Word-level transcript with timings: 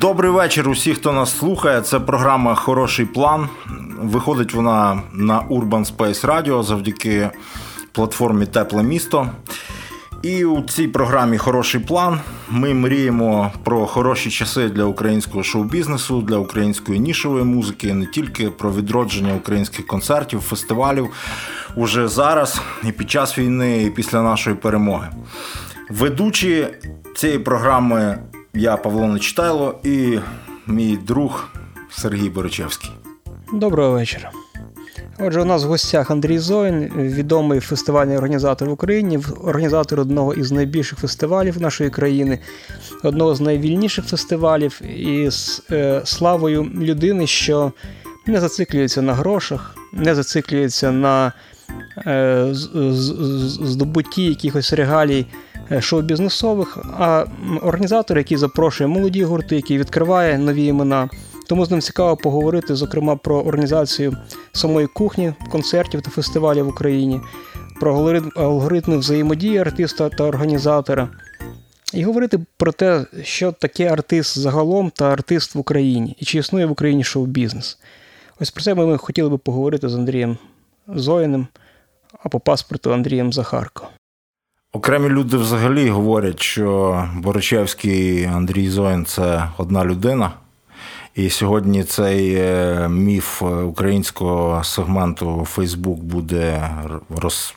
Добрий 0.00 0.30
вечір. 0.30 0.68
Усі, 0.68 0.94
хто 0.94 1.12
нас 1.12 1.38
слухає. 1.38 1.80
Це 1.80 2.00
програма 2.00 2.54
Хороший 2.54 3.06
план. 3.06 3.48
Виходить 4.02 4.54
вона 4.54 5.02
на 5.12 5.40
Urban 5.40 5.96
Space 5.96 6.26
Radio 6.26 6.62
завдяки 6.62 7.30
платформі 7.92 8.46
Тепле 8.46 8.82
місто. 8.82 9.28
І 10.22 10.44
у 10.44 10.62
цій 10.62 10.88
програмі 10.88 11.38
Хороший 11.38 11.80
план 11.80 12.20
ми 12.48 12.74
мріємо 12.74 13.52
про 13.64 13.86
хороші 13.86 14.30
часи 14.30 14.68
для 14.68 14.84
українського 14.84 15.42
шоу-бізнесу, 15.42 16.22
для 16.22 16.36
української 16.36 17.00
нішової 17.00 17.44
музики, 17.44 17.94
не 17.94 18.06
тільки 18.06 18.50
про 18.50 18.72
відродження 18.72 19.34
українських 19.34 19.86
концертів, 19.86 20.40
фестивалів 20.40 21.08
уже 21.76 22.08
зараз, 22.08 22.60
і 22.84 22.92
під 22.92 23.10
час 23.10 23.38
війни, 23.38 23.82
і 23.82 23.90
після 23.90 24.22
нашої 24.22 24.56
перемоги. 24.56 25.08
Ведучі 25.90 26.66
цієї 27.14 27.38
програми 27.38 28.18
я 28.54 28.76
Павло 28.76 29.06
Нечитайло 29.06 29.74
і 29.84 30.18
мій 30.66 30.96
друг 30.96 31.48
Сергій 31.90 32.28
Боричевський. 32.28 32.90
Доброго 33.52 33.92
вечора. 33.92 34.30
Отже, 35.18 35.40
у 35.40 35.44
нас 35.44 35.64
в 35.64 35.66
гостях 35.66 36.10
Андрій 36.10 36.38
Зоїн, 36.38 36.90
відомий 36.96 37.60
фестивальний 37.60 38.16
організатор 38.16 38.68
в 38.68 38.72
Україні, 38.72 39.18
організатор 39.44 40.00
одного 40.00 40.34
із 40.34 40.52
найбільших 40.52 40.98
фестивалів 40.98 41.60
нашої 41.60 41.90
країни, 41.90 42.38
одного 43.02 43.34
з 43.34 43.40
найвільніших 43.40 44.04
фестивалів, 44.04 44.82
і 44.96 45.30
з 45.30 45.62
е, 45.70 46.02
славою 46.04 46.70
людини, 46.80 47.26
що 47.26 47.72
не 48.26 48.40
зациклюється 48.40 49.02
на 49.02 49.14
грошах, 49.14 49.76
не 49.92 50.14
зациклюється 50.14 50.92
на 50.92 51.32
е, 52.06 52.48
здобутті 53.62 54.24
якихось 54.24 54.72
регалій 54.72 55.26
шоу-бізнесових, 55.80 56.78
а 56.98 57.24
організатор, 57.62 58.18
який 58.18 58.36
запрошує 58.36 58.88
молоді 58.88 59.24
гурти, 59.24 59.56
який 59.56 59.78
відкриває 59.78 60.38
нові 60.38 60.66
імена. 60.66 61.08
Тому 61.48 61.66
з 61.66 61.70
ним 61.70 61.80
цікаво 61.80 62.16
поговорити, 62.16 62.74
зокрема, 62.74 63.16
про 63.16 63.36
організацію 63.36 64.16
самої 64.52 64.86
кухні, 64.86 65.34
концертів 65.50 66.02
та 66.02 66.10
фестивалів 66.10 66.64
в 66.64 66.68
Україні, 66.68 67.20
про 67.80 68.20
алгоритми 68.36 68.96
взаємодії 68.96 69.58
артиста 69.58 70.08
та 70.08 70.24
організатора, 70.24 71.08
і 71.94 72.04
говорити 72.04 72.38
про 72.56 72.72
те, 72.72 73.06
що 73.22 73.52
таке 73.52 73.88
артист 73.88 74.38
загалом 74.38 74.90
та 74.90 75.12
артист 75.12 75.54
в 75.54 75.58
Україні, 75.58 76.16
і 76.18 76.24
чи 76.24 76.38
існує 76.38 76.66
в 76.66 76.70
Україні 76.70 77.04
шоу-бізнес. 77.04 77.78
Ось 78.40 78.50
про 78.50 78.64
це 78.64 78.74
ми 78.74 78.98
хотіли 78.98 79.28
би 79.28 79.38
поговорити 79.38 79.88
з 79.88 79.94
Андрієм 79.94 80.38
Зоїним, 80.88 81.46
а 82.22 82.28
по 82.28 82.40
паспорту 82.40 82.92
Андрієм 82.92 83.32
Захарко. 83.32 83.88
Окремі 84.72 85.08
люди 85.08 85.36
взагалі 85.36 85.88
говорять, 85.88 86.42
що 86.42 87.08
Боричевський 87.14 88.24
Андрій 88.24 88.68
Зоїн 88.68 89.04
це 89.04 89.48
одна 89.56 89.84
людина. 89.84 90.30
І 91.14 91.30
сьогодні 91.30 91.84
цей 91.84 92.34
е, 92.34 92.88
міф 92.88 93.42
українського 93.42 94.64
сегменту 94.64 95.44
Фейсбук 95.44 96.00
буде 96.00 96.70
роз, 97.08 97.54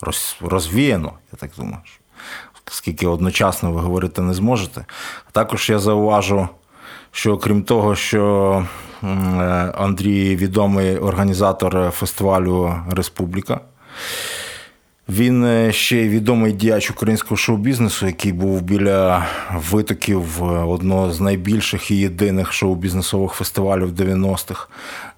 роз, 0.00 0.36
розвіяно, 0.40 1.12
я 1.32 1.36
так 1.38 1.50
думаю. 1.58 1.78
Скільки 2.70 3.06
одночасно 3.06 3.72
ви 3.72 3.80
говорити 3.80 4.22
не 4.22 4.34
зможете. 4.34 4.84
Також 5.32 5.70
я 5.70 5.78
зауважу, 5.78 6.48
що 7.12 7.38
крім 7.38 7.62
того, 7.62 7.96
що 7.96 8.66
е, 9.02 9.06
Андрій 9.76 10.36
відомий 10.36 10.98
організатор 10.98 11.90
фестивалю 11.90 12.74
Республіка. 12.90 13.60
Він 15.08 15.44
е, 15.44 15.72
ще 15.72 15.96
й 15.96 16.08
відомий 16.08 16.52
діяч 16.52 16.90
українського 16.90 17.36
шоу-бізнесу, 17.36 18.06
який 18.06 18.32
був 18.32 18.62
біля 18.62 19.26
витоків 19.70 20.42
одного 20.42 21.12
з 21.12 21.20
найбільших 21.20 21.90
і 21.90 21.96
єдиних 21.96 22.52
шоу-бізнесових 22.52 23.32
фестивалів 23.32 23.92
90-х. 23.92 24.68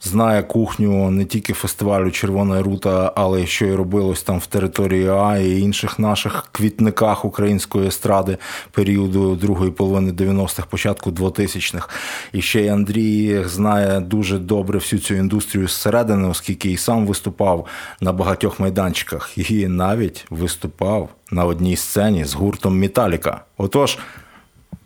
Знає 0.02 0.42
кухню 0.42 1.10
не 1.10 1.24
тільки 1.24 1.52
фестивалю 1.52 2.10
Червона 2.10 2.62
рута, 2.62 3.12
але 3.16 3.42
й 3.42 3.46
що 3.46 3.66
й 3.66 3.74
робилось 3.74 4.22
там 4.22 4.38
в 4.38 4.46
території 4.46 5.08
А 5.08 5.38
і 5.38 5.60
інших 5.60 5.98
наших 5.98 6.48
квітниках 6.52 7.24
української 7.24 7.88
естради 7.88 8.38
періоду 8.70 9.36
другої 9.36 9.70
половини 9.70 10.12
90-х, 10.12 10.66
початку 10.70 11.10
2000-х. 11.10 11.88
І 12.32 12.42
ще 12.42 12.60
й 12.60 12.68
Андрій 12.68 13.44
знає 13.44 14.00
дуже 14.00 14.38
добре 14.38 14.78
всю 14.78 15.00
цю 15.00 15.14
індустрію 15.14 15.68
зсередини, 15.68 16.28
оскільки 16.28 16.70
і 16.70 16.76
сам 16.76 17.06
виступав 17.06 17.66
на 18.00 18.12
багатьох 18.12 18.60
майданчиках. 18.60 19.38
І 19.38 19.68
навіть 19.72 20.26
виступав 20.30 21.08
на 21.30 21.44
одній 21.44 21.76
сцені 21.76 22.24
з 22.24 22.34
гуртом 22.34 22.80
Металіка. 22.80 23.44
Отож, 23.56 23.98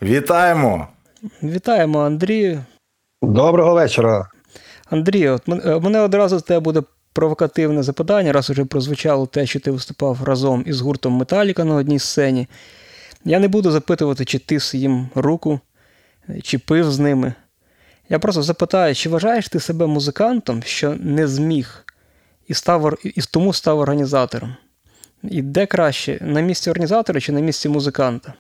вітаємо! 0.03 0.89
Вітаємо, 1.43 2.01
Андрію. 2.01 2.65
Доброго 3.23 3.75
вечора. 3.75 4.29
Андрію, 4.91 5.35
от 5.35 5.49
мене 5.83 6.01
одразу 6.01 6.39
з 6.39 6.43
тебе 6.43 6.61
буде 6.61 6.83
провокативне 7.13 7.83
запитання, 7.83 8.33
раз 8.33 8.51
уже 8.51 8.65
прозвучало 8.65 9.27
те, 9.27 9.47
що 9.47 9.61
ти 9.61 9.71
виступав 9.71 10.25
разом 10.25 10.65
із 10.67 10.81
гуртом 10.81 11.13
Металіка 11.13 11.65
на 11.65 11.75
одній 11.75 11.99
сцені. 11.99 12.47
Я 13.25 13.39
не 13.39 13.49
буду 13.49 13.71
запитувати, 13.71 14.25
чи 14.25 14.39
ти 14.39 14.59
їм 14.73 15.09
руку, 15.15 15.61
чи 16.43 16.59
пив 16.59 16.91
з 16.91 16.99
ними. 16.99 17.35
Я 18.09 18.19
просто 18.19 18.43
запитаю, 18.43 18.95
чи 18.95 19.09
вважаєш 19.09 19.49
ти 19.49 19.61
себе 19.61 19.87
музикантом, 19.87 20.63
що 20.63 20.97
не 21.01 21.29
зміг, 21.29 21.85
і 22.49 22.55
став, 22.55 22.99
і 23.05 23.21
тому 23.31 23.53
став 23.53 23.79
організатором? 23.79 24.57
І 25.23 25.43
де 25.43 25.67
краще? 25.67 26.19
На 26.21 26.41
місці 26.41 26.71
організатора 26.71 27.21
чи 27.21 27.33
на 27.33 27.41
місці 27.41 27.69
музиканта? 27.69 28.35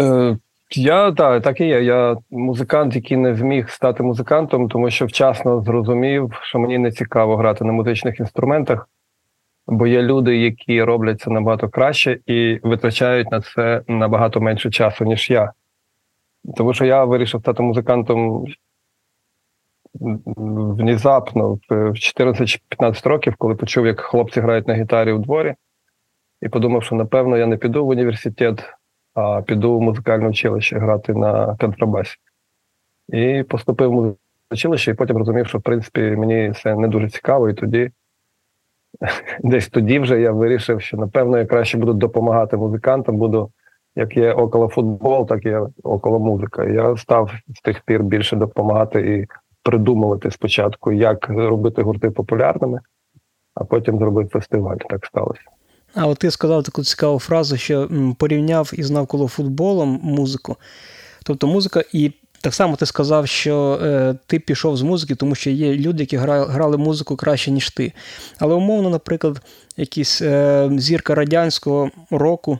Е, 0.00 0.38
Я 0.70 1.12
так, 1.12 1.42
так 1.42 1.60
і 1.60 1.66
є. 1.66 1.82
Я 1.82 2.16
музикант, 2.30 2.96
який 2.96 3.16
не 3.16 3.34
зміг 3.34 3.68
стати 3.68 4.02
музикантом, 4.02 4.68
тому 4.68 4.90
що 4.90 5.06
вчасно 5.06 5.62
зрозумів, 5.62 6.38
що 6.42 6.58
мені 6.58 6.78
не 6.78 6.90
цікаво 6.92 7.36
грати 7.36 7.64
на 7.64 7.72
музичних 7.72 8.20
інструментах, 8.20 8.88
бо 9.66 9.86
є 9.86 10.02
люди, 10.02 10.36
які 10.36 10.82
роблять 10.82 11.20
це 11.20 11.30
набагато 11.30 11.68
краще 11.68 12.18
і 12.26 12.60
витрачають 12.62 13.30
на 13.30 13.40
це 13.40 13.82
набагато 13.88 14.40
менше 14.40 14.70
часу, 14.70 15.04
ніж 15.04 15.30
я. 15.30 15.52
Тому 16.56 16.74
що 16.74 16.84
я 16.84 17.04
вирішив 17.04 17.40
стати 17.40 17.62
музикантом 17.62 18.46
внезапно 19.94 21.58
в 21.68 21.72
14-15 21.72 23.08
років, 23.08 23.34
коли 23.38 23.54
почув, 23.54 23.86
як 23.86 24.00
хлопці 24.00 24.40
грають 24.40 24.68
на 24.68 24.74
гітарі 24.74 25.12
у 25.12 25.18
дворі, 25.18 25.54
і 26.42 26.48
подумав, 26.48 26.82
що 26.82 26.94
напевно 26.94 27.36
я 27.36 27.46
не 27.46 27.56
піду 27.56 27.86
в 27.86 27.88
університет, 27.88 28.64
а 29.14 29.42
піду 29.42 29.78
в 29.78 29.82
музикальне 29.82 30.28
училище 30.28 30.78
грати 30.78 31.14
на 31.14 31.56
контрабасі. 31.56 32.16
І 33.08 33.42
поступив 33.42 33.92
в 33.92 34.16
училище, 34.50 34.90
і 34.90 34.94
потім 34.94 35.16
розумів, 35.16 35.46
що 35.46 35.58
в 35.58 35.62
принципі 35.62 36.00
мені 36.00 36.52
це 36.62 36.74
не 36.76 36.88
дуже 36.88 37.08
цікаво, 37.08 37.50
і 37.50 37.54
тоді. 37.54 37.90
Десь 39.40 39.68
тоді 39.68 39.98
вже 39.98 40.20
я 40.20 40.32
вирішив, 40.32 40.80
що 40.80 40.96
напевно 40.96 41.38
я 41.38 41.46
краще 41.46 41.78
буду 41.78 41.94
допомагати 41.94 42.56
музикантам, 42.56 43.16
буду 43.16 43.50
як 43.96 44.16
є 44.16 44.32
около 44.32 44.68
футбол, 44.68 45.26
так 45.26 45.46
і 45.46 45.56
около 45.82 46.18
музика. 46.18 46.64
Я 46.64 46.96
став 46.96 47.32
з 47.56 47.60
тих 47.60 47.80
пір 47.80 48.02
більше 48.02 48.36
допомагати 48.36 49.16
і 49.16 49.26
придумувати 49.62 50.30
спочатку, 50.30 50.92
як 50.92 51.28
робити 51.28 51.82
гурти 51.82 52.10
популярними, 52.10 52.80
а 53.54 53.64
потім 53.64 53.98
зробити 53.98 54.30
фестиваль. 54.30 54.76
Так 54.90 55.06
сталося. 55.06 55.42
А 55.94 56.06
от 56.06 56.18
ти 56.18 56.30
сказав 56.30 56.62
таку 56.62 56.84
цікаву 56.84 57.18
фразу, 57.18 57.56
що 57.56 57.88
порівняв 58.18 58.70
із 58.74 58.90
навколо 58.90 59.28
футболом 59.28 60.00
музику. 60.02 60.56
Тобто 61.24 61.46
музика, 61.46 61.82
і 61.92 62.12
так 62.40 62.54
само 62.54 62.76
ти 62.76 62.86
сказав, 62.86 63.28
що 63.28 63.80
е, 63.82 64.14
ти 64.26 64.38
пішов 64.38 64.76
з 64.76 64.82
музики, 64.82 65.14
тому 65.14 65.34
що 65.34 65.50
є 65.50 65.74
люди, 65.74 66.02
які 66.02 66.16
грали, 66.16 66.46
грали 66.46 66.76
музику 66.76 67.16
краще, 67.16 67.50
ніж 67.50 67.70
ти. 67.70 67.92
Але 68.38 68.54
умовно, 68.54 68.90
наприклад, 68.90 69.40
якийсь 69.76 70.22
е, 70.22 70.70
зірка 70.76 71.14
радянського 71.14 71.90
року. 72.10 72.58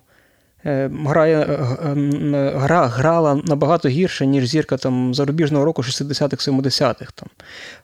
Е, 0.66 0.90
грає, 1.06 1.40
е, 1.40 2.52
гра 2.56 2.86
грала 2.86 3.34
набагато 3.44 3.88
гірше, 3.88 4.26
ніж 4.26 4.46
зірка 4.46 4.76
там 4.76 5.14
зарубіжного 5.14 5.64
року 5.64 5.82
60-х, 5.82 6.48
70-х, 6.48 7.12
там, 7.14 7.28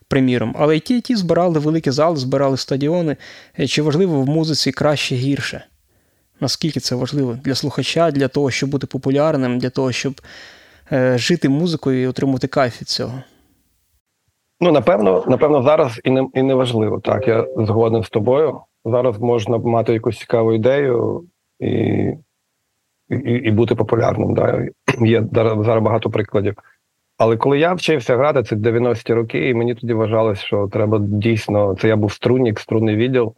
приміром. 0.07 0.55
Але 0.59 0.79
ті, 0.79 0.97
і 0.97 1.01
ті 1.01 1.15
збирали 1.15 1.59
великі 1.59 1.91
зали, 1.91 2.15
збирали 2.17 2.57
стадіони. 2.57 3.17
Е, 3.59 3.67
чи 3.67 3.81
важливо 3.81 4.21
в 4.21 4.25
музиці 4.25 4.71
краще 4.71 5.15
гірше? 5.15 5.63
Наскільки 6.39 6.79
це 6.79 6.95
важливо 6.95 7.37
для 7.43 7.55
слухача, 7.55 8.11
для 8.11 8.27
того, 8.27 8.51
щоб 8.51 8.69
бути 8.69 8.87
популярним, 8.87 9.59
для 9.59 9.69
того, 9.69 9.91
щоб 9.91 10.21
е, 10.91 11.17
жити 11.17 11.49
музикою 11.49 12.01
і 12.01 12.07
отримувати 12.07 12.47
кайф 12.47 12.81
від 12.81 12.89
цього? 12.89 13.21
Ну, 14.59 14.71
напевно, 14.71 15.23
напевно, 15.27 15.63
зараз 15.63 16.01
і 16.03 16.09
не 16.09 16.27
і 16.33 16.41
не 16.41 16.53
важливо. 16.53 16.99
Так, 16.99 17.27
я 17.27 17.47
згоден 17.57 18.03
з 18.03 18.09
тобою. 18.09 18.59
Зараз 18.85 19.19
можна 19.19 19.57
мати 19.57 19.93
якусь 19.93 20.17
цікаву 20.17 20.53
ідею 20.53 21.23
і 21.59 22.13
і 23.09 23.31
і 23.31 23.51
бути 23.51 23.75
популярним. 23.75 24.33
Да? 24.33 24.67
Є 25.01 25.23
зараз 25.33 25.81
багато 25.81 26.09
прикладів. 26.09 26.55
Але 27.17 27.37
коли 27.37 27.59
я 27.59 27.73
вчився 27.73 28.17
грати, 28.17 28.43
це 28.43 28.55
90-ті 28.55 29.13
роки, 29.13 29.49
і 29.49 29.53
мені 29.53 29.75
тоді 29.75 29.93
вважалось, 29.93 30.39
що 30.39 30.67
треба 30.67 30.99
дійсно. 31.01 31.75
Це 31.75 31.87
я 31.87 31.95
був 31.95 32.11
струнник, 32.11 32.59
струнний 32.59 32.95
відділ 32.95 33.33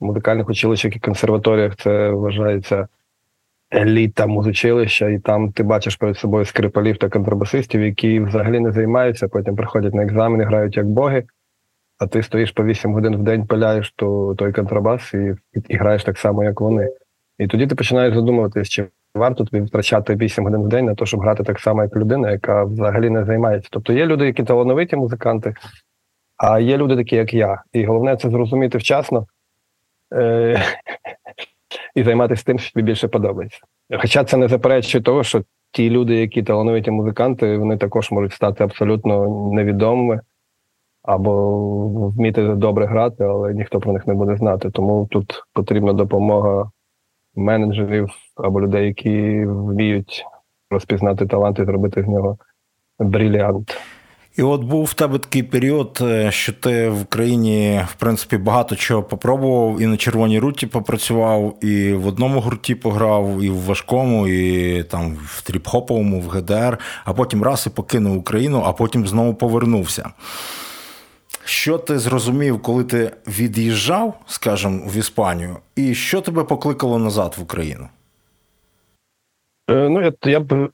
в 0.00 0.04
музикальних 0.04 0.48
училищах 0.48 0.96
і 0.96 1.00
консерваторіях. 1.00 1.76
Це 1.76 2.10
вважається 2.10 2.88
еліта 3.72 4.26
музичилища, 4.26 5.08
і 5.08 5.18
там 5.18 5.52
ти 5.52 5.62
бачиш 5.62 5.96
перед 5.96 6.18
собою 6.18 6.44
скрипалів 6.44 6.96
та 6.96 7.08
контрабасистів, 7.08 7.80
які 7.80 8.20
взагалі 8.20 8.60
не 8.60 8.72
займаються, 8.72 9.28
потім 9.28 9.56
приходять 9.56 9.94
на 9.94 10.02
екзамени, 10.02 10.44
грають 10.44 10.76
як 10.76 10.86
боги, 10.86 11.24
а 11.98 12.06
ти 12.06 12.22
стоїш 12.22 12.50
по 12.50 12.64
8 12.64 12.94
годин 12.94 13.16
в 13.16 13.22
день, 13.22 13.46
пиляєш 13.46 13.92
то, 13.96 14.34
той 14.38 14.52
контрабас 14.52 15.14
і, 15.14 15.18
і, 15.54 15.60
і 15.68 15.76
граєш 15.76 16.04
так 16.04 16.18
само, 16.18 16.44
як 16.44 16.60
вони. 16.60 16.88
І 17.38 17.46
тоді 17.46 17.66
ти 17.66 17.74
починаєш 17.74 18.14
задумуватись, 18.14 18.68
чи 18.68 18.86
варто 19.14 19.44
тобі 19.44 19.64
втрачати 19.64 20.14
8 20.14 20.44
годин 20.44 20.62
в 20.62 20.68
день 20.68 20.84
на 20.84 20.94
те, 20.94 21.06
щоб 21.06 21.20
грати 21.20 21.44
так 21.44 21.60
само, 21.60 21.82
як 21.82 21.96
людина, 21.96 22.30
яка 22.30 22.64
взагалі 22.64 23.10
не 23.10 23.24
займається. 23.24 23.68
Тобто 23.72 23.92
є 23.92 24.06
люди, 24.06 24.26
які 24.26 24.42
талановиті 24.42 24.96
музиканти, 24.96 25.54
а 26.36 26.60
є 26.60 26.76
люди 26.76 26.96
такі, 26.96 27.16
як 27.16 27.34
я. 27.34 27.62
І 27.72 27.84
головне 27.84 28.16
це 28.16 28.30
зрозуміти 28.30 28.78
вчасно 28.78 29.26
е- 30.14 30.62
і 31.94 32.02
займатися 32.02 32.44
тим, 32.46 32.58
що 32.58 32.72
тобі 32.72 32.86
більше 32.86 33.08
подобається. 33.08 33.58
Хоча 34.00 34.24
це 34.24 34.36
не 34.36 34.48
заперечує 34.48 35.04
того, 35.04 35.24
що 35.24 35.42
ті 35.72 35.90
люди, 35.90 36.16
які 36.16 36.42
талановиті 36.42 36.90
музиканти, 36.90 37.56
вони 37.56 37.76
також 37.76 38.10
можуть 38.10 38.32
стати 38.32 38.64
абсолютно 38.64 39.28
невідомими 39.52 40.20
або 41.02 42.08
вміти 42.08 42.42
добре 42.42 42.86
грати, 42.86 43.24
але 43.24 43.54
ніхто 43.54 43.80
про 43.80 43.92
них 43.92 44.06
не 44.06 44.14
буде 44.14 44.36
знати. 44.36 44.70
Тому 44.70 45.08
тут 45.10 45.42
потрібна 45.52 45.92
допомога 45.92 46.70
менеджерів 47.34 48.10
або 48.36 48.60
людей, 48.60 48.86
які 48.86 49.44
вміють 49.46 50.24
розпізнати 50.70 51.26
талант 51.26 51.58
і 51.58 51.64
зробити 51.64 52.02
з 52.02 52.08
нього 52.08 52.38
бриліант. 52.98 53.76
І 54.36 54.42
от 54.42 54.62
був 54.62 54.84
в 54.84 54.94
тебе 54.94 55.18
такий 55.18 55.42
період, 55.42 55.98
е, 56.02 56.30
що 56.30 56.52
ти 56.52 56.88
в 56.88 57.02
Україні, 57.02 57.80
в 57.86 57.94
принципі, 57.94 58.36
багато 58.36 58.76
чого 58.76 59.02
попробував, 59.02 59.80
і 59.80 59.86
на 59.86 59.96
червоній 59.96 60.38
руті 60.38 60.66
попрацював, 60.66 61.64
і 61.64 61.92
в 61.92 62.06
одному 62.06 62.40
гурті 62.40 62.74
пограв, 62.74 63.42
і 63.42 63.50
в 63.50 63.60
важкому, 63.60 64.28
і 64.28 64.82
там 64.82 65.16
в 65.24 65.42
тріп-хоповому, 65.50 66.20
в 66.20 66.28
ГДР, 66.28 66.78
а 67.04 67.12
потім 67.12 67.42
раз 67.42 67.66
і 67.66 67.70
покинув 67.70 68.16
Україну, 68.16 68.62
а 68.66 68.72
потім 68.72 69.06
знову 69.06 69.34
повернувся. 69.34 70.10
Що 71.44 71.78
ти 71.78 71.98
зрозумів, 71.98 72.62
коли 72.62 72.84
ти 72.84 73.10
від'їжджав, 73.26 74.14
скажімо, 74.26 74.82
в 74.86 74.96
Іспанію, 74.96 75.56
і 75.76 75.94
що 75.94 76.20
тебе 76.20 76.44
покликало 76.44 76.98
назад 76.98 77.34
в 77.38 77.42
Україну? 77.42 77.88
Е, 79.70 79.88
ну, 79.88 80.02
я 80.02 80.12
я 80.24 80.40
б 80.40 80.70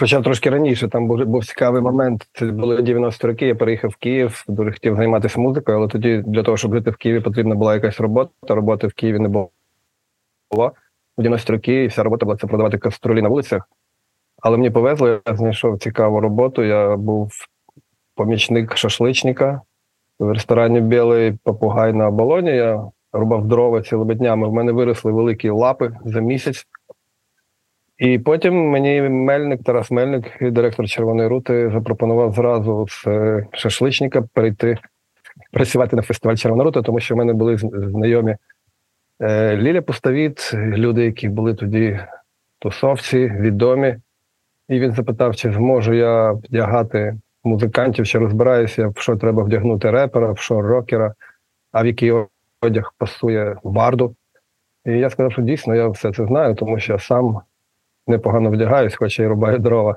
почав 0.00 0.22
трошки 0.22 0.50
раніше. 0.50 0.88
Там 0.88 1.06
був 1.06 1.24
був 1.24 1.46
цікавий 1.46 1.82
момент. 1.82 2.28
Це 2.32 2.46
були 2.46 2.82
90 2.82 3.28
роки. 3.28 3.46
Я 3.46 3.54
переїхав 3.54 3.90
в 3.90 3.96
Київ, 3.96 4.44
дуже 4.48 4.72
хотів 4.72 4.96
займатися 4.96 5.40
музикою, 5.40 5.78
але 5.78 5.88
тоді 5.88 6.22
для 6.26 6.42
того, 6.42 6.56
щоб 6.56 6.74
жити 6.74 6.90
в 6.90 6.96
Києві, 6.96 7.20
потрібна 7.20 7.54
була 7.54 7.74
якась 7.74 8.00
робота. 8.00 8.30
Роботи 8.48 8.86
в 8.86 8.92
Києві 8.92 9.18
не 9.18 9.28
було. 9.28 9.50
В 10.50 11.22
90 11.22 11.52
роки 11.52 11.86
вся 11.86 12.02
робота 12.02 12.26
була 12.26 12.36
це 12.36 12.46
продавати 12.46 12.78
каструлі 12.78 13.22
на 13.22 13.28
вулицях. 13.28 13.68
Але 14.42 14.56
мені 14.56 14.70
повезло, 14.70 15.08
я 15.08 15.36
знайшов 15.36 15.78
цікаву 15.78 16.20
роботу. 16.20 16.62
Я 16.62 16.96
був 16.96 17.32
помічник 18.14 18.76
шашличника 18.76 19.60
в 20.22 20.32
ресторані 20.32 20.80
Білий 20.80 21.32
Попугай 21.44 21.92
на 21.92 22.08
оболоні. 22.08 22.50
Я 22.50 22.84
рубав 23.12 23.48
дрова 23.48 23.82
цілими 23.82 24.14
днями. 24.14 24.48
В 24.48 24.52
мене 24.52 24.72
виросли 24.72 25.12
великі 25.12 25.50
лапи 25.50 25.92
за 26.04 26.20
місяць. 26.20 26.66
І 27.98 28.18
потім 28.18 28.70
мені 28.70 29.02
Мельник, 29.02 29.62
Тарас 29.62 29.90
Мельник, 29.90 30.24
директор 30.40 30.88
Червоної 30.88 31.28
рути, 31.28 31.70
запропонував 31.70 32.32
зразу 32.32 32.86
з 32.88 33.06
е, 33.06 33.46
шашличника 33.52 34.22
перейти 34.22 34.78
працювати 35.52 35.96
на 35.96 36.02
фестиваль 36.02 36.36
Червона 36.36 36.64
рута, 36.64 36.82
тому 36.82 37.00
що 37.00 37.14
в 37.14 37.18
мене 37.18 37.32
були 37.32 37.56
знайомі 37.56 38.36
е, 39.20 39.56
Ліля 39.56 39.82
Пустовіт, 39.82 40.54
люди, 40.54 41.04
які 41.04 41.28
були 41.28 41.54
тоді 41.54 42.00
тусовці, 42.58 43.32
відомі. 43.40 43.96
І 44.68 44.80
він 44.80 44.92
запитав, 44.92 45.36
чи 45.36 45.52
зможу 45.52 45.92
я 45.92 46.32
вдягати 46.32 47.16
музикантів, 47.44 48.06
чи 48.06 48.18
розбираюся, 48.18 48.88
в 48.88 48.98
що 48.98 49.16
треба 49.16 49.42
вдягнути 49.42 49.90
репера, 49.90 50.32
в 50.32 50.38
що 50.38 50.62
рокера, 50.62 51.14
а 51.72 51.82
в 51.82 51.86
який 51.86 52.12
одяг 52.60 52.94
пасує 52.98 53.56
барду. 53.64 54.16
І 54.84 54.92
я 54.92 55.10
сказав, 55.10 55.32
що 55.32 55.42
дійсно 55.42 55.74
я 55.74 55.88
все 55.88 56.12
це 56.12 56.26
знаю, 56.26 56.54
тому 56.54 56.78
що 56.78 56.92
я 56.92 56.98
сам 56.98 57.40
непогано 58.06 58.50
вдягаюсь, 58.50 58.96
хоча 58.96 59.22
й 59.22 59.26
рубаю 59.26 59.58
дрова. 59.58 59.96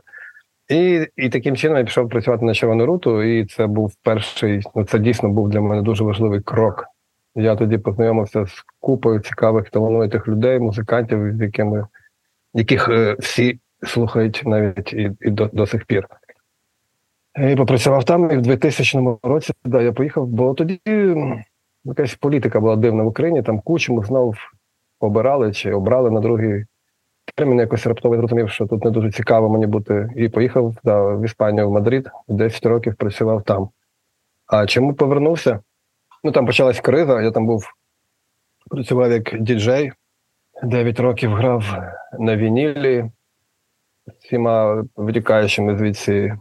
І 0.69 1.07
і 1.15 1.29
таким 1.29 1.55
чином 1.55 1.77
я 1.77 1.83
пішов 1.83 2.09
працювати 2.09 2.45
на 2.45 2.53
червону 2.53 2.85
руту, 2.85 3.23
і 3.23 3.45
це 3.45 3.67
був 3.67 3.93
перший, 4.03 4.61
ну 4.75 4.83
це 4.83 4.99
дійсно 4.99 5.29
був 5.29 5.49
для 5.49 5.61
мене 5.61 5.81
дуже 5.81 6.03
важливий 6.03 6.41
крок. 6.41 6.85
Я 7.35 7.55
тоді 7.55 7.77
познайомився 7.77 8.45
з 8.45 8.63
купою 8.79 9.19
цікавих 9.19 9.69
талановитих 9.69 10.27
людей, 10.27 10.59
музикантів, 10.59 11.37
з 11.37 11.41
якими 11.41 11.87
яких 12.53 12.89
е, 12.89 13.15
всі 13.19 13.59
слухають 13.83 14.43
навіть 14.45 14.93
і 14.93 15.11
і 15.21 15.29
до, 15.29 15.49
до 15.53 15.67
сих 15.67 15.85
пір. 15.85 16.07
І 17.39 17.55
попрацював 17.55 18.03
там, 18.03 18.31
і 18.31 18.37
в 18.37 18.41
2000 18.41 19.17
році 19.23 19.53
да, 19.65 19.81
я 19.81 19.91
поїхав, 19.91 20.27
бо 20.27 20.53
тоді 20.53 20.81
якась 21.85 22.15
політика 22.15 22.59
була 22.59 22.75
дивна 22.75 23.03
в 23.03 23.07
Україні, 23.07 23.43
там 23.43 23.59
кучу 23.59 24.03
знов 24.03 24.35
обирали 24.99 25.53
чи 25.53 25.73
обрали 25.73 26.11
на 26.11 26.19
другий 26.19 26.65
термін. 27.35 27.59
Якось 27.59 27.87
раптово 27.87 28.17
зрозумів, 28.17 28.49
що 28.49 28.67
тут 28.67 28.85
не 28.85 28.91
дуже 28.91 29.11
цікаво 29.11 29.49
мені 29.49 29.67
бути. 29.67 30.09
І 30.15 30.29
поїхав 30.29 30.75
да, 30.83 31.01
в 31.01 31.25
Іспанію, 31.25 31.69
в 31.69 31.71
Мадрид, 31.71 32.09
10 32.27 32.65
років 32.65 32.95
працював 32.95 33.43
там. 33.43 33.69
А 34.47 34.65
чому 34.65 34.93
повернувся? 34.93 35.59
Ну 36.23 36.31
там 36.31 36.45
почалась 36.45 36.79
криза, 36.79 37.21
я 37.21 37.31
там 37.31 37.45
був, 37.45 37.65
працював 38.69 39.11
як 39.11 39.41
діджей, 39.41 39.91
9 40.63 40.99
років 40.99 41.33
грав 41.33 41.63
на 42.19 42.35
вінілі, 42.35 43.11
всіма 44.19 44.83
витікаючими 44.95 45.77
звідси 45.77 46.37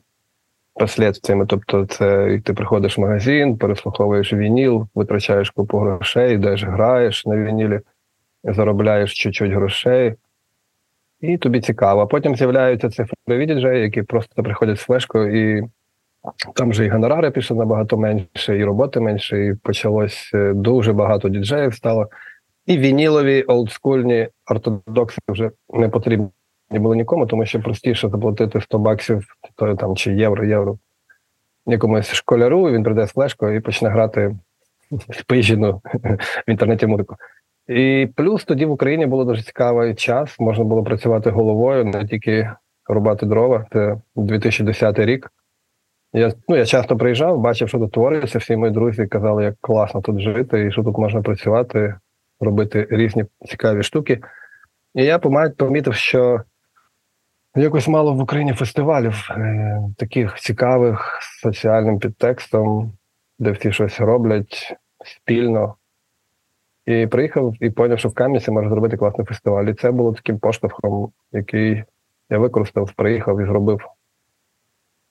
последствиями. 0.75 1.47
Тобто, 1.47 1.87
це 1.87 2.41
ти 2.45 2.53
приходиш 2.53 2.99
в 2.99 3.01
магазин, 3.01 3.59
переслуховуєш 3.59 4.33
вініл, 4.33 4.89
витрачаєш 4.95 5.51
купу 5.51 5.79
грошей, 5.79 6.35
йдеш, 6.35 6.65
граєш 6.65 7.27
на 7.27 7.37
вінілі, 7.37 7.81
заробляєш 8.45 9.15
чуть-чуть 9.15 9.53
грошей, 9.53 10.15
і 11.21 11.39
тобі 11.39 11.61
цікаво. 11.61 12.07
Потім 12.07 12.37
з'являються 12.37 12.91
цифрові 12.91 13.47
діджеї, 13.47 13.83
які 13.83 14.03
просто 14.03 14.43
приходять 14.43 14.79
з 14.79 14.83
флешкою, 14.83 15.59
і 15.59 15.63
там 16.55 16.71
вже 16.71 16.85
і 16.85 16.89
гонорари 16.89 17.31
пішли 17.31 17.57
набагато 17.57 17.97
менше, 17.97 18.59
і 18.59 18.65
роботи 18.65 19.01
менше, 19.01 19.47
і 19.47 19.55
почалось 19.55 20.31
е, 20.35 20.53
дуже 20.55 20.93
багато 20.93 21.29
діджеїв 21.29 21.75
стало. 21.75 22.09
І 22.67 22.79
вінілові, 22.79 23.43
олдскульні 23.43 24.29
ортодокси 24.51 25.19
вже 25.29 25.51
не 25.73 25.89
потрібні 25.89 26.29
не 26.75 26.81
було 26.81 26.95
нікому, 26.95 27.27
тому 27.27 27.47
що 27.47 27.61
простіше 27.61 28.09
заплатити 28.09 28.61
100 28.61 28.79
баксів 28.79 29.27
то, 29.57 29.75
там, 29.75 29.97
чи 29.97 30.13
євро, 30.13 30.45
євро 30.45 30.79
якомусь 31.67 32.13
школяру, 32.13 32.71
він 32.71 32.83
прийде 32.83 33.07
з 33.07 33.11
флешкою 33.11 33.57
і 33.57 33.61
почне 33.61 33.89
грати 33.89 34.37
спижену 35.13 35.83
в 36.47 36.51
інтернеті 36.51 36.87
музику. 36.87 37.17
І 37.69 38.09
плюс 38.17 38.45
тоді 38.45 38.67
в 38.67 38.71
Україні 38.71 39.07
було 39.07 39.25
дуже 39.25 39.43
цікавий 39.43 39.95
час, 39.95 40.41
можна 40.41 40.65
було 40.65 40.85
працювати 40.85 41.31
головою, 41.31 41.85
не 41.85 42.07
тільки 42.07 42.51
рубати 42.89 43.27
дрова. 43.27 43.67
Це 43.73 43.97
2010 44.17 44.99
рік. 44.99 45.31
Я 46.13 46.33
ну, 46.49 46.57
я 46.57 46.67
часто 46.67 46.97
приїжджав, 46.97 47.41
бачив, 47.41 47.69
що 47.69 47.79
тут 47.79 47.93
твориться. 47.93 48.39
Всі 48.39 48.57
мої 48.57 48.73
друзі 48.73 49.07
казали, 49.07 49.45
як 49.45 49.55
класно 49.61 50.01
тут 50.01 50.21
жити, 50.21 50.67
і 50.67 50.73
що 50.73 50.83
тут 50.83 50.99
можна 50.99 51.23
працювати, 51.23 51.95
робити 52.41 52.87
різні 52.91 53.25
цікаві 53.47 53.83
штуки. 53.83 54.21
І 54.95 55.05
я 55.05 55.19
помітив, 55.57 55.95
що 55.95 56.41
Якось 57.57 57.89
мало 57.89 58.15
в 58.15 58.21
Україні 58.21 58.53
фестивалів 58.53 59.29
е, 59.31 59.83
таких 59.97 60.35
цікавих 60.35 61.19
з 61.23 61.41
соціальним 61.41 61.99
підтекстом, 61.99 62.93
де 63.39 63.51
всі 63.51 63.73
щось 63.73 64.01
роблять 64.01 64.77
спільно. 65.05 65.75
І 66.87 67.07
приїхав 67.07 67.55
і 67.61 67.71
зрозумів, 67.71 67.99
що 67.99 68.09
в 68.09 68.15
Кам'янці 68.15 68.51
можна 68.51 68.71
зробити 68.71 68.97
класний 68.97 69.27
фестиваль. 69.27 69.65
І 69.65 69.75
це 69.75 69.91
було 69.91 70.13
таким 70.13 70.39
поштовхом, 70.39 71.13
який 71.33 71.85
я 72.31 72.39
використав, 72.39 72.93
приїхав 72.97 73.41
і 73.41 73.47
зробив 73.47 73.81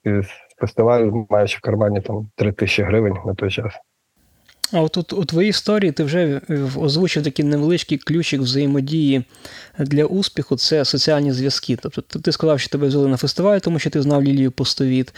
із 0.04 0.26
фестиваль, 0.58 1.10
маючи 1.30 1.58
в 1.58 1.60
кармані 1.60 2.00
там 2.00 2.30
3 2.34 2.52
тисячі 2.52 2.82
гривень 2.82 3.16
на 3.26 3.34
той 3.34 3.50
час. 3.50 3.74
А 4.74 4.80
от, 4.80 4.96
от 4.96 5.12
у 5.12 5.24
твоїй 5.24 5.48
історії 5.48 5.92
ти 5.92 6.04
вже 6.04 6.40
озвучив 6.76 7.22
такий 7.22 7.44
невеличкий 7.44 7.98
ключик 7.98 8.40
взаємодії 8.40 9.24
для 9.78 10.04
успіху 10.04 10.56
це 10.56 10.84
соціальні 10.84 11.32
зв'язки. 11.32 11.78
Тобто 11.82 12.18
ти 12.18 12.32
сказав, 12.32 12.60
що 12.60 12.70
тебе 12.70 12.86
взяли 12.86 13.08
на 13.08 13.16
фестиваль, 13.16 13.58
тому 13.58 13.78
що 13.78 13.90
ти 13.90 14.02
знав 14.02 14.22
Лілію 14.22 14.50
Постовіт. 14.50 15.14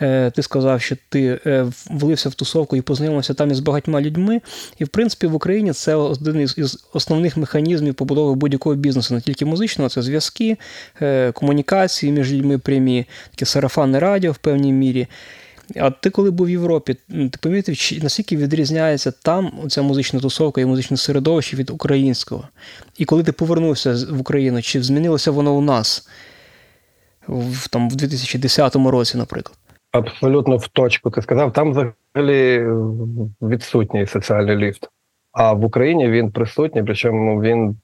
Е, 0.00 0.30
ти 0.30 0.42
сказав, 0.42 0.80
що 0.80 0.96
ти 1.08 1.40
е, 1.46 1.66
влився 1.90 2.28
в 2.28 2.34
тусовку 2.34 2.76
і 2.76 2.80
познайомився 2.80 3.34
там 3.34 3.50
із 3.50 3.60
багатьма 3.60 4.00
людьми. 4.00 4.40
І, 4.78 4.84
в 4.84 4.88
принципі, 4.88 5.26
в 5.26 5.34
Україні 5.34 5.72
це 5.72 5.94
один 5.94 6.40
із 6.40 6.78
основних 6.92 7.36
механізмів 7.36 7.94
побудови 7.94 8.34
будь-якого 8.34 8.74
бізнесу, 8.74 9.14
не 9.14 9.20
тільки 9.20 9.44
музичного, 9.44 9.90
це 9.90 10.02
зв'язки, 10.02 10.56
е, 11.02 11.32
комунікації 11.32 12.12
між 12.12 12.32
людьми 12.32 12.58
прямі, 12.58 13.06
таке 13.30 13.46
сарафанне 13.46 14.00
радіо 14.00 14.32
в 14.32 14.38
певній 14.38 14.72
мірі. 14.72 15.06
А 15.76 15.90
ти, 15.90 16.10
коли 16.10 16.30
був 16.30 16.46
в 16.46 16.50
Європі, 16.50 16.96
ти 17.08 17.38
помітив, 17.40 17.74
наскільки 18.02 18.36
відрізняється 18.36 19.12
там 19.22 19.52
ця 19.68 19.82
музична 19.82 20.20
тусовка 20.20 20.60
і 20.60 20.64
музичне 20.64 20.96
середовище 20.96 21.56
від 21.56 21.70
українського? 21.70 22.48
І 22.98 23.04
коли 23.04 23.22
ти 23.22 23.32
повернувся 23.32 23.96
в 24.10 24.20
Україну, 24.20 24.62
чи 24.62 24.82
змінилося 24.82 25.30
воно 25.30 25.54
у 25.54 25.60
нас 25.60 26.08
в, 27.28 27.68
там, 27.68 27.90
в 27.90 27.96
2010 27.96 28.76
році, 28.76 29.18
наприклад? 29.18 29.58
Абсолютно 29.92 30.56
в 30.56 30.68
точку. 30.68 31.10
Ти 31.10 31.22
сказав, 31.22 31.52
там 31.52 31.70
взагалі 31.70 32.66
відсутній 33.42 34.06
соціальний 34.06 34.56
ліфт. 34.56 34.88
А 35.32 35.52
в 35.52 35.64
Україні 35.64 36.10
він 36.10 36.30
присутній, 36.30 36.82
причому 36.82 37.42
він 37.42 37.76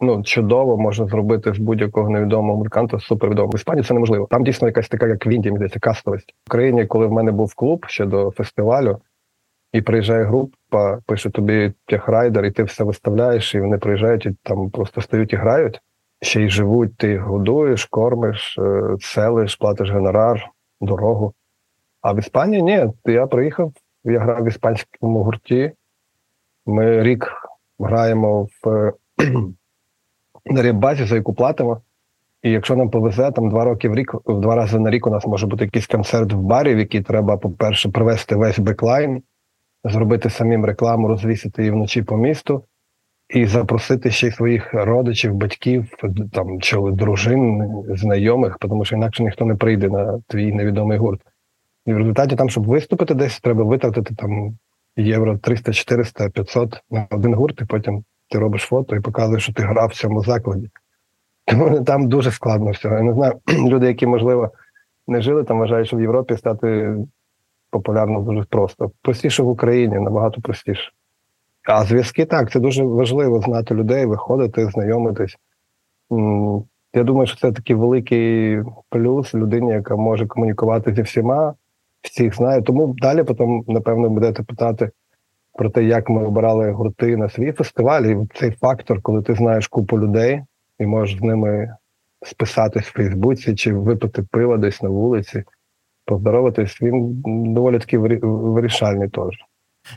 ну 0.00 0.22
чудово 0.22 0.76
можна 0.76 1.06
зробити 1.06 1.52
з 1.52 1.58
будь-якого 1.58 2.10
невідомого 2.10 2.58
музиканта 2.58 3.00
супервідомого. 3.00 3.52
В 3.52 3.56
Іспанії 3.56 3.84
це 3.84 3.94
неможливо. 3.94 4.26
Там 4.30 4.44
дійсно 4.44 4.68
якась 4.68 4.88
така, 4.88 5.06
як 5.06 5.26
в 5.26 5.28
Індії, 5.28 5.54
здається, 5.54 5.80
кастовість. 5.80 6.30
В 6.30 6.50
Україні, 6.50 6.86
коли 6.86 7.06
в 7.06 7.12
мене 7.12 7.32
був 7.32 7.54
клуб 7.54 7.86
ще 7.88 8.06
до 8.06 8.30
фестивалю, 8.30 8.98
і 9.72 9.82
приїжджає 9.82 10.24
група, 10.24 10.98
пише 11.06 11.30
тобі 11.30 11.72
техрайдер, 11.86 12.44
і 12.44 12.50
ти 12.50 12.62
все 12.62 12.84
виставляєш, 12.84 13.54
і 13.54 13.60
вони 13.60 13.78
приїжджають 13.78 14.26
і 14.26 14.36
там 14.42 14.70
просто 14.70 15.00
стають 15.00 15.32
і 15.32 15.36
грають. 15.36 15.80
Ще 16.22 16.42
й 16.42 16.48
живуть, 16.48 16.96
ти 16.96 17.18
годуєш, 17.18 17.84
кормиш, 17.84 18.58
е, 18.58 18.82
селиш, 19.00 19.56
платиш 19.56 19.90
гонорар, 19.90 20.50
дорогу. 20.80 21.34
А 22.02 22.12
в 22.12 22.18
Іспанії 22.18 22.62
ні. 22.62 22.86
Я 23.04 23.26
приїхав, 23.26 23.72
я 24.04 24.20
грав 24.20 24.44
в 24.44 24.48
іспанському 24.48 25.22
гурті. 25.22 25.72
Ми 26.66 27.02
рік 27.02 27.32
граємо 27.78 28.48
в 28.64 28.92
на 30.46 30.62
ребазі, 30.62 31.04
за 31.04 31.14
яку 31.14 31.34
платимо. 31.34 31.80
І 32.42 32.50
якщо 32.50 32.76
нам 32.76 32.90
повезе, 32.90 33.30
там 33.30 33.48
два 33.50 33.64
роки 33.64 33.88
в 33.88 33.94
рік, 33.94 34.14
в 34.24 34.40
два 34.40 34.56
рази 34.56 34.78
на 34.78 34.90
рік 34.90 35.06
у 35.06 35.10
нас 35.10 35.26
може 35.26 35.46
бути 35.46 35.64
якийсь 35.64 35.86
концерт 35.86 36.32
в 36.32 36.38
барі, 36.38 36.74
в 36.74 36.78
який 36.78 37.02
треба, 37.02 37.36
по-перше, 37.36 37.88
привезти 37.88 38.36
весь 38.36 38.58
беклайн, 38.58 39.22
зробити 39.84 40.30
самим 40.30 40.64
рекламу, 40.64 41.08
розвісити 41.08 41.62
її 41.62 41.72
вночі 41.72 42.02
по 42.02 42.16
місту 42.16 42.64
і 43.28 43.46
запросити 43.46 44.10
ще 44.10 44.26
й 44.26 44.30
своїх 44.30 44.74
родичів, 44.74 45.34
батьків, 45.34 45.86
там 46.32 46.60
чи 46.60 46.76
дружин, 46.92 47.68
знайомих, 47.88 48.56
тому 48.60 48.84
що 48.84 48.96
інакше 48.96 49.22
ніхто 49.22 49.44
не 49.44 49.54
прийде 49.54 49.88
на 49.88 50.20
твій 50.26 50.52
невідомий 50.52 50.98
гурт. 50.98 51.20
І 51.86 51.94
в 51.94 51.98
результаті, 51.98 52.36
там, 52.36 52.50
щоб 52.50 52.66
виступити 52.66 53.14
десь, 53.14 53.40
треба 53.40 53.64
витратити 53.64 54.14
там 54.14 54.58
євро 54.96 55.38
300, 55.38 55.72
400, 55.72 56.28
500 56.28 56.82
на 56.90 57.06
один 57.10 57.34
гурт, 57.34 57.60
і 57.60 57.64
потім 57.64 58.04
ти 58.30 58.38
робиш 58.38 58.62
фото 58.62 58.96
і 58.96 59.00
показуєш, 59.00 59.42
що 59.42 59.52
ти 59.52 59.62
грав 59.62 59.88
в 59.88 59.94
цьому 59.94 60.24
закладі. 60.24 60.70
Тому 61.44 61.80
там 61.84 62.08
дуже 62.08 62.30
складно 62.30 62.70
все. 62.70 62.88
Я 62.88 63.02
не 63.02 63.14
знаю, 63.14 63.40
люди, 63.68 63.86
які, 63.86 64.06
можливо, 64.06 64.50
не 65.08 65.22
жили 65.22 65.44
там, 65.44 65.58
вважають, 65.58 65.86
що 65.86 65.96
в 65.96 66.00
Європі 66.00 66.36
стати 66.36 66.96
популярним 67.70 68.24
дуже 68.24 68.44
просто. 68.44 68.90
Простіше 69.02 69.42
в 69.42 69.48
Україні, 69.48 69.98
набагато 69.98 70.40
простіше. 70.40 70.90
А 71.68 71.84
зв'язки 71.84 72.24
так, 72.24 72.50
це 72.50 72.60
дуже 72.60 72.84
важливо 72.84 73.40
знати 73.40 73.74
людей, 73.74 74.06
виходити, 74.06 74.66
знайомитись. 74.66 75.36
Я 76.94 77.02
думаю, 77.02 77.26
що 77.26 77.36
це 77.36 77.52
такий 77.52 77.76
великий 77.76 78.62
плюс 78.88 79.34
людині, 79.34 79.70
яка 79.70 79.96
може 79.96 80.26
комунікувати 80.26 80.94
зі 80.94 81.02
всіма, 81.02 81.54
всіх 82.02 82.36
знає. 82.36 82.62
Тому 82.62 82.94
далі 82.98 83.22
потім, 83.22 83.64
напевно, 83.68 84.08
будете 84.08 84.42
питати 84.42 84.90
про 85.54 85.70
те, 85.70 85.84
як 85.84 86.10
ми 86.10 86.24
обирали 86.24 86.70
гурти 86.70 87.16
на 87.16 87.28
свій 87.28 87.52
фестиваль, 87.52 88.02
і 88.02 88.16
цей 88.34 88.50
фактор, 88.50 89.02
коли 89.02 89.22
ти 89.22 89.34
знаєш 89.34 89.68
купу 89.68 89.98
людей 89.98 90.42
і 90.78 90.86
можеш 90.86 91.18
з 91.18 91.22
ними 91.22 91.76
списатись 92.26 92.86
в 92.86 92.92
Фейсбуці 92.92 93.54
чи 93.54 93.72
випити 93.72 94.22
пиво 94.22 94.56
десь 94.56 94.82
на 94.82 94.88
вулиці, 94.88 95.44
поздороватись, 96.06 96.82
він 96.82 97.22
доволі 97.54 97.78
таки 97.78 97.98
вирішальний 97.98 99.08
теж. 99.08 99.34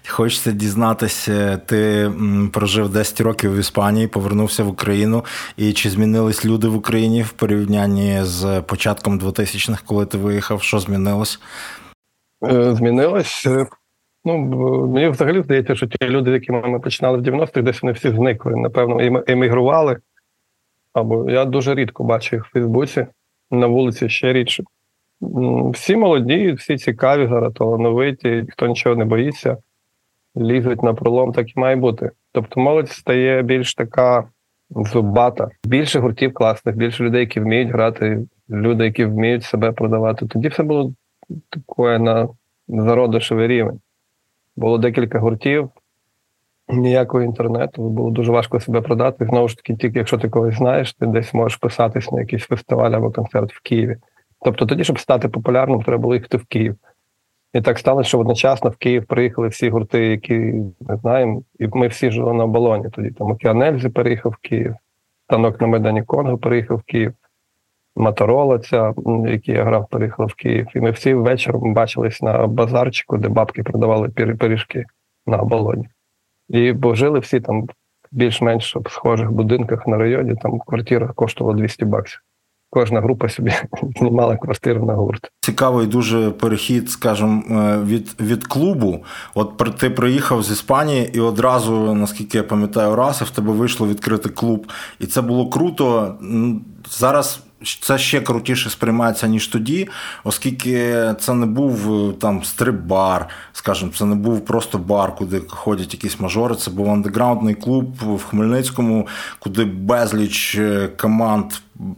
Хочеться 0.08 0.52
дізнатися, 0.52 1.58
ти 1.58 2.12
прожив 2.54 2.90
10 2.90 3.22
років 3.22 3.56
в 3.56 3.60
Іспанії, 3.60 4.08
повернувся 4.08 4.64
в 4.64 4.68
Україну. 4.68 5.26
І 5.58 5.74
чи 5.74 5.90
змінились 5.90 6.46
люди 6.46 6.68
в 6.68 6.76
Україні 6.76 7.24
в 7.24 7.32
порівнянні 7.32 8.20
з 8.22 8.62
початком 8.62 9.20
2000-х, 9.20 9.84
коли 9.86 10.06
ти 10.06 10.18
виїхав? 10.18 10.62
Що 10.62 10.80
змінилось? 10.80 11.40
Е, 12.44 12.76
змінилось 12.76 13.44
е, 13.46 13.68
Ну 14.28 14.38
мені 14.88 15.08
взагалі 15.08 15.42
здається, 15.42 15.76
що 15.76 15.88
ті 15.88 16.08
люди, 16.08 16.32
з 16.32 16.34
якими 16.34 16.62
ми 16.68 16.80
починали 16.80 17.18
в 17.18 17.22
90-х, 17.22 17.62
десь 17.62 17.82
вони 17.82 17.94
всі 17.94 18.10
зникли. 18.10 18.56
Напевно, 18.56 19.24
емігрували. 19.28 19.98
Або 20.94 21.30
я 21.30 21.46
дуже 21.46 21.76
рідко 21.76 22.04
бачу 22.04 22.36
їх 22.36 22.46
в 22.46 22.52
Фейсбуці, 22.52 23.06
на 23.52 23.68
вулиці 23.68 24.10
ще 24.10 24.34
рідше. 24.34 24.64
Всі 25.74 25.96
молоді, 25.96 26.52
всі 26.52 26.78
цікаві, 26.78 27.28
зараз 27.28 27.54
талановиті, 27.54 28.30
ніхто 28.30 28.68
нічого 28.68 28.96
не 28.96 29.06
боїться, 29.06 29.58
лізуть 30.38 30.84
на 30.84 30.94
пролом, 30.94 31.34
так 31.34 31.58
і 31.58 31.60
має 31.60 31.76
бути. 31.76 32.12
Тобто 32.32 32.60
молодь 32.60 32.90
стає 32.90 33.42
більш 33.42 33.76
така 33.76 34.24
зубата, 34.70 35.50
більше 35.64 36.00
гуртів 36.00 36.34
класних, 36.34 36.76
більше 36.76 37.04
людей, 37.04 37.20
які 37.20 37.40
вміють 37.40 37.70
грати, 37.70 38.26
люди, 38.50 38.84
які 38.84 39.06
вміють 39.06 39.44
себе 39.44 39.72
продавати. 39.72 40.26
Тоді 40.26 40.48
все 40.48 40.64
було 40.64 40.94
таке 41.50 42.00
на 42.00 42.28
зародишевий 42.68 43.48
рівень. 43.48 43.80
Було 44.58 44.78
декілька 44.78 45.20
гуртів, 45.20 45.70
ніякого 46.70 47.24
інтернету, 47.24 47.90
було 47.90 48.12
дуже 48.12 48.32
важко 48.32 48.60
себе 48.60 48.82
продати. 48.82 49.26
Знову 49.26 49.48
ж 49.48 49.56
таки, 49.56 49.76
тільки 49.76 50.00
якщо 50.00 50.18
ти 50.18 50.30
когось 50.30 50.56
знаєш, 50.56 50.94
ти 50.94 51.06
десь 51.06 51.34
можеш 51.34 51.58
писатись 51.58 52.12
на 52.12 52.20
якийсь 52.20 52.44
фестиваль 52.44 52.92
або 52.92 53.12
концерт 53.12 53.54
в 53.54 53.62
Києві. 53.62 53.98
Тобто 54.42 54.66
тоді, 54.66 54.84
щоб 54.84 55.00
стати 55.00 55.28
популярним, 55.28 55.84
треба 55.84 56.02
було 56.02 56.16
їхати 56.16 56.38
в 56.38 56.46
Київ. 56.46 56.76
І 57.54 57.62
так 57.62 57.80
сталося, 57.80 58.08
що 58.08 58.20
одночасно 58.20 58.70
в 58.70 58.76
Київ 58.76 59.06
приїхали 59.06 59.48
всі 59.48 59.70
гурти, 59.70 60.06
які 60.06 60.34
ми 60.82 60.98
знаємо, 61.02 61.42
і 61.60 61.68
ми 61.68 61.88
всі 61.88 62.12
жили 62.12 62.34
на 62.34 62.44
оболоні. 62.44 62.86
Тоді 62.92 63.10
там 63.10 63.32
Океанельзі 63.32 63.90
переїхав 63.90 64.32
в 64.32 64.48
Київ, 64.48 64.76
танок 65.28 65.62
на 65.62 65.68
Майдані 65.68 66.04
Конго 66.04 66.38
переїхав 66.38 66.78
в 66.78 66.84
Київ. 66.84 67.14
Моторола, 67.98 68.60
ця, 68.60 68.94
який 69.28 69.56
я 69.56 69.64
грав, 69.64 69.88
переїхала 69.90 70.28
в 70.28 70.34
Київ. 70.34 70.68
І 70.76 70.80
ми 70.80 70.92
всі 70.92 71.14
вечором 71.14 71.74
бачились 71.74 72.22
на 72.22 72.48
базарчику, 72.48 73.18
де 73.18 73.28
бабки 73.30 73.64
продавали 73.64 74.10
пиріжки 74.10 74.86
на 75.26 75.38
оболоні. 75.38 75.90
І 76.50 76.72
бо 76.72 76.96
жили 76.96 77.20
всі 77.20 77.40
там 77.40 77.68
більш-менш 78.12 78.76
в 78.76 78.92
схожих 78.92 79.32
будинках 79.32 79.88
на 79.88 79.98
районі, 79.98 80.36
там 80.42 80.60
квартира 80.60 81.08
коштувала 81.08 81.58
200 81.58 81.86
баксів. 81.86 82.22
Кожна 82.70 83.02
група 83.02 83.30
собі 83.30 83.52
знімала 84.00 84.38
квартиру 84.38 84.86
на 84.86 84.94
гурт. 84.94 85.32
Цікавий 85.42 85.88
дуже 85.88 86.32
перехід, 86.32 86.90
скажімо, 86.90 87.44
е, 87.50 87.78
від 87.84 88.16
від 88.22 88.48
клубу. 88.48 89.04
От 89.36 89.78
ти 89.78 89.90
приїхав 89.90 90.44
з 90.44 90.52
Іспанії, 90.52 91.12
і 91.14 91.20
одразу, 91.20 91.96
наскільки 91.96 92.38
я 92.38 92.44
пам'ятаю, 92.44 92.96
раз 92.96 93.22
в 93.22 93.30
тебе 93.30 93.52
вийшло 93.52 93.88
відкрити 93.88 94.30
клуб. 94.30 94.68
І 95.00 95.06
це 95.06 95.22
було 95.22 95.50
круто. 95.50 96.16
Зараз 96.90 97.47
це 97.82 97.98
ще 97.98 98.22
крутіше 98.22 98.70
сприймається, 98.70 99.28
ніж 99.28 99.48
тоді, 99.48 99.88
оскільки 100.24 100.94
це 101.20 101.34
не 101.34 101.46
був 101.46 101.94
е, 102.10 102.14
там 102.14 102.44
стрип-бар, 102.44 103.26
скажімо, 103.54 103.92
це 103.96 104.06
не 104.06 104.16
був 104.16 104.46
просто 104.46 104.78
бар, 104.78 105.16
куди 105.16 105.42
ходять 105.48 105.94
якісь 105.94 106.20
мажори. 106.20 106.56
Це 106.56 106.72
був 106.72 106.90
андеграундний 106.90 107.56
клуб 107.56 107.96
в 108.02 108.24
Хмельницькому, 108.24 109.08
куди 109.40 109.66
безліч 109.66 110.56
е, 110.56 110.90
команд 110.98 111.46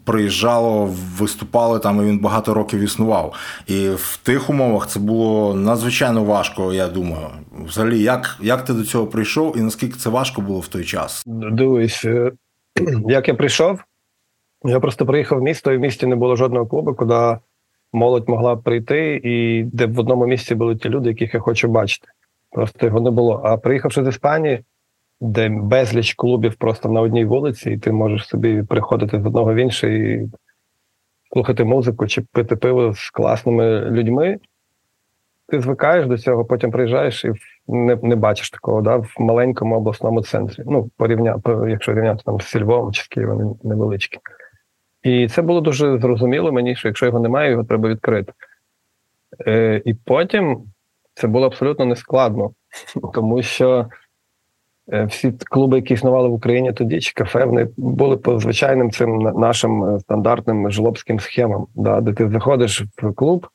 приїжджало, 0.03 0.95
виступали 1.17 1.79
там, 1.79 2.01
і 2.01 2.05
він 2.05 2.19
багато 2.19 2.53
років 2.53 2.79
існував. 2.79 3.33
І 3.67 3.89
в 3.89 4.19
тих 4.23 4.49
умовах 4.49 4.87
це 4.87 4.99
було 4.99 5.55
надзвичайно 5.55 6.23
важко, 6.23 6.73
я 6.73 6.87
думаю. 6.87 7.27
Взагалі, 7.65 7.99
як, 8.01 8.37
як 8.41 8.65
ти 8.65 8.73
до 8.73 8.83
цього 8.83 9.07
прийшов, 9.07 9.57
і 9.57 9.61
наскільки 9.61 9.97
це 9.97 10.09
важко 10.09 10.41
було 10.41 10.59
в 10.59 10.67
той 10.67 10.85
час? 10.85 11.23
Дивись, 11.27 12.05
е, 12.05 12.31
як 13.07 13.27
я 13.27 13.33
прийшов. 13.33 13.79
Я 14.63 14.79
просто 14.79 15.05
приїхав 15.05 15.39
в 15.39 15.41
місто, 15.41 15.71
і 15.71 15.77
в 15.77 15.79
місті 15.79 16.07
не 16.07 16.15
було 16.15 16.35
жодного 16.35 16.65
клубу, 16.65 16.93
куди 16.93 17.37
молодь 17.93 18.29
могла 18.29 18.55
прийти, 18.55 19.21
і 19.23 19.63
де 19.63 19.85
в 19.85 19.99
одному 19.99 20.25
місці 20.25 20.55
були 20.55 20.75
ті 20.75 20.89
люди, 20.89 21.09
яких 21.09 21.33
я 21.33 21.39
хочу 21.39 21.67
бачити. 21.67 22.07
Просто 22.51 22.85
його 22.85 23.01
не 23.01 23.11
було. 23.11 23.41
А 23.43 23.57
приїхавши 23.57 24.03
з 24.03 24.07
Іспанії, 24.07 24.63
де 25.21 25.49
безліч 25.49 26.13
клубів 26.13 26.55
просто 26.55 26.89
на 26.89 27.01
одній 27.01 27.25
вулиці, 27.25 27.71
і 27.71 27.77
ти 27.77 27.91
можеш 27.91 28.27
собі 28.27 28.63
приходити 28.63 29.21
з 29.21 29.25
одного 29.25 29.53
в 29.53 29.55
інший 29.55 30.13
і 30.13 30.29
слухати 31.33 31.63
музику 31.63 32.07
чи 32.07 32.21
пити 32.21 32.55
пиво 32.55 32.93
з 32.93 33.09
класними 33.09 33.79
людьми. 33.79 34.37
Ти 35.47 35.61
звикаєш 35.61 36.07
до 36.07 36.17
цього, 36.17 36.45
потім 36.45 36.71
приїжджаєш 36.71 37.25
і 37.25 37.31
не 37.67 37.97
не 38.01 38.15
бачиш 38.15 38.49
такого 38.49 38.81
да, 38.81 38.95
в 38.97 39.15
маленькому 39.19 39.77
обласному 39.77 40.23
центрі. 40.23 40.63
Ну, 40.65 40.89
порівня, 40.97 41.41
якщо 41.67 41.93
рівняти 41.93 42.23
там 42.25 42.39
з 42.41 42.55
Львовом 42.55 42.93
чи 42.93 43.03
з 43.03 43.07
Києвом 43.07 43.59
невеличкі. 43.63 44.19
І 45.03 45.27
це 45.27 45.41
було 45.41 45.61
дуже 45.61 45.97
зрозуміло 45.97 46.51
мені, 46.51 46.75
що 46.75 46.87
якщо 46.87 47.05
його 47.05 47.19
немає, 47.19 47.51
його 47.51 47.63
треба 47.63 47.89
відкрити. 47.89 48.33
Е, 49.47 49.81
І 49.85 49.93
потім 49.93 50.63
це 51.13 51.27
було 51.27 51.45
абсолютно 51.45 51.85
нескладно, 51.85 52.51
тому 53.13 53.43
що 53.43 53.87
е, 54.93 55.05
всі 55.05 55.31
клуби, 55.31 55.77
які 55.77 55.93
існували 55.93 56.29
в 56.29 56.33
Україні 56.33 56.73
тоді, 56.73 56.99
чи 56.99 57.13
кафе, 57.13 57.45
вони 57.45 57.67
були 57.77 58.17
по 58.17 58.39
звичайним 58.39 58.91
цим 58.91 59.17
нашим 59.17 59.83
е, 59.83 59.99
стандартним 59.99 60.71
жлобським 60.71 61.19
схемам, 61.19 61.67
да, 61.75 62.01
де 62.01 62.13
ти 62.13 62.29
заходиш 62.29 62.83
в 63.01 63.13
клуб, 63.13 63.47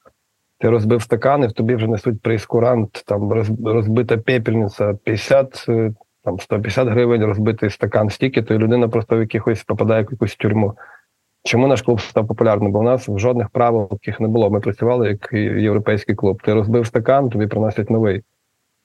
Ти 0.58 0.70
розбив 0.70 1.02
стакани, 1.02 1.46
в 1.46 1.52
тобі 1.52 1.74
вже 1.74 1.86
несуть 1.86 2.22
прейскурант, 2.22 3.04
там 3.06 3.32
розбита 3.64 4.16
пепельниця 4.16 4.94
50, 5.04 5.64
е, 5.68 5.92
там 6.24 6.40
150 6.40 6.88
гривень, 6.88 7.24
розбитий 7.24 7.70
стакан 7.70 8.10
стільки, 8.10 8.42
то 8.42 8.58
людина 8.58 8.88
просто 8.88 9.16
в 9.16 9.20
якихось 9.20 9.64
попадає 9.64 10.02
в 10.02 10.08
якусь 10.10 10.36
тюрму. 10.36 10.74
Чому 11.46 11.66
наш 11.66 11.82
клуб 11.82 12.00
став 12.00 12.26
популярним? 12.26 12.72
Бо 12.72 12.78
в 12.78 12.82
нас 12.82 13.08
в 13.08 13.18
жодних 13.18 13.50
правил 13.50 13.88
таких 13.88 14.20
не 14.20 14.28
було. 14.28 14.50
Ми 14.50 14.60
працювали 14.60 15.08
як 15.08 15.32
європейський 15.62 16.14
клуб. 16.14 16.42
Ти 16.42 16.54
розбив 16.54 16.86
стакан, 16.86 17.30
тобі 17.30 17.46
приносять 17.46 17.90
новий. 17.90 18.22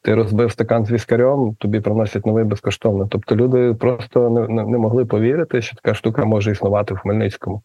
Ти 0.01 0.15
розбив 0.15 0.51
стакан 0.51 0.85
з 0.85 0.91
віскарем, 0.91 1.55
тобі 1.59 1.79
приносять 1.79 2.25
новий 2.25 2.43
безкоштовно. 2.43 3.07
Тобто 3.07 3.35
люди 3.35 3.73
просто 3.73 4.29
не, 4.29 4.63
не, 4.63 4.77
могли 4.77 5.05
повірити, 5.05 5.61
що 5.61 5.75
така 5.75 5.93
штука 5.93 6.25
може 6.25 6.51
існувати 6.51 6.93
в 6.93 6.97
Хмельницькому. 6.97 7.61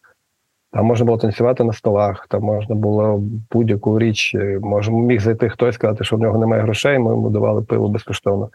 Там 0.71 0.85
можна 0.85 1.05
було 1.05 1.17
танцювати 1.17 1.63
на 1.63 1.73
столах, 1.73 2.27
там 2.29 2.43
можна 2.43 2.75
було 2.75 3.23
будь-яку 3.51 3.99
річ. 3.99 4.35
Може, 4.61 4.91
міг 4.91 5.21
зайти 5.21 5.49
хтось 5.49 5.75
сказати, 5.75 6.03
що 6.03 6.15
в 6.15 6.19
нього 6.19 6.37
немає 6.37 6.61
грошей, 6.61 6.99
ми 6.99 7.11
йому 7.11 7.29
давали 7.29 7.61
пиво 7.61 7.89
безкоштовно. 7.89 8.49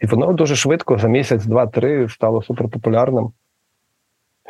І 0.00 0.06
воно 0.06 0.32
дуже 0.32 0.56
швидко, 0.56 0.98
за 0.98 1.08
місяць, 1.08 1.44
два-три, 1.44 2.08
стало 2.08 2.42
суперпопулярним. 2.42 3.32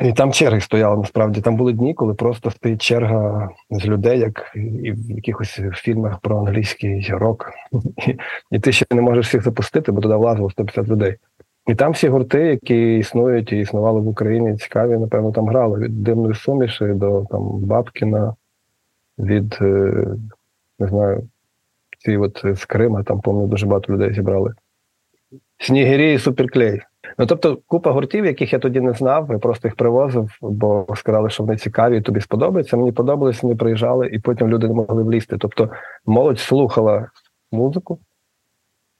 І 0.01 0.13
там 0.13 0.31
черги 0.31 0.61
стояли 0.61 0.97
насправді. 0.97 1.41
Там 1.41 1.55
були 1.55 1.73
дні, 1.73 1.93
коли 1.93 2.13
просто 2.13 2.51
стоїть 2.51 2.81
черга 2.81 3.49
з 3.69 3.85
людей, 3.85 4.19
як 4.19 4.51
і 4.55 4.91
в 4.91 5.11
якихось 5.11 5.61
фільмах 5.73 6.19
про 6.19 6.39
англійський 6.39 7.07
рок. 7.09 7.51
І, 8.51 8.59
ти 8.59 8.71
ще 8.71 8.85
не 8.91 9.01
можеш 9.01 9.27
всіх 9.27 9.43
запустити, 9.43 9.91
бо 9.91 10.01
туди 10.01 10.15
влазило 10.15 10.49
150 10.49 10.87
людей. 10.87 11.15
І 11.67 11.75
там 11.75 11.91
всі 11.91 12.07
гурти, 12.07 12.39
які 12.39 12.97
існують 12.97 13.51
і 13.51 13.59
існували 13.59 14.01
в 14.01 14.07
Україні, 14.07 14.57
цікаві, 14.57 14.97
напевно, 14.97 15.31
там 15.31 15.47
грали 15.47 15.79
від 15.79 16.03
димної 16.03 16.35
суміші 16.35 16.85
до 16.85 17.25
там 17.29 17.41
Бабкіна, 17.59 18.35
від 19.19 19.57
е, 19.61 20.05
не 20.79 20.87
знаю, 20.87 21.23
ці 21.99 22.17
от 22.17 22.45
з 22.55 22.65
Крима, 22.65 23.03
там, 23.03 23.21
пам'ятаю, 23.21 23.49
дуже 23.49 23.65
багато 23.65 23.93
людей 23.93 24.13
зібрали. 24.13 24.53
Снігирі 25.57 26.13
і 26.13 26.19
суперклей. 26.19 26.81
Ну 27.17 27.25
тобто, 27.25 27.57
купа 27.67 27.91
гуртів, 27.91 28.25
яких 28.25 28.53
я 28.53 28.59
тоді 28.59 28.81
не 28.81 28.93
знав, 28.93 29.27
я 29.29 29.37
просто 29.37 29.67
їх 29.67 29.75
привозив, 29.75 30.37
бо 30.41 30.87
сказали, 30.95 31.29
що 31.29 31.43
вони 31.43 31.57
цікаві, 31.57 32.01
тобі 32.01 32.21
сподобається. 32.21 32.77
Мені 32.77 32.91
подобалося, 32.91 33.39
вони 33.43 33.55
приїжджали, 33.55 34.07
і 34.07 34.19
потім 34.19 34.47
люди 34.47 34.67
не 34.67 34.73
могли 34.73 35.03
влізти. 35.03 35.37
Тобто, 35.39 35.69
молодь 36.05 36.39
слухала 36.39 37.09
музику, 37.51 37.99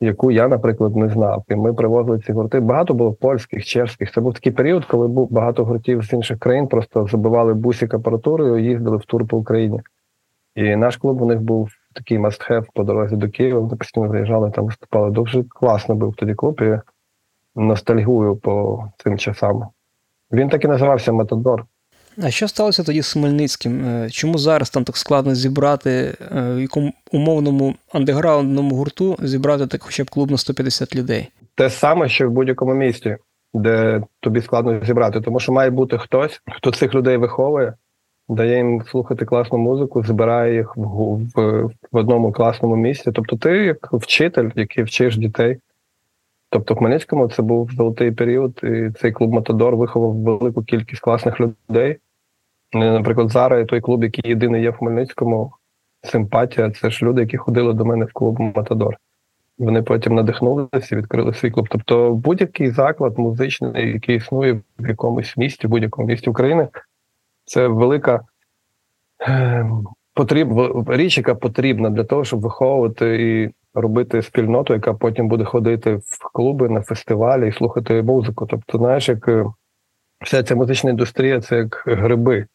яку 0.01 0.31
я, 0.31 0.47
наприклад, 0.47 0.95
не 0.95 1.09
знав. 1.09 1.43
І 1.47 1.55
ми 1.55 1.73
привозили 1.73 2.19
ці 2.19 2.31
гурти. 2.31 2.59
Багато 2.59 2.93
було 2.93 3.13
польських, 3.13 3.65
чешських. 3.65 4.11
Це 4.11 4.21
був 4.21 4.33
такий 4.33 4.51
період, 4.51 4.85
коли 4.85 5.07
був 5.07 5.31
багато 5.31 5.65
гуртів 5.65 6.03
з 6.03 6.13
інших 6.13 6.39
країн, 6.39 6.67
просто 6.67 7.07
забивали 7.07 7.53
бусик 7.53 7.93
апаратурою, 7.93 8.57
їздили 8.57 8.97
в 8.97 9.05
тур 9.05 9.27
по 9.27 9.37
Україні. 9.37 9.81
І 10.55 10.75
наш 10.75 10.97
клуб 10.97 11.21
у 11.21 11.25
них 11.25 11.41
був 11.41 11.69
такий 11.93 12.19
must-have 12.19 12.65
по 12.73 12.83
дорозі 12.83 13.15
до 13.15 13.29
Києва. 13.29 13.59
Вони 13.59 13.75
постійно 13.75 14.07
виїжджали, 14.07 14.51
там 14.51 14.65
виступали. 14.65 15.11
Дуже 15.11 15.43
класно 15.43 15.95
був 15.95 16.15
тоді 16.15 16.33
клуб. 16.33 16.61
І 16.61 16.79
ностальгую 17.57 18.35
по 18.35 18.83
цим 19.03 19.17
часам. 19.17 19.63
Він 20.31 20.49
так 20.49 20.63
і 20.63 20.67
називався 20.67 21.11
Метадор. 21.11 21.65
А 22.23 22.29
що 22.29 22.47
сталося 22.47 22.83
тоді 22.83 23.01
з 23.01 23.13
Хмельницьким? 23.13 23.85
Е, 23.85 24.09
чому 24.09 24.37
зараз 24.37 24.69
там 24.69 24.83
так 24.83 24.97
складно 24.97 25.35
зібрати 25.35 25.89
е, 25.91 26.15
в 26.55 26.61
якому 26.61 26.93
умовному 27.11 27.75
андеграундному 27.93 28.75
гурту 28.75 29.17
зібрати 29.19 29.67
так 29.67 29.83
хоча 29.83 30.03
б 30.03 30.09
клуб 30.09 30.31
на 30.31 30.37
150 30.37 30.95
людей? 30.95 31.29
Те 31.55 31.69
саме, 31.69 32.09
що 32.09 32.29
в 32.29 32.31
будь-якому 32.31 32.73
місті, 32.73 33.17
де 33.53 34.03
тобі 34.19 34.41
складно 34.41 34.85
зібрати, 34.85 35.21
тому 35.21 35.39
що 35.39 35.51
має 35.51 35.69
бути 35.69 35.97
хтось, 35.97 36.41
хто 36.51 36.71
цих 36.71 36.95
людей 36.95 37.17
виховує, 37.17 37.73
дає 38.29 38.57
їм 38.57 38.83
слухати 38.91 39.25
класну 39.25 39.57
музику, 39.57 40.03
збирає 40.03 40.55
їх 40.55 40.77
в, 40.77 40.81
в, 41.35 41.63
в 41.91 41.97
одному 41.97 42.31
класному 42.31 42.75
місці. 42.75 43.11
Тобто, 43.13 43.37
ти 43.37 43.49
як 43.49 43.93
вчитель, 43.93 44.49
який 44.55 44.83
вчиш 44.83 45.17
дітей. 45.17 45.57
Тобто, 46.49 46.73
в 46.73 46.77
Хмельницькому 46.77 47.29
це 47.29 47.41
був 47.41 47.71
золотий 47.71 48.11
період, 48.11 48.59
і 48.63 48.91
цей 48.99 49.11
клуб 49.11 49.33
Матадор 49.33 49.75
виховав 49.75 50.15
велику 50.15 50.63
кількість 50.63 51.01
класних 51.01 51.39
людей. 51.39 51.97
Наприклад, 52.73 53.29
зараз 53.29 53.67
той 53.67 53.81
клуб, 53.81 54.03
який 54.03 54.29
єдиний 54.29 54.61
є 54.61 54.69
в 54.69 54.77
Хмельницькому, 54.77 55.51
симпатія 56.03 56.71
це 56.71 56.89
ж 56.89 57.05
люди, 57.05 57.21
які 57.21 57.37
ходили 57.37 57.73
до 57.73 57.85
мене 57.85 58.05
в 58.05 58.13
клуб 58.13 58.39
Матадор. 58.39 58.97
Вони 59.57 59.81
потім 59.81 60.15
надихнулися 60.15 60.95
і 60.95 60.95
відкрили 60.95 61.33
свій 61.33 61.51
клуб. 61.51 61.67
Тобто, 61.69 62.11
будь-який 62.11 62.71
заклад 62.71 63.19
музичний, 63.19 63.93
який 63.93 64.15
існує 64.15 64.61
в 64.79 64.87
якомусь 64.87 65.37
місті, 65.37 65.67
в 65.67 65.69
будь-якому 65.69 66.07
місті 66.07 66.29
України, 66.29 66.67
це 67.45 67.67
велика 67.67 68.21
е, 69.21 69.69
потріб, 70.13 70.49
річ, 70.89 71.17
яка 71.17 71.35
потрібна 71.35 71.89
для 71.89 72.03
того, 72.03 72.23
щоб 72.23 72.41
виховувати 72.41 73.33
і 73.33 73.49
робити 73.81 74.21
спільноту, 74.21 74.73
яка 74.73 74.93
потім 74.93 75.27
буде 75.27 75.43
ходити 75.43 75.95
в 75.95 76.31
клуби 76.33 76.69
на 76.69 76.81
фестивалі 76.81 77.47
і 77.47 77.51
слухати 77.51 78.03
музику. 78.03 78.47
Тобто, 78.49 78.77
знаєш, 78.77 79.09
як 79.09 79.27
е, 79.27 79.45
вся 80.25 80.43
ця 80.43 80.55
музична 80.55 80.89
індустрія 80.89 81.41
це 81.41 81.57
як 81.57 81.83
гриби. 81.87 82.45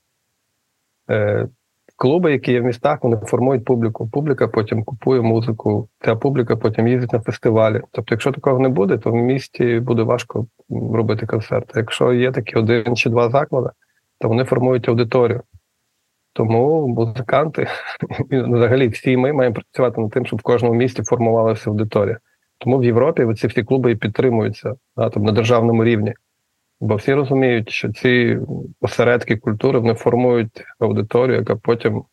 Е, 1.10 1.48
Клуби, 1.96 2.32
які 2.32 2.52
є 2.52 2.60
в 2.60 2.64
містах, 2.64 2.98
вони 3.02 3.16
формують 3.16 3.64
публіку. 3.64 4.08
Публіка 4.08 4.48
потім 4.48 4.84
купує 4.84 5.20
музику, 5.20 5.88
ця 6.04 6.16
публіка 6.16 6.56
потім 6.56 6.88
їздить 6.88 7.12
на 7.12 7.20
фестивалі. 7.20 7.80
Тобто, 7.92 8.14
якщо 8.14 8.32
такого 8.32 8.58
не 8.58 8.68
буде, 8.68 8.98
то 8.98 9.10
в 9.10 9.14
місті 9.14 9.80
буде 9.80 10.02
важко 10.02 10.46
робити 10.70 11.26
концерти. 11.26 11.72
Якщо 11.76 12.12
є 12.12 12.32
такі 12.32 12.56
один 12.56 12.96
чи 12.96 13.10
два 13.10 13.30
заклади, 13.30 13.70
то 14.20 14.28
вони 14.28 14.44
формують 14.44 14.88
аудиторію. 14.88 15.42
Тому 16.32 16.88
музиканти, 16.88 17.66
взагалі, 18.30 18.88
всі 18.88 19.16
ми 19.16 19.32
маємо 19.32 19.54
працювати 19.54 20.00
над 20.00 20.10
тим, 20.10 20.26
щоб 20.26 20.38
в 20.38 20.42
кожному 20.42 20.74
місті 20.74 21.02
формувалася 21.02 21.70
аудиторія. 21.70 22.18
Тому 22.58 22.78
в 22.78 22.84
Європі 22.84 23.34
ці 23.34 23.46
всі 23.46 23.62
клуби 23.64 23.90
і 23.90 23.96
підтримуються 23.96 24.74
да, 24.96 25.10
там, 25.10 25.22
на 25.22 25.32
державному 25.32 25.84
рівні. 25.84 26.14
Бо 26.80 26.94
всі 26.94 27.14
розуміють, 27.14 27.70
що 27.70 27.92
ці 27.92 28.38
осередки 28.80 29.36
культури 29.36 29.78
вони 29.78 29.94
формують 29.94 30.64
аудиторію, 30.78 31.36
яка 31.36 31.56
потім 31.56 32.04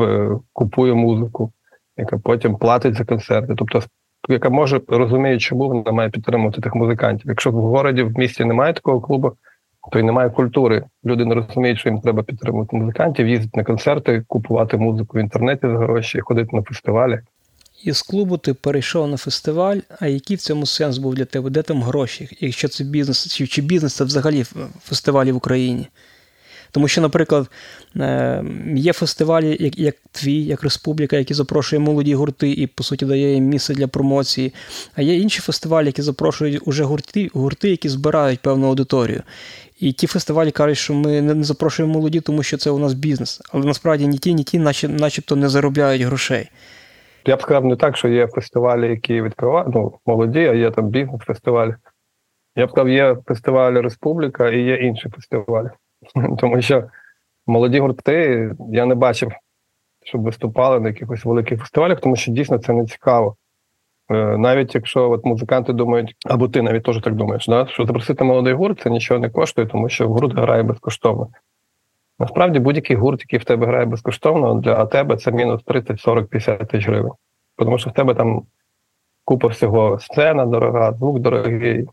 е, 0.00 0.30
купує 0.52 0.94
музику, 0.94 1.52
яка 1.96 2.18
потім 2.18 2.56
платить 2.56 2.94
за 2.94 3.04
концерти. 3.04 3.54
Тобто, 3.56 3.82
яка 4.28 4.50
може 4.50 4.80
розуміє, 4.88 5.38
чому 5.38 5.68
вона 5.68 5.92
має 5.92 6.10
підтримувати 6.10 6.60
тих 6.60 6.74
музикантів. 6.74 7.28
Якщо 7.28 7.50
в 7.50 7.54
городі 7.54 8.02
в 8.02 8.18
місті 8.18 8.44
немає 8.44 8.72
такого 8.72 9.00
клубу, 9.00 9.32
то 9.92 9.98
й 9.98 10.02
немає 10.02 10.30
культури. 10.30 10.84
Люди 11.04 11.24
не 11.24 11.34
розуміють, 11.34 11.78
що 11.78 11.88
їм 11.88 12.00
треба 12.00 12.22
підтримувати 12.22 12.76
музикантів, 12.76 13.28
їздити 13.28 13.58
на 13.58 13.64
концерти, 13.64 14.24
купувати 14.26 14.76
музику 14.76 15.18
в 15.18 15.20
інтернеті 15.20 15.60
за 15.62 15.78
гроші, 15.78 16.20
ходити 16.20 16.56
на 16.56 16.62
фестивалі. 16.62 17.20
Із 17.84 18.02
клубу 18.02 18.36
ти 18.38 18.54
перейшов 18.54 19.08
на 19.08 19.16
фестиваль. 19.16 19.78
А 20.00 20.06
який 20.06 20.36
в 20.36 20.40
цьому 20.40 20.66
сенс 20.66 20.98
був 20.98 21.14
для 21.14 21.24
тебе? 21.24 21.50
Де 21.50 21.62
там 21.62 21.82
гроші? 21.82 22.28
Якщо 22.40 22.68
це 22.68 22.84
бізнес, 22.84 23.34
чи, 23.34 23.46
чи 23.46 23.62
бізнес 23.62 23.94
це 23.94 24.04
взагалі 24.04 24.44
фестивалі 24.80 25.32
в 25.32 25.36
Україні? 25.36 25.88
Тому 26.74 26.88
що, 26.88 27.00
наприклад, 27.00 27.50
е, 27.96 28.44
є 28.76 28.92
фестивалі, 28.92 29.56
як 29.60 29.78
як 29.78 29.96
твій, 30.12 30.44
як 30.44 30.62
республіка, 30.62 31.16
які 31.16 31.34
запрошує 31.34 31.80
молоді 31.80 32.14
гурти 32.14 32.50
і, 32.50 32.66
по 32.66 32.82
суті, 32.82 33.06
дає 33.06 33.34
їм 33.34 33.44
місце 33.44 33.74
для 33.74 33.88
промоції. 33.88 34.54
А 34.94 35.02
є 35.02 35.14
інші 35.16 35.40
фестивалі, 35.40 35.86
які 35.86 36.02
запрошують 36.02 36.60
уже 36.64 36.84
гурти, 36.84 37.30
гурти, 37.34 37.70
які 37.70 37.88
збирають 37.88 38.40
певну 38.40 38.66
аудиторію. 38.66 39.22
І 39.84 39.92
ті 39.92 40.06
фестивалі 40.06 40.50
кажуть, 40.50 40.78
що 40.78 40.94
ми 40.94 41.22
не 41.22 41.44
запрошуємо 41.44 41.94
молоді, 41.94 42.20
тому 42.20 42.42
що 42.42 42.56
це 42.56 42.70
у 42.70 42.78
нас 42.78 42.94
бізнес. 42.94 43.42
Але 43.52 43.64
насправді 43.64 44.06
ні 44.06 44.18
ті, 44.18 44.34
ні 44.34 44.44
ті, 44.44 44.58
начебто 44.88 45.36
не 45.36 45.48
заробляють 45.48 46.02
грошей. 46.02 46.50
Я 47.26 47.36
б 47.36 47.42
сказав 47.42 47.64
не 47.64 47.76
так, 47.76 47.96
що 47.96 48.08
є 48.08 48.26
фестивалі, 48.26 48.88
які 48.88 49.22
відкривають 49.22 49.74
ну, 49.74 49.98
молоді, 50.06 50.38
а 50.38 50.54
є 50.54 50.70
там 50.70 50.88
бізнес-фестивалі. 50.88 51.74
Я 52.56 52.66
б 52.66 52.70
сказав, 52.70 52.88
є 52.88 53.16
фестиваль 53.26 53.72
Республіка 53.72 54.50
і 54.50 54.60
є 54.60 54.76
інші 54.76 55.08
фестивалі. 55.08 55.68
Тому 56.38 56.62
що 56.62 56.84
молоді 57.46 57.80
гурти 57.80 58.50
я 58.72 58.86
не 58.86 58.94
бачив, 58.94 59.32
щоб 60.04 60.22
виступали 60.22 60.80
на 60.80 60.88
якихось 60.88 61.24
великих 61.24 61.60
фестивалях, 61.60 62.00
тому 62.00 62.16
що 62.16 62.32
дійсно 62.32 62.58
це 62.58 62.72
не 62.72 62.86
цікаво. 62.86 63.36
Е, 64.10 64.36
навіть 64.38 64.74
якщо 64.74 65.10
от 65.10 65.24
музиканти 65.24 65.72
думають, 65.72 66.16
або 66.26 66.48
ти 66.48 66.62
навіть 66.62 66.82
теж 66.82 67.00
так 67.00 67.14
думаєш, 67.14 67.46
да? 67.46 67.66
що 67.66 67.86
запросити 67.86 68.24
молодий 68.24 68.52
гурт 68.52 68.80
це 68.80 68.90
нічого 68.90 69.20
не 69.20 69.30
коштує, 69.30 69.66
тому 69.66 69.88
що 69.88 70.08
гурт 70.08 70.34
грає 70.34 70.62
безкоштовно. 70.62 71.28
Насправді 72.18 72.58
будь-який 72.58 72.96
гурт, 72.96 73.20
який 73.20 73.38
в 73.38 73.44
тебе 73.44 73.66
грає 73.66 73.84
безкоштовно, 73.84 74.54
для 74.54 74.86
тебе 74.86 75.16
це 75.16 75.32
мінус 75.32 75.62
30, 75.62 76.00
40, 76.00 76.28
50 76.28 76.58
тисяч 76.58 76.88
гривень. 76.88 77.12
Тому 77.56 77.78
що 77.78 77.90
в 77.90 77.92
тебе 77.92 78.14
там 78.14 78.42
купа 79.24 79.48
всього 79.48 79.98
сцена 79.98 80.46
дорога, 80.46 80.92
звук 80.92 81.18
дорогий, 81.18 81.88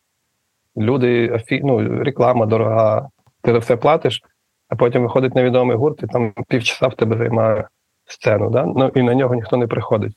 люди, 0.78 1.40
ну, 1.52 2.04
реклама 2.04 2.46
дорога, 2.46 3.10
ти 3.42 3.52
за 3.52 3.58
все 3.58 3.76
платиш, 3.76 4.22
а 4.70 4.76
потім 4.76 5.02
виходить 5.02 5.36
невідомий 5.36 5.78
гурт, 5.78 6.04
і 6.04 6.08
там 6.08 6.34
півчаса 6.48 6.88
в 6.88 6.96
тебе 6.96 7.18
займає 7.18 7.68
сцену, 8.06 8.50
да? 8.50 8.66
ну, 8.66 8.92
і 8.96 9.02
на 9.02 9.16
нього 9.16 9.36
ніхто 9.36 9.58
не 9.58 9.68
приходить. 9.68 10.14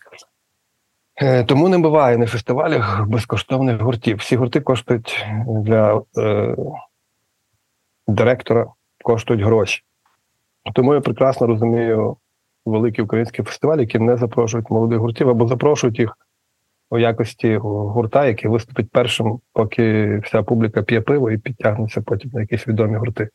Е, 1.22 1.44
тому 1.44 1.68
не 1.68 1.78
буває 1.78 2.18
на 2.18 2.26
фестивалях 2.26 3.06
безкоштовних 3.06 3.80
гуртів. 3.80 4.16
Всі 4.16 4.36
гурти 4.36 4.60
коштують 4.60 5.26
для 5.46 6.02
е, 6.18 6.56
директора, 8.06 8.66
коштують 9.04 9.42
гроші. 9.42 9.82
Тому 10.74 10.94
я 10.94 11.00
прекрасно 11.00 11.46
розумію 11.46 12.16
великі 12.66 13.02
українські 13.02 13.42
фестивалі, 13.42 13.80
які 13.80 13.98
не 13.98 14.16
запрошують 14.16 14.70
молодих 14.70 14.98
гуртів 14.98 15.28
або 15.28 15.48
запрошують 15.48 15.98
їх 15.98 16.18
у 16.90 16.98
якості 16.98 17.56
гурта, 17.56 18.26
який 18.26 18.50
виступить 18.50 18.90
першим, 18.90 19.40
поки 19.52 20.18
вся 20.18 20.42
публіка 20.42 20.82
п'є 20.82 21.00
пиво 21.00 21.30
і 21.30 21.38
підтягнеться 21.38 22.02
потім 22.02 22.30
на 22.34 22.40
якісь 22.40 22.68
відомі 22.68 22.96
гурти. 22.96 23.28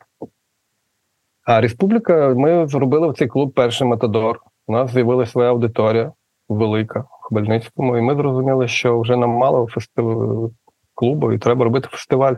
А 1.44 1.62
Республіка, 1.62 2.34
ми 2.38 2.68
зробили 2.68 3.10
в 3.10 3.18
цей 3.18 3.28
клуб 3.28 3.54
перший 3.54 3.88
Матадор. 3.88 4.40
У 4.68 4.74
нас 4.74 4.92
з'явилася 4.92 5.32
своя 5.32 5.50
аудиторія 5.50 6.12
велика 6.50 7.06
Хмельницькому, 7.30 7.98
і 7.98 8.02
ми 8.02 8.16
зрозуміли, 8.16 8.68
що 8.68 9.00
вже 9.00 9.16
нам 9.16 9.30
мало 9.30 9.68
фестив... 9.68 10.52
клубу, 11.00 11.32
і 11.32 11.38
треба 11.38 11.64
робити 11.64 11.88
фестиваль. 11.92 12.36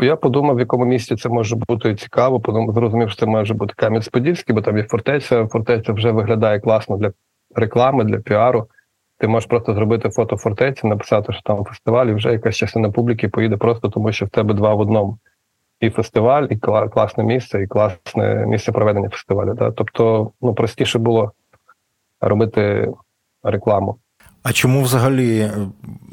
Я 0.00 0.16
подумав, 0.16 0.56
в 0.56 0.60
якому 0.60 0.84
місці 0.84 1.16
це 1.16 1.28
може 1.28 1.56
бути 1.56 1.94
цікаво. 1.94 2.40
Подумав, 2.40 2.74
зрозумів, 2.74 3.10
що 3.10 3.20
це 3.20 3.26
може 3.26 3.54
бути 3.54 3.74
Кам'янець-Подільський, 3.76 4.54
бо 4.54 4.62
там 4.62 4.76
є 4.76 4.84
фортеця. 4.84 5.46
Фортеця 5.46 5.92
вже 5.92 6.10
виглядає 6.10 6.60
класно 6.60 6.96
для 6.96 7.12
реклами, 7.54 8.04
для 8.04 8.18
піару. 8.18 8.66
Ти 9.18 9.28
можеш 9.28 9.48
просто 9.48 9.74
зробити 9.74 10.10
фото 10.10 10.36
фортеці, 10.36 10.86
написати, 10.86 11.32
що 11.32 11.42
там 11.42 11.64
фестиваль, 11.64 12.06
і 12.06 12.14
вже 12.14 12.32
якась 12.32 12.56
частина 12.56 12.90
публіки 12.90 13.28
поїде 13.28 13.56
просто 13.56 13.88
тому, 13.88 14.12
що 14.12 14.26
в 14.26 14.28
тебе 14.28 14.54
два 14.54 14.74
в 14.74 14.80
одному. 14.80 15.18
І 15.80 15.90
фестиваль, 15.90 16.46
і 16.50 16.56
класне 16.90 17.24
місце, 17.24 17.62
і 17.62 17.66
класне 17.66 18.46
місце 18.46 18.72
проведення 18.72 19.08
фестивалю. 19.08 19.54
Да? 19.54 19.70
Тобто, 19.70 20.30
ну 20.42 20.54
простіше 20.54 20.98
було 20.98 21.32
робити 22.20 22.92
рекламу. 23.42 23.96
А 24.42 24.52
чому 24.52 24.82
взагалі 24.82 25.50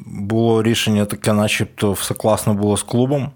було 0.05 0.63
рішення 0.63 1.05
таке, 1.05 1.33
начебто, 1.33 1.91
все 1.91 2.13
класно 2.13 2.53
було 2.53 2.77
з 2.77 2.83
клубом? 2.83 3.31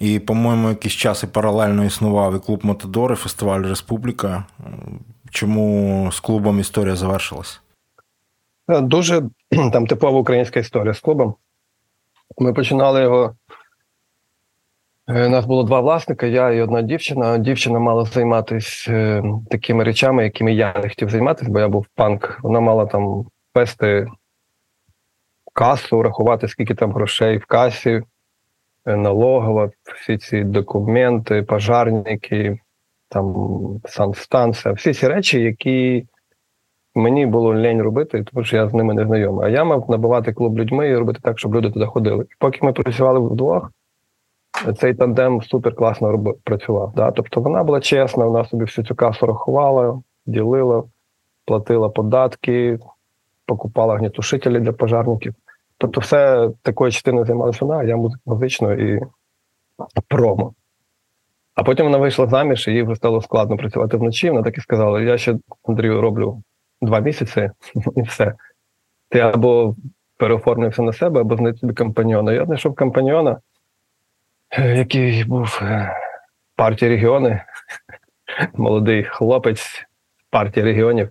І, 0.00 0.18
по-моєму, 0.18 0.68
якийсь 0.68 0.94
час 0.94 1.22
і 1.22 1.26
паралельно 1.26 1.84
існував 1.84 2.36
і 2.36 2.38
клуб 2.38 2.60
Матадори, 2.62 3.14
фестиваль 3.14 3.62
Республіка. 3.62 4.44
Чому 5.30 6.08
з 6.12 6.20
клубом 6.20 6.60
історія 6.60 6.96
завершилась? 6.96 7.60
Е, 8.68 8.80
дуже 8.80 9.22
там 9.72 9.86
типова 9.86 10.18
українська 10.18 10.60
історія 10.60 10.94
з 10.94 11.00
клубом. 11.00 11.34
Ми 12.38 12.52
починали 12.52 13.02
його. 13.02 13.34
Е, 15.14 15.26
у 15.26 15.28
нас 15.28 15.46
було 15.46 15.62
два 15.62 15.80
власника, 15.80 16.26
я 16.26 16.50
і 16.50 16.60
одна 16.60 16.82
дівчина. 16.82 17.38
Дівчина 17.38 17.78
мала 17.78 18.04
займатися 18.04 18.92
е, 18.92 19.22
такими 19.50 19.84
речами, 19.84 20.24
якими 20.24 20.52
я 20.52 20.74
не 20.82 20.88
хотів 20.88 21.10
займатися, 21.10 21.50
бо 21.50 21.60
я 21.60 21.68
був 21.68 21.86
панк. 21.94 22.38
Вона 22.42 22.60
мала 22.60 22.86
там 22.86 23.26
вести 23.54 24.06
касу, 25.52 26.02
рахувати, 26.02 26.48
скільки 26.48 26.74
там 26.74 26.92
грошей 26.92 27.38
в 27.38 27.46
касі, 27.46 28.02
налогова, 28.86 29.70
всі 29.94 30.18
ці 30.18 30.44
документи, 30.44 31.42
пожарники, 31.42 32.58
там 33.08 33.34
санстанція, 33.84 34.74
всі 34.74 34.94
ці 34.94 35.08
речі, 35.08 35.40
які 35.40 36.06
мені 36.94 37.26
було 37.26 37.54
лень 37.54 37.82
робити, 37.82 38.24
тому 38.32 38.44
що 38.44 38.56
я 38.56 38.68
з 38.68 38.74
ними 38.74 38.94
не 38.94 39.06
знайомий. 39.06 39.46
А 39.46 39.50
я 39.50 39.64
мав 39.64 39.90
набивати 39.90 40.32
клуб 40.32 40.58
людьми 40.58 40.88
і 40.88 40.96
робити 40.96 41.20
так, 41.22 41.38
щоб 41.38 41.54
люди 41.54 41.70
туди 41.70 41.86
ходили. 41.86 42.24
І 42.24 42.34
поки 42.38 42.58
ми 42.62 42.72
працювали 42.72 43.20
вдвох, 43.20 43.70
цей 44.80 44.94
тандем 44.94 45.42
супер 45.42 45.74
класно 45.74 46.34
працював. 46.44 46.92
Да? 46.96 47.10
Тобто 47.10 47.40
вона 47.40 47.64
була 47.64 47.80
чесна, 47.80 48.24
вона 48.24 48.44
собі 48.44 48.64
всю 48.64 48.84
цю 48.84 48.94
касу 48.94 49.26
рахувала, 49.26 50.02
ділила, 50.26 50.84
платила 51.44 51.88
податки, 51.88 52.78
покупала 53.46 53.96
гнітушителі 53.96 54.60
для 54.60 54.72
пожарників. 54.72 55.34
Тобто, 55.78 56.00
все 56.00 56.50
такою 56.62 56.92
частиною 56.92 57.26
займалася 57.26 57.64
вона, 57.64 57.80
а 57.80 57.84
я 57.84 57.98
музичною 58.26 58.96
і 58.96 59.00
промо. 60.08 60.54
А 61.54 61.62
потім 61.62 61.86
вона 61.86 61.98
вийшла 61.98 62.26
заміж, 62.26 62.68
і 62.68 62.72
їй 62.72 62.82
вже 62.82 62.96
стало 62.96 63.22
складно 63.22 63.56
працювати 63.56 63.96
вночі. 63.96 64.30
Вона 64.30 64.42
так 64.42 64.58
і 64.58 64.60
сказала: 64.60 65.00
я 65.00 65.18
ще 65.18 65.36
Андрію 65.64 66.00
роблю 66.00 66.42
два 66.82 67.00
місяці, 67.00 67.50
і 67.96 68.02
все. 68.02 68.34
Ти 69.08 69.18
або 69.18 69.76
переоформився 70.16 70.82
на 70.82 70.92
себе, 70.92 71.20
або 71.20 71.36
знайти 71.36 71.58
собі 71.58 71.74
компаньйона. 71.74 72.32
Я 72.32 72.44
знайшов 72.44 72.74
компаньйона, 72.74 73.40
який 74.58 75.24
був 75.24 75.58
е, 75.62 75.96
партії 76.56 76.90
регіони, 76.90 77.42
молодий 78.54 79.04
хлопець 79.04 79.86
партії 80.30 80.64
регіонів. 80.64 81.08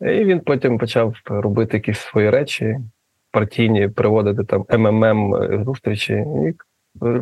І 0.00 0.24
він 0.24 0.40
потім 0.40 0.78
почав 0.78 1.14
робити 1.26 1.76
якісь 1.76 1.98
свої 1.98 2.30
речі, 2.30 2.78
партійні, 3.30 3.88
приводити 3.88 4.44
там 4.44 4.66
МММ 4.78 5.34
зустрічі. 5.64 6.14
І 6.14 6.54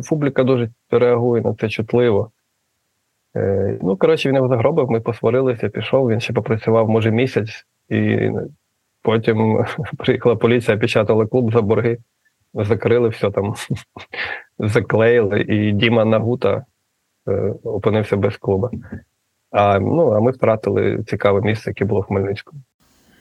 публіка 0.09 0.43
дуже 0.43 0.69
реагує 0.91 1.41
на 1.41 1.53
це 1.53 1.69
чутливо. 1.69 2.31
Е, 3.35 3.77
ну, 3.81 3.97
коротше, 3.97 4.29
він 4.29 4.35
його 4.35 4.47
загробив, 4.47 4.91
ми 4.91 5.01
посварилися, 5.01 5.69
пішов, 5.69 6.09
він 6.09 6.19
ще 6.19 6.33
попрацював, 6.33 6.89
може, 6.89 7.11
місяць, 7.11 7.65
і 7.89 8.31
потім 9.01 9.65
приїхала 9.97 10.35
поліція, 10.35 10.77
печатала 10.77 11.25
клуб 11.25 11.53
за 11.53 11.61
борги, 11.61 11.97
закрили 12.53 13.09
все 13.09 13.31
там, 13.31 13.55
заклеїли, 14.59 15.41
і 15.41 15.71
Діма 15.71 16.05
Нагута 16.05 16.65
е, 17.27 17.53
опинився 17.63 18.17
без 18.17 18.37
клуба. 18.37 18.71
А 19.51 19.79
ну, 19.79 20.11
а 20.11 20.19
ми 20.19 20.31
втратили 20.31 21.03
цікаве 21.07 21.41
місце, 21.41 21.69
яке 21.69 21.85
було 21.85 22.01
в 22.01 22.03
Хмельницькому. 22.03 22.61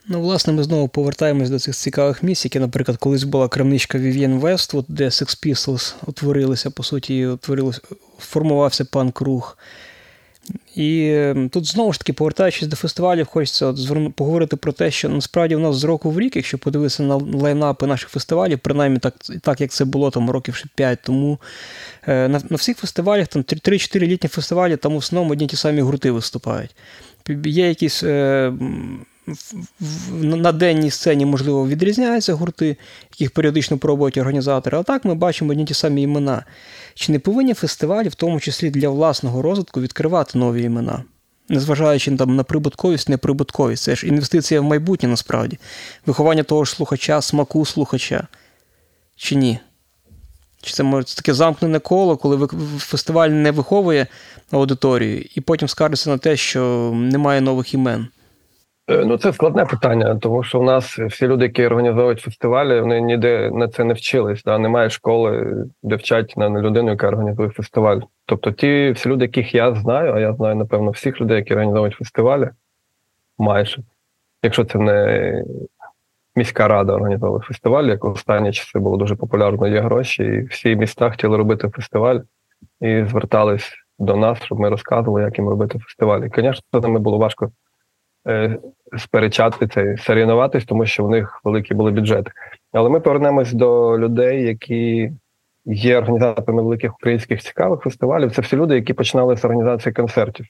Ну, 0.08 0.20
власне, 0.20 0.52
ми 0.52 0.62
знову 0.62 0.88
повертаємось 0.88 1.50
до 1.50 1.58
цих 1.58 1.74
цікавих 1.74 2.22
місць, 2.22 2.44
які, 2.44 2.60
наприклад, 2.60 2.98
колись 2.98 3.24
була 3.24 3.48
крамничка 3.48 3.98
Vivienne 3.98 4.40
West, 4.40 4.84
де 4.88 5.04
Sex 5.04 5.46
Pistols 5.46 5.94
утворилися, 6.06 6.70
по 6.70 6.82
суті, 6.82 7.26
утворилось, 7.26 7.82
формувався 8.18 8.84
панк-рух. 8.84 9.58
І 10.76 11.16
тут 11.50 11.66
знову 11.66 11.92
ж 11.92 11.98
таки, 11.98 12.12
повертаючись 12.12 12.68
до 12.68 12.76
фестивалів, 12.76 13.26
хочеться 13.26 13.66
от 13.66 14.14
поговорити 14.14 14.56
про 14.56 14.72
те, 14.72 14.90
що 14.90 15.08
насправді 15.08 15.56
в 15.56 15.60
нас 15.60 15.76
з 15.76 15.84
року 15.84 16.10
в 16.10 16.20
рік, 16.20 16.36
якщо 16.36 16.58
подивитися 16.58 17.02
на 17.02 17.16
лайнапи 17.16 17.86
наших 17.86 18.08
фестивалів, 18.08 18.58
принаймні 18.58 18.98
так, 18.98 19.14
так 19.42 19.60
як 19.60 19.70
це 19.70 19.84
було 19.84 20.10
там 20.10 20.30
років 20.30 20.62
5 20.74 20.98
тому, 21.02 21.38
е, 22.06 22.28
на 22.28 22.42
на 22.50 22.56
всіх 22.56 22.76
фестивалях, 22.76 23.28
там 23.28 23.42
3-4 23.42 24.06
літні 24.06 24.28
фестивалі, 24.28 24.76
там 24.76 24.92
в 24.94 24.96
основному 24.96 25.32
одні 25.32 25.46
ті 25.46 25.56
самі 25.56 25.80
гурти 25.80 26.10
виступають. 26.10 26.76
Є 27.44 27.68
якісь. 27.68 28.02
Е, 28.02 28.52
на 30.10 30.52
денній 30.52 30.90
сцені, 30.90 31.26
можливо, 31.26 31.68
відрізняються 31.68 32.34
гурти, 32.34 32.76
яких 33.10 33.30
періодично 33.30 33.78
пробують 33.78 34.16
організатори. 34.16 34.78
А 34.78 34.82
так 34.82 35.04
ми 35.04 35.14
бачимо 35.14 35.50
одні 35.50 35.64
ті 35.64 35.74
самі 35.74 36.02
імена. 36.02 36.44
Чи 36.94 37.12
не 37.12 37.18
повинні 37.18 37.54
фестивалі, 37.54 38.08
в 38.08 38.14
тому 38.14 38.40
числі 38.40 38.70
для 38.70 38.88
власного 38.88 39.42
розвитку, 39.42 39.80
відкривати 39.80 40.38
нові 40.38 40.62
імена? 40.62 41.04
Незважаючи 41.48 42.16
там, 42.16 42.36
на 42.36 42.44
прибутковість, 42.44 43.08
неприбутковість. 43.08 43.82
Це 43.82 43.96
ж 43.96 44.06
інвестиція 44.06 44.60
в 44.60 44.64
майбутнє 44.64 45.08
насправді. 45.08 45.58
Виховання 46.06 46.42
того 46.42 46.64
ж 46.64 46.72
слухача, 46.72 47.22
смаку 47.22 47.66
слухача. 47.66 48.26
Чи 49.16 49.34
ні? 49.34 49.58
Чи 50.62 50.72
це 50.72 50.82
може 50.82 51.16
таке 51.16 51.34
замкнене 51.34 51.78
коло, 51.78 52.16
коли 52.16 52.48
фестиваль 52.78 53.28
не 53.28 53.50
виховує 53.50 54.06
аудиторію, 54.50 55.24
і 55.34 55.40
потім 55.40 55.68
скаржиться 55.68 56.10
на 56.10 56.18
те, 56.18 56.36
що 56.36 56.92
немає 56.94 57.40
нових 57.40 57.74
імен? 57.74 58.08
Е, 58.88 59.04
ну, 59.04 59.18
це 59.18 59.32
складне 59.32 59.64
питання, 59.64 60.14
тому 60.14 60.42
що 60.42 60.60
в 60.60 60.62
нас 60.62 60.98
всі 60.98 61.26
люди, 61.26 61.44
які 61.44 61.66
організовують 61.66 62.20
фестивалі, 62.20 62.80
вони 62.80 63.00
ніде 63.00 63.50
на 63.50 63.68
це 63.68 63.84
не 63.84 63.94
вчились. 63.94 64.42
Да? 64.42 64.58
Немає 64.58 64.90
школи, 64.90 65.54
де 65.82 65.96
вчать 65.96 66.34
на 66.36 66.48
людину, 66.48 66.90
яка 66.90 67.08
організує 67.08 67.48
фестиваль. 67.48 68.00
Тобто, 68.26 68.52
ті 68.52 68.90
всі 68.90 69.08
люди, 69.08 69.24
яких 69.24 69.54
я 69.54 69.74
знаю, 69.74 70.12
а 70.14 70.20
я 70.20 70.34
знаю, 70.34 70.54
напевно, 70.54 70.90
всіх 70.90 71.20
людей, 71.20 71.36
які 71.36 71.52
організовують 71.52 71.94
фестивалі, 71.94 72.50
майже, 73.38 73.82
якщо 74.42 74.64
це 74.64 74.78
не 74.78 75.44
міська 76.36 76.68
рада 76.68 76.92
організовує 76.92 77.42
фестиваль, 77.42 77.84
як 77.84 78.04
в 78.04 78.08
останні 78.08 78.52
часи 78.52 78.78
було 78.78 78.96
дуже 78.96 79.16
популярно, 79.16 79.68
є 79.68 79.80
гроші, 79.80 80.24
і 80.24 80.42
всі 80.42 80.76
міста 80.76 81.10
хотіли 81.10 81.36
робити 81.36 81.68
фестиваль 81.68 82.20
і 82.80 83.04
звертались 83.10 83.72
до 83.98 84.16
нас, 84.16 84.42
щоб 84.42 84.60
ми 84.60 84.68
розказували, 84.68 85.22
як 85.22 85.38
їм 85.38 85.48
робити 85.48 85.78
фестиваль. 85.78 86.20
І, 86.20 86.30
звісно, 86.34 86.80
ними 86.80 86.98
було 86.98 87.18
важко. 87.18 87.50
Е, 88.28 88.58
сперечати 88.98 89.68
це, 89.68 89.96
сорівнуватись, 89.96 90.64
тому 90.64 90.86
що 90.86 91.04
в 91.04 91.10
них 91.10 91.40
великі 91.44 91.74
були 91.74 91.90
бюджети. 91.90 92.30
Але 92.72 92.90
ми 92.90 93.00
повернемось 93.00 93.52
до 93.52 93.98
людей, 93.98 94.42
які 94.42 95.12
є 95.64 95.98
організаторами 95.98 96.62
великих 96.62 96.94
українських 96.94 97.40
цікавих 97.40 97.80
фестивалів. 97.80 98.32
Це 98.32 98.42
всі 98.42 98.56
люди, 98.56 98.74
які 98.74 98.92
починали 98.92 99.36
з 99.36 99.44
організації 99.44 99.92
концертів. 99.92 100.46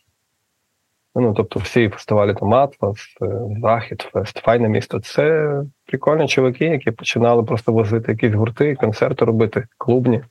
Ну, 1.15 1.35
тобто, 1.35 1.61
всі 1.61 1.89
фестивалі 1.89 2.35
там 2.35 2.55
Атлас, 2.55 3.17
е, 3.23 3.27
Захід, 3.63 4.09
Фест, 4.13 4.39
Файне 4.39 4.69
місто. 4.69 5.01
Це 5.01 5.53
прикольні 5.87 6.29
чоловіки, 6.29 6.65
які 6.65 6.91
починали 6.91 7.43
просто 7.43 7.73
возити 7.73 8.13
якісь 8.13 8.33
гурти, 8.33 8.75
концерти 8.75 9.25
робити, 9.25 9.67
клубні. 9.79 10.23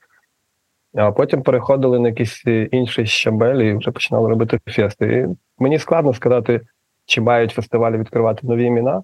А 0.94 1.12
потім 1.12 1.42
переходили 1.42 1.98
на 1.98 2.08
якісь 2.08 2.44
інші 2.70 3.06
щабелі 3.06 3.70
і 3.70 3.74
вже 3.74 3.90
починали 3.90 4.28
робити 4.28 4.58
фести. 4.66 5.06
І 5.06 5.26
мені 5.62 5.78
складно 5.78 6.14
сказати, 6.14 6.60
чи 7.06 7.20
мають 7.20 7.50
фестивалі 7.50 7.96
відкривати 7.96 8.46
нові 8.46 8.64
імена. 8.64 9.02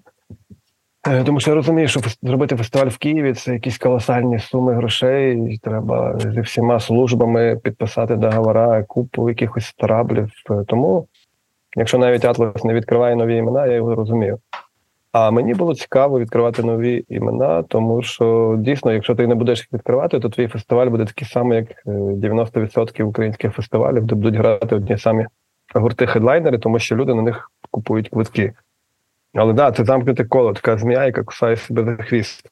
Е, 1.07 1.23
тому 1.23 1.39
що 1.39 1.51
я 1.51 1.55
розумію, 1.55 1.87
що 1.87 1.99
зробити 2.21 2.55
фестиваль 2.55 2.87
в 2.87 2.97
Києві 2.97 3.33
це 3.33 3.53
якісь 3.53 3.77
колосальні 3.77 4.39
суми 4.39 4.73
грошей. 4.73 5.53
і 5.53 5.57
Треба 5.57 6.19
зі 6.19 6.41
всіма 6.41 6.79
службами 6.79 7.59
підписати 7.63 8.15
договора, 8.15 8.83
купу 8.83 9.29
якихось 9.29 9.73
траблів. 9.73 10.31
Е, 10.51 10.63
тому 10.67 11.07
Якщо 11.75 11.97
навіть 11.97 12.25
Атлас 12.25 12.63
не 12.63 12.73
відкриває 12.73 13.15
нові 13.15 13.35
імена, 13.35 13.65
я 13.65 13.73
його 13.73 13.95
розумію. 13.95 14.39
А 15.11 15.31
мені 15.31 15.53
було 15.53 15.75
цікаво 15.75 16.19
відкривати 16.19 16.63
нові 16.63 17.05
імена, 17.09 17.63
тому 17.63 18.01
що 18.01 18.55
дійсно, 18.59 18.93
якщо 18.93 19.15
ти 19.15 19.27
не 19.27 19.35
будеш 19.35 19.59
їх 19.59 19.73
відкривати, 19.73 20.19
то 20.19 20.29
твій 20.29 20.47
фестиваль 20.47 20.87
буде 20.87 21.05
такий 21.05 21.27
самий, 21.27 21.57
як 21.57 21.85
90% 21.85 23.01
е, 23.01 23.03
українських 23.03 23.53
фестивалів, 23.53 24.05
де 24.05 24.15
будуть 24.15 24.35
грати 24.35 24.75
одні 24.75 24.97
самі 24.97 25.25
гурти 25.79 26.07
хедлайнери, 26.07 26.57
тому 26.57 26.79
що 26.79 26.95
люди 26.95 27.13
на 27.13 27.21
них 27.21 27.51
купують 27.71 28.09
квитки. 28.09 28.53
Але 29.33 29.53
да, 29.53 29.71
це 29.71 29.85
замкнуте 29.85 30.25
коло, 30.25 30.53
така 30.53 30.77
змія, 30.77 31.05
яка 31.05 31.23
кусає 31.23 31.55
себе 31.55 31.83
за 31.83 32.03
хвіст. 32.03 32.49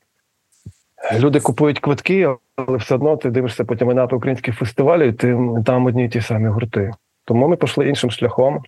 Люди 1.19 1.39
купують 1.39 1.79
квитки, 1.79 2.36
але 2.55 2.77
все 2.77 2.95
одно 2.95 3.17
ти 3.17 3.29
дивишся 3.29 3.65
потім 3.65 3.88
на 3.88 4.05
українських 4.05 4.55
фестивалів, 4.55 5.17
ти 5.17 5.38
там 5.65 5.86
одні 5.86 6.05
й 6.05 6.10
ті 6.10 6.21
самі 6.21 6.49
гурти. 6.49 6.91
Тому 7.25 7.47
ми 7.47 7.55
пішли 7.55 7.89
іншим 7.89 8.12
шляхом, 8.12 8.63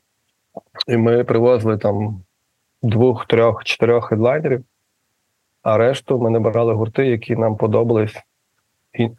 і 0.88 0.98
ми 0.98 1.24
привозили 1.24 1.78
там 1.78 2.24
двох, 2.82 3.26
трьох, 3.26 3.64
чотирьох 3.64 4.10
хедлайнерів, 4.10 4.64
а 5.64 5.78
решту 5.78 6.20
ми 6.20 6.30
набирали 6.30 6.74
гурти, 6.74 7.08
які 7.08 7.36
нам 7.36 7.58
подобались, 7.58 8.16
і, 8.94 9.10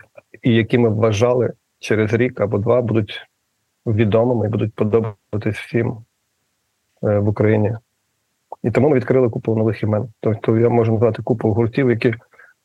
і 0.42 0.54
які 0.54 0.78
ми 0.78 0.88
вважали 0.88 1.52
через 1.78 2.12
рік 2.12 2.40
або 2.40 2.58
два 2.58 2.82
будуть 2.82 3.26
відомими 3.86 4.46
і 4.46 4.48
будуть 4.48 4.74
подобатись 4.74 5.56
всім 5.56 5.96
е, 7.04 7.18
в 7.18 7.28
Україні. 7.28 7.72
І 8.62 8.70
тому 8.70 8.88
ми 8.88 8.96
відкрили 8.96 9.28
купу 9.28 9.56
нових 9.56 9.82
імен. 9.82 10.08
Тобто 10.20 10.58
я 10.58 10.68
можу 10.68 10.92
назвати 10.92 11.22
купу 11.22 11.52
гуртів, 11.52 11.90
які 11.90 12.14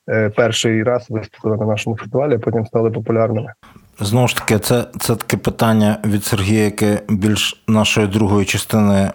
е, 0.09 0.29
перший 0.29 0.83
раз 0.83 1.05
виступили 1.09 1.57
на 1.57 1.65
нашому 1.65 1.97
фестивалі, 1.97 2.35
а 2.35 2.39
потім 2.39 2.65
стали 2.65 2.91
популярними. 2.91 3.53
Знову 3.99 4.27
ж 4.27 4.37
таки, 4.37 4.59
це 4.59 4.85
це 4.99 5.15
таке 5.15 5.37
питання 5.37 5.97
від 6.05 6.23
Сергія, 6.23 6.63
яке 6.63 7.01
більш 7.09 7.63
нашої 7.67 8.07
другої 8.07 8.45
частини 8.45 9.11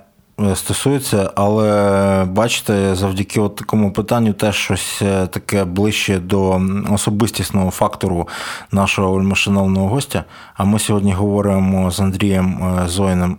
стосується, 0.54 1.30
але 1.34 2.24
бачите, 2.24 2.94
завдяки 2.94 3.40
от 3.40 3.56
такому 3.56 3.92
питанню 3.92 4.32
теж 4.32 4.56
щось 4.56 5.02
е, 5.02 5.26
таке 5.26 5.64
ближче 5.64 6.18
до 6.18 6.60
особистісного 6.90 7.70
фактору 7.70 8.28
нашого 8.72 9.12
вельмишановного 9.12 9.88
гостя. 9.88 10.24
А 10.54 10.64
ми 10.64 10.78
сьогодні 10.78 11.12
говоримо 11.12 11.90
з 11.90 12.00
Андрієм 12.00 12.62
е, 12.62 12.88
Зойним 12.88 13.36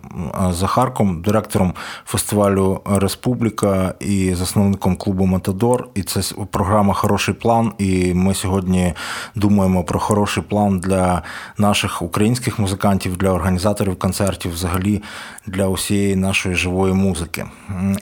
Захарком, 0.50 1.22
директором 1.22 1.72
фестивалю 2.04 2.80
Республіка 2.84 3.94
і 4.00 4.34
засновником 4.34 4.96
клубу 4.96 5.26
Матадор. 5.26 5.88
І 5.94 6.02
це 6.02 6.20
програма 6.50 6.94
Хороший 6.94 7.34
план. 7.34 7.72
І 7.78 8.14
ми 8.14 8.34
сьогодні 8.34 8.94
думаємо 9.34 9.84
про 9.84 9.98
хороший 9.98 10.42
план 10.42 10.80
для 10.80 11.22
наших 11.58 12.02
українських 12.02 12.58
музикантів, 12.58 13.16
для 13.16 13.30
організаторів 13.30 13.98
концертів, 13.98 14.52
взагалі 14.52 15.02
для 15.46 15.68
усієї 15.68 16.16
нашої 16.16 16.54
живої 16.54 16.85
музики. 16.92 17.44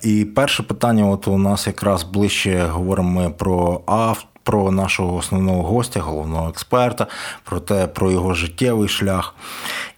І 0.02 0.24
перше 0.24 0.62
питання: 0.62 1.08
от 1.08 1.28
у 1.28 1.38
нас 1.38 1.66
якраз 1.66 2.02
ближче 2.02 2.66
говоримо 2.66 3.10
ми 3.10 3.30
про 3.30 3.80
авто. 3.86 4.33
Про 4.44 4.70
нашого 4.70 5.16
основного 5.16 5.62
гостя, 5.62 6.00
головного 6.00 6.48
експерта, 6.48 7.06
про 7.44 7.60
те, 7.60 7.86
про 7.86 8.10
його 8.10 8.34
життєвий 8.34 8.88
шлях. 8.88 9.34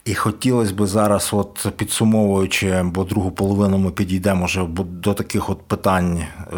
І 0.07 0.15
хотілося 0.15 0.73
б 0.73 0.87
зараз, 0.87 1.29
от 1.33 1.67
підсумовуючи, 1.77 2.81
бо 2.83 3.03
другу 3.03 3.31
половину 3.31 3.77
ми 3.77 3.91
підійдемо 3.91 4.45
вже 4.45 4.67
до 4.77 5.13
таких 5.13 5.49
от 5.49 5.61
питань, 5.61 6.17
е, 6.17 6.55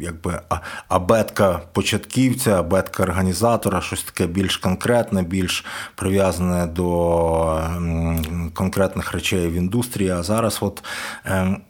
якби 0.00 0.40
абетка 0.88 1.60
початківця, 1.72 2.60
абетка 2.60 3.02
організатора, 3.02 3.80
щось 3.80 4.02
таке 4.02 4.26
більш 4.26 4.56
конкретне, 4.56 5.22
більш 5.22 5.64
прив'язане 5.94 6.66
до 6.66 7.60
конкретних 8.54 9.12
речей 9.12 9.48
в 9.48 9.52
індустрії. 9.52 10.10
А 10.10 10.22
зараз, 10.22 10.58
от 10.60 10.84
ем, 11.24 11.60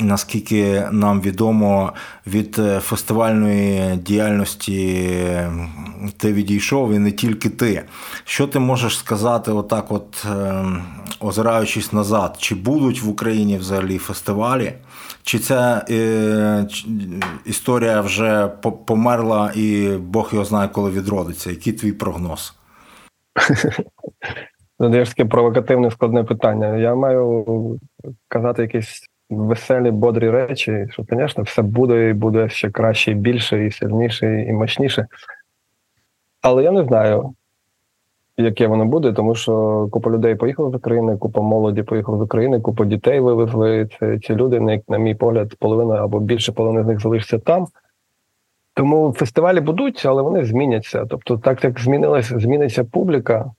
Наскільки 0.00 0.88
нам 0.92 1.20
відомо 1.20 1.92
від 2.26 2.58
е, 2.58 2.80
фестивальної 2.80 3.96
діяльності 3.96 5.08
ти 6.16 6.32
відійшов 6.32 6.92
і 6.92 6.98
не 6.98 7.12
тільки 7.12 7.48
ти. 7.48 7.84
Що 8.24 8.46
ти 8.46 8.58
можеш 8.58 8.98
сказати, 8.98 9.52
отак, 9.52 9.92
от 9.92 10.26
е, 10.30 10.64
озираючись 11.20 11.92
назад, 11.92 12.36
чи 12.38 12.54
будуть 12.54 13.02
в 13.02 13.08
Україні 13.08 13.58
взагалі 13.58 13.98
фестивалі? 13.98 14.72
Чи 15.22 15.38
ця 15.38 15.84
е, 15.90 16.66
історія 17.44 18.00
вже 18.00 18.48
померла 18.86 19.52
і 19.54 19.88
Бог 19.88 20.28
його 20.32 20.44
знає, 20.44 20.68
коли 20.68 20.90
відродиться? 20.90 21.50
Який 21.50 21.72
твій 21.72 21.92
прогноз? 21.92 22.54
Задаєш 24.78 25.08
таке 25.08 25.24
провокативне 25.24 25.90
складне 25.90 26.24
питання. 26.24 26.76
Я 26.76 26.94
маю 26.94 27.80
казати 28.28 28.62
якісь 28.62 29.02
веселі, 29.30 29.90
бодрі 29.90 30.30
речі, 30.30 30.86
що, 30.90 31.04
звісно, 31.10 31.42
все 31.42 31.62
буде 31.62 32.08
і 32.08 32.12
буде 32.12 32.48
ще 32.48 32.70
краще, 32.70 33.10
і 33.10 33.14
більше, 33.14 33.66
і 33.66 33.70
сильніше, 33.70 34.42
і 34.48 34.52
мощніше. 34.52 35.06
Але 36.42 36.62
я 36.62 36.70
не 36.70 36.84
знаю, 36.84 37.34
яке 38.36 38.66
воно 38.66 38.84
буде, 38.84 39.12
тому 39.12 39.34
що 39.34 39.88
купа 39.90 40.10
людей 40.10 40.34
поїхала 40.34 40.70
з 40.70 40.74
України, 40.74 41.16
купа 41.16 41.40
молоді 41.40 41.82
поїхала 41.82 42.18
з 42.18 42.20
України, 42.20 42.60
купа 42.60 42.84
дітей 42.84 43.20
вивезли. 43.20 43.88
Це 43.98 44.18
ці 44.18 44.34
люди, 44.34 44.80
на 44.88 44.98
мій 44.98 45.14
погляд, 45.14 45.54
половина 45.58 45.94
або 45.94 46.20
більше 46.20 46.52
половини 46.52 46.84
з 46.84 46.86
них 46.86 47.00
залишиться 47.00 47.38
там. 47.38 47.66
Тому 48.74 49.12
фестивалі 49.12 49.60
будуть, 49.60 50.06
але 50.06 50.22
вони 50.22 50.44
зміняться. 50.44 51.06
Тобто, 51.10 51.38
так 51.38 51.64
як 51.64 51.80
змінилася, 51.80 52.38
зміниться 52.38 52.84
публіка, 52.84 53.50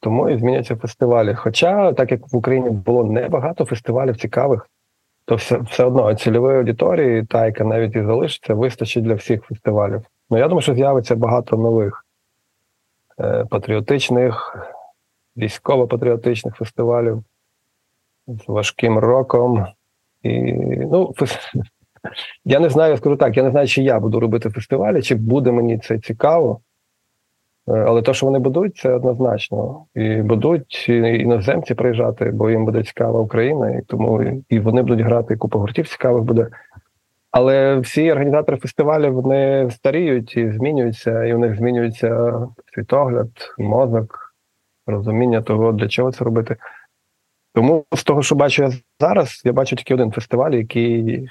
тому 0.00 0.30
і 0.30 0.38
зміняться 0.38 0.76
фестивалі. 0.76 1.34
Хоча, 1.34 1.92
так 1.92 2.10
як 2.12 2.32
в 2.32 2.36
Україні 2.36 2.70
було 2.70 3.04
небагато 3.04 3.64
фестивалів 3.64 4.16
цікавих, 4.16 4.68
то 5.32 5.36
все 5.36 5.58
все 5.58 5.84
одно 5.84 6.14
цільової 6.14 6.58
аудиторії, 6.58 7.24
та 7.24 7.46
яка 7.46 7.64
навіть 7.64 7.96
і 7.96 8.02
залишиться, 8.02 8.54
вистачить 8.54 9.04
для 9.04 9.14
всіх 9.14 9.42
фестивалів. 9.42 10.02
Ну 10.30 10.38
я 10.38 10.48
думаю, 10.48 10.62
що 10.62 10.74
з'явиться 10.74 11.16
багато 11.16 11.56
нових 11.56 12.06
е, 13.20 13.46
патріотичних, 13.50 14.56
військово-патріотичних 15.36 16.56
фестивалів 16.56 17.24
з 18.26 18.48
важким 18.48 18.98
роком. 18.98 19.66
І, 20.22 20.52
ну, 20.52 21.14
Я 22.44 22.60
не 22.60 22.70
знаю, 22.70 22.90
я 22.90 22.96
скажу 22.96 23.16
так, 23.16 23.36
я 23.36 23.42
не 23.42 23.50
знаю, 23.50 23.68
чи 23.68 23.82
я 23.82 24.00
буду 24.00 24.20
робити 24.20 24.50
фестивалі, 24.50 25.02
чи 25.02 25.14
буде 25.14 25.52
мені 25.52 25.78
це 25.78 25.98
цікаво. 25.98 26.60
Е, 27.68 27.72
але 27.72 28.02
те, 28.02 28.14
що 28.14 28.26
вони 28.26 28.38
будуть, 28.38 28.76
це 28.76 28.94
однозначно. 28.94 29.84
І 29.94 30.14
будуть 30.14 30.88
іноземці 30.88 31.74
приїжджати, 31.74 32.24
бо 32.24 32.50
їм 32.50 32.64
буде 32.64 32.82
цікава 32.82 33.20
Україна, 33.20 33.70
і 33.70 33.82
тому 33.82 34.22
і 34.48 34.58
вони 34.58 34.82
будуть 34.82 35.00
грати, 35.00 35.34
і 35.34 35.36
купа 35.36 35.58
гуртів 35.58 35.88
цікавих 35.88 36.22
буде. 36.22 36.48
Але 37.30 37.76
всі 37.76 38.12
організатори 38.12 38.58
фестивалів 38.58 39.12
вони 39.12 39.70
старіють 39.70 40.36
і 40.36 40.52
змінюються, 40.52 41.24
і 41.24 41.34
у 41.34 41.38
них 41.38 41.56
змінюється 41.56 42.40
світогляд, 42.74 43.30
мозок, 43.58 44.34
розуміння 44.86 45.42
того, 45.42 45.72
для 45.72 45.88
чого 45.88 46.12
це 46.12 46.24
робити. 46.24 46.56
Тому 47.54 47.84
з 47.92 48.04
того, 48.04 48.22
що 48.22 48.34
бачу 48.34 48.62
я 48.62 48.70
зараз, 49.00 49.42
я 49.44 49.52
бачу 49.52 49.76
тільки 49.76 49.94
один 49.94 50.10
фестиваль, 50.12 50.52
який 50.52 51.28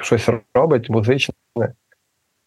щось 0.00 0.28
робить 0.54 0.90
музичне 0.90 1.34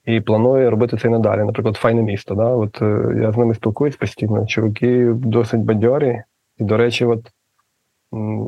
і 0.08 0.22
планує 0.22 0.70
робити 0.70 0.98
це 0.98 1.10
надалі. 1.10 1.44
Наприклад, 1.44 1.76
файне 1.76 2.02
місто. 2.02 2.36
Да? 2.36 2.50
От 2.50 2.82
е, 2.82 3.16
я 3.22 3.32
з 3.32 3.38
ними 3.38 3.56
спілкуюсь 3.56 3.96
постійно. 3.96 4.46
Чуваки 4.46 5.12
досить 5.14 5.62
бадьорі, 5.62 6.22
і, 6.58 6.64
до 6.64 6.78
речі, 6.78 7.06
от 7.06 7.32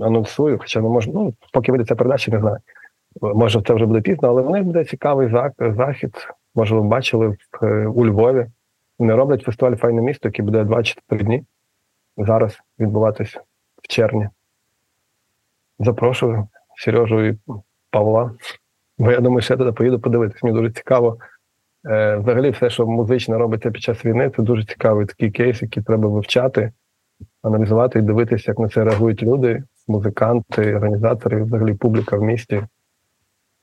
анонсую, 0.04 0.58
хоча 0.60 0.82
не 0.82 0.89
можу, 0.89 1.12
ну 1.13 1.34
поки 1.54 1.72
вийде 1.72 1.86
ця 1.86 1.95
передача, 1.95 2.32
не 2.32 2.39
знаю. 2.39 2.58
Може, 3.22 3.62
це 3.62 3.74
вже 3.74 3.86
буде 3.86 4.02
пізно, 4.02 4.30
але 4.30 4.41
в 4.41 4.50
них 4.50 4.63
буде 4.63 4.86
цікавий 4.86 5.32
захід. 5.60 6.28
Може, 6.56 6.76
ви 6.76 6.82
бачили 6.82 7.38
е, 7.63 7.86
у 7.88 8.06
Львові. 8.06 8.48
Вони 9.00 9.15
роблять 9.15 9.43
фестиваль 9.43 9.76
Файне 9.76 10.02
місто, 10.02 10.28
який 10.28 10.45
буде 10.45 10.63
2-4 10.63 11.24
дні. 11.24 11.43
Зараз 12.17 12.60
відбуватися 12.80 13.41
в 13.84 13.88
червні. 13.88 14.30
Запрошую 15.80 16.48
Сережу 16.78 17.26
і 17.26 17.38
Павла. 17.91 18.32
Бо 18.98 19.12
я 19.12 19.19
думаю, 19.19 19.41
що 19.41 19.54
я 19.54 19.58
туди 19.58 19.72
поїду 19.72 20.00
подивитись. 20.00 20.43
Мені 20.43 20.58
дуже 20.58 20.72
цікаво 20.72 21.17
взагалі, 21.89 22.49
все, 22.49 22.69
що 22.69 22.88
музично 22.88 23.38
робиться 23.38 23.71
під 23.71 23.82
час 23.82 24.06
війни, 24.06 24.32
це 24.36 24.41
дуже 24.43 24.65
цікавий 24.65 25.06
такий 25.06 25.32
кейс, 25.32 25.62
який 25.62 25.84
треба 25.84 26.10
вивчати, 26.10 26.71
аналізувати 27.43 27.99
і 27.99 28.02
дивитися, 28.02 28.52
як 28.52 28.60
на 28.60 28.69
це 28.69 28.84
реагують 28.84 29.23
люди, 29.23 29.63
музиканти, 29.88 30.75
організатори, 30.75 31.43
взагалі 31.43 31.73
публіка 31.73 32.17
в 32.17 32.21
місті. 32.21 32.63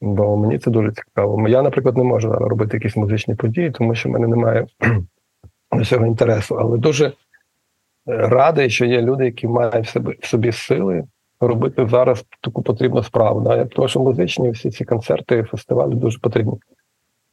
Бо 0.00 0.36
мені 0.36 0.58
це 0.58 0.70
дуже 0.70 0.92
цікаво. 0.92 1.48
Я, 1.48 1.62
наприклад, 1.62 1.96
не 1.96 2.04
можу 2.04 2.28
зараз 2.28 2.48
робити 2.48 2.76
якісь 2.76 2.96
музичні 2.96 3.34
події, 3.34 3.70
тому 3.70 3.94
що 3.94 4.08
в 4.08 4.12
мене 4.12 4.26
немає 4.26 4.66
цього 5.84 6.06
інтересу. 6.06 6.54
Але 6.54 6.78
дуже 6.78 7.06
е, 7.06 7.12
радий, 8.06 8.70
що 8.70 8.84
є 8.84 9.02
люди, 9.02 9.24
які 9.24 9.48
мають 9.48 9.86
в 9.86 9.88
собі, 9.88 10.18
в 10.20 10.26
собі 10.26 10.52
сили 10.52 11.04
робити 11.40 11.86
зараз 11.86 12.24
таку 12.40 12.62
потрібну 12.62 13.02
справу. 13.02 13.40
Да? 13.40 13.64
Тому 13.64 13.88
що 13.88 14.00
музичні 14.00 14.50
всі 14.50 14.70
ці 14.70 14.84
концерти, 14.84 15.42
фестивалі 15.42 15.94
дуже 15.94 16.18
потрібні. 16.18 16.58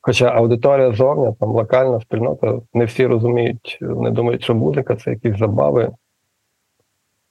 Хоча 0.05 0.25
аудиторія 0.25 0.91
зовні, 0.91 1.35
там 1.39 1.49
локальна 1.49 1.99
спільнота, 1.99 2.59
не 2.73 2.85
всі 2.85 3.07
розуміють, 3.07 3.77
вони 3.81 4.11
думають, 4.11 4.43
що 4.43 4.55
музика 4.55 4.95
це 4.95 5.11
якісь 5.11 5.37
забави. 5.37 5.91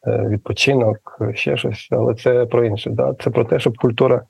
е, 0.07 0.29
відпочинок, 0.29 1.19
ще 1.35 1.57
щось, 1.57 1.89
але 1.91 2.15
це 2.15 2.47
про 2.47 2.65
інше. 2.65 2.91
Да? 2.91 3.15
Це 3.21 3.31
про 3.31 3.45
те, 3.45 3.59
щоб 3.59 3.79
культура. 3.79 4.23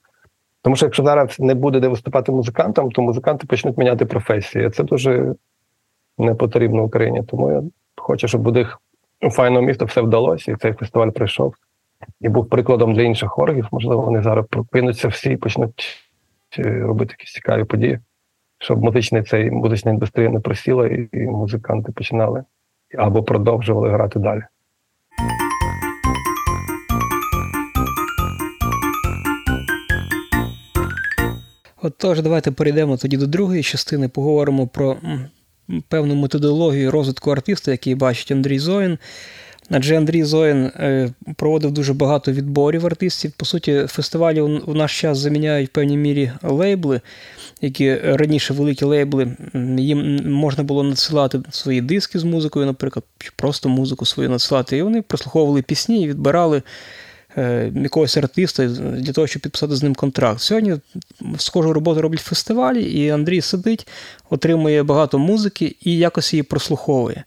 Тому 0.62 0.76
що 0.76 0.86
якщо 0.86 1.02
зараз 1.02 1.40
не 1.40 1.54
буде 1.54 1.80
де 1.80 1.88
виступати 1.88 2.32
музикантам, 2.32 2.90
то 2.90 3.02
музиканти 3.02 3.46
почнуть 3.46 3.78
міняти 3.78 4.06
професії. 4.06 4.70
Це 4.70 4.84
дуже 4.84 5.34
не 6.18 6.34
потрібно 6.34 6.82
Україні. 6.82 7.22
Тому 7.22 7.52
я 7.52 7.62
хочу, 7.96 8.28
щоб 8.28 8.46
у 8.46 8.52
них 8.52 8.80
у 9.22 9.30
файного 9.30 9.66
міста 9.66 9.84
все 9.84 10.00
вдалося, 10.00 10.52
і 10.52 10.56
цей 10.56 10.72
фестиваль 10.72 11.10
пройшов 11.10 11.54
і 12.20 12.28
був 12.28 12.48
прикладом 12.48 12.94
для 12.94 13.02
інших 13.02 13.38
оргів. 13.38 13.68
Можливо, 13.72 14.02
вони 14.02 14.22
зараз 14.22 14.46
прокинуться 14.50 15.08
всі 15.08 15.30
і 15.30 15.36
почнуть 15.36 15.98
е, 16.58 16.80
робити 16.80 17.14
якісь 17.18 17.32
цікаві 17.32 17.64
події, 17.64 18.00
щоб 18.62 18.82
музичний 18.82 19.22
цей 19.22 19.50
музична 19.50 19.92
індустрія 19.92 20.28
не 20.28 20.40
просіла, 20.40 20.86
і, 20.86 21.08
і 21.12 21.18
музиканти 21.18 21.92
починали 21.92 22.44
або 22.98 23.22
продовжували 23.22 23.90
грати 23.90 24.18
далі. 24.18 24.42
Отож, 31.82 32.22
давайте 32.22 32.50
перейдемо 32.50 32.96
тоді 32.96 33.16
до 33.16 33.26
другої 33.26 33.62
частини, 33.62 34.08
поговоримо 34.08 34.66
про 34.66 34.96
певну 35.88 36.14
методологію 36.14 36.90
розвитку 36.90 37.30
артиста, 37.30 37.70
який 37.70 37.94
бачить 37.94 38.30
Андрій 38.30 38.58
Зоїн. 38.58 38.98
Адже 39.74 39.96
Андрій 39.96 40.24
Зоїн 40.24 40.64
е, 40.66 41.10
проводив 41.36 41.70
дуже 41.70 41.94
багато 41.94 42.32
відборів 42.32 42.86
артистів. 42.86 43.32
По 43.36 43.44
суті, 43.44 43.86
фестивалі 43.88 44.40
у 44.40 44.74
наш 44.74 45.00
час 45.00 45.18
заміняють 45.18 45.70
в 45.70 45.72
певній 45.72 45.96
мірі 45.96 46.32
лейбли, 46.42 47.00
які 47.60 47.94
раніше 47.94 48.54
великі 48.54 48.84
лейбли, 48.84 49.36
їм 49.78 50.30
можна 50.32 50.64
було 50.64 50.82
надсилати 50.82 51.40
свої 51.50 51.80
диски 51.80 52.18
з 52.18 52.24
музикою, 52.24 52.66
наприклад, 52.66 53.04
просто 53.36 53.68
музику 53.68 54.06
свою 54.06 54.30
надсилати. 54.30 54.76
І 54.76 54.82
вони 54.82 55.02
прослуховували 55.02 55.62
пісні 55.62 56.02
і 56.02 56.08
відбирали 56.08 56.62
Е, 57.36 57.72
якогось 57.74 58.16
артиста 58.16 58.66
для 58.66 59.12
того, 59.12 59.26
щоб 59.26 59.42
підписати 59.42 59.76
з 59.76 59.82
ним 59.82 59.94
контракт. 59.94 60.40
Сьогодні 60.40 60.76
схожу 61.38 61.72
роботу 61.72 62.02
роблять 62.02 62.20
фестивалі, 62.20 62.82
і 62.82 63.10
Андрій 63.10 63.40
сидить, 63.40 63.86
отримує 64.30 64.82
багато 64.82 65.18
музики 65.18 65.76
і 65.80 65.96
якось 65.96 66.32
її 66.32 66.42
прослуховує. 66.42 67.24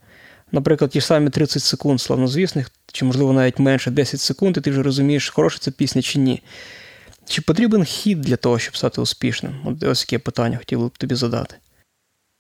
Наприклад, 0.56 0.91
ті 0.91 1.00
ж 1.00 1.06
самі 1.06 1.30
30 1.30 1.63
секунд 1.63 2.02
славнозвісних, 2.02 2.72
чи, 2.94 3.06
можливо, 3.06 3.34
навіть 3.34 3.60
менше 3.60 3.91
10 3.91 4.20
секунд, 4.20 4.58
і 4.58 4.62
ти 4.62 4.72
вже 4.72 4.84
розумієш, 4.84 5.30
хороша 5.30 5.60
це 5.60 5.72
пісня 5.72 6.02
чи 6.02 6.20
ні. 6.20 6.41
Чи 7.26 7.41
потрібен 7.41 7.84
хід 7.84 8.22
для 8.22 8.36
того, 8.36 8.60
щоб 8.60 8.78
стати 8.78 9.02
успішним? 9.02 9.54
От 9.65 9.84
ось 9.84 10.12
яке 10.12 10.24
питання 10.24 10.58
хотів 10.58 10.88
б 10.88 10.98
тобі 10.98 11.15
задати. 11.15 11.56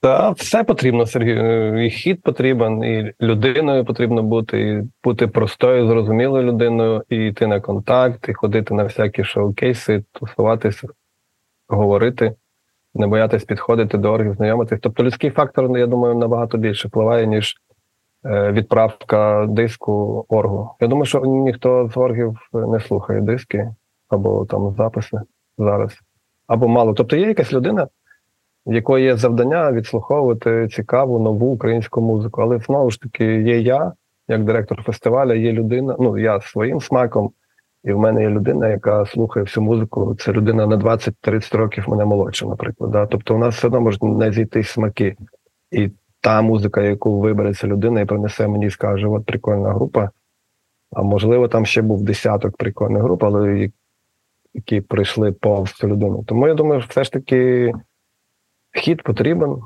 Та 0.01 0.29
все 0.29 0.63
потрібно, 0.63 1.05
Сергій. 1.05 1.87
І 1.87 1.89
хід 1.89 2.21
потрібен, 2.21 2.83
і 2.83 3.13
людиною 3.21 3.85
потрібно 3.85 4.23
бути, 4.23 4.59
і 4.61 4.81
бути 5.03 5.27
простою, 5.27 5.87
зрозумілою 5.87 6.43
людиною, 6.43 7.03
і 7.09 7.17
йти 7.17 7.47
на 7.47 7.59
контакт, 7.59 8.29
і 8.29 8.33
ходити 8.33 8.73
на 8.73 8.83
всякі 8.83 9.23
шоу-кейси, 9.23 10.03
тусуватися, 10.11 10.87
говорити, 11.67 12.35
не 12.93 13.07
боятись 13.07 13.43
підходити 13.43 13.97
до 13.97 14.11
оргів, 14.11 14.33
знайомитись. 14.33 14.79
Тобто 14.81 15.03
людський 15.03 15.29
фактор, 15.29 15.77
я 15.77 15.87
думаю, 15.87 16.15
набагато 16.15 16.57
більше 16.57 16.87
впливає, 16.87 17.27
ніж 17.27 17.57
відправка 18.25 19.45
диску 19.49 20.25
оргу. 20.29 20.69
Я 20.79 20.87
думаю, 20.87 21.05
що 21.05 21.19
ніхто 21.25 21.89
з 21.93 21.97
оргів 21.97 22.39
не 22.53 22.79
слухає 22.79 23.21
диски 23.21 23.69
або 24.09 24.45
там 24.45 24.75
записи 24.77 25.21
зараз, 25.57 25.99
або 26.47 26.67
мало. 26.67 26.93
Тобто 26.93 27.15
є 27.15 27.27
якась 27.27 27.53
людина 27.53 27.87
в 28.65 28.73
якої 28.73 29.05
є 29.05 29.17
завдання 29.17 29.71
відслуховувати 29.71 30.67
цікаву 30.67 31.19
нову 31.19 31.51
українську 31.51 32.01
музику. 32.01 32.41
Але 32.41 32.59
знову 32.59 32.91
ж 32.91 33.01
таки, 33.01 33.25
є 33.25 33.59
я, 33.59 33.93
як 34.27 34.43
директор 34.43 34.83
фестиваля, 34.83 35.33
є 35.33 35.51
людина. 35.51 35.95
Ну 35.99 36.17
я 36.17 36.41
своїм 36.41 36.81
смаком, 36.81 37.31
і 37.83 37.93
в 37.93 37.99
мене 37.99 38.21
є 38.21 38.29
людина, 38.29 38.67
яка 38.67 39.05
слухає 39.05 39.43
всю 39.43 39.63
музику. 39.63 40.15
Це 40.19 40.31
людина 40.31 40.67
на 40.67 40.77
20-30 40.77 41.57
років 41.57 41.89
мене 41.89 42.05
молодша, 42.05 42.45
наприклад. 42.45 42.91
Да? 42.91 43.05
Тобто, 43.05 43.35
у 43.35 43.37
нас 43.37 43.55
все 43.55 43.67
одно 43.67 43.81
можуть 43.81 44.03
не 44.03 44.31
зійти 44.31 44.63
смаки. 44.63 45.15
І 45.71 45.91
та 46.25 46.41
музика, 46.41 46.81
яку 46.81 47.19
вибереться 47.19 47.67
людина, 47.67 48.01
і 48.01 48.05
принесе 48.05 48.47
мені 48.47 48.65
і 48.65 48.69
скаже: 48.69 49.07
от 49.07 49.25
прикольна 49.25 49.73
група. 49.73 50.09
А 50.91 51.01
можливо, 51.01 51.47
там 51.47 51.65
ще 51.65 51.81
був 51.81 52.03
десяток 52.03 52.57
прикольних 52.57 53.03
груп, 53.03 53.23
але 53.23 53.69
які 54.53 54.81
прийшли 54.81 55.31
повз 55.31 55.71
цю 55.71 55.87
людину. 55.87 56.23
Тому 56.27 56.47
я 56.47 56.53
думаю, 56.53 56.81
що 56.81 56.89
все 56.89 57.03
ж 57.03 57.11
таки. 57.11 57.71
Вхід 58.71 59.03
потрібен, 59.03 59.57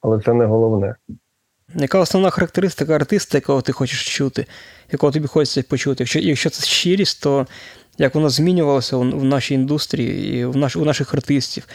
але 0.00 0.20
це 0.20 0.32
не 0.32 0.46
головне. 0.46 0.94
Яка 1.74 2.00
основна 2.00 2.30
характеристика 2.30 2.94
артиста, 2.94 3.38
якого 3.38 3.62
ти 3.62 3.72
хочеш 3.72 4.16
чути, 4.16 4.46
якого 4.92 5.12
тобі 5.12 5.26
хочеться 5.26 5.62
почути? 5.62 6.02
Якщо 6.02 6.18
якщо 6.18 6.50
це 6.50 6.66
щирість, 6.66 7.22
то 7.22 7.46
як 7.98 8.14
воно 8.14 8.28
змінювалося 8.28 8.96
в 8.96 9.24
нашій 9.24 9.54
індустрії 9.54 10.38
і 10.38 10.44
в 10.44 10.56
наш, 10.56 10.76
у 10.76 10.84
наших 10.84 11.14
артистів? 11.14 11.66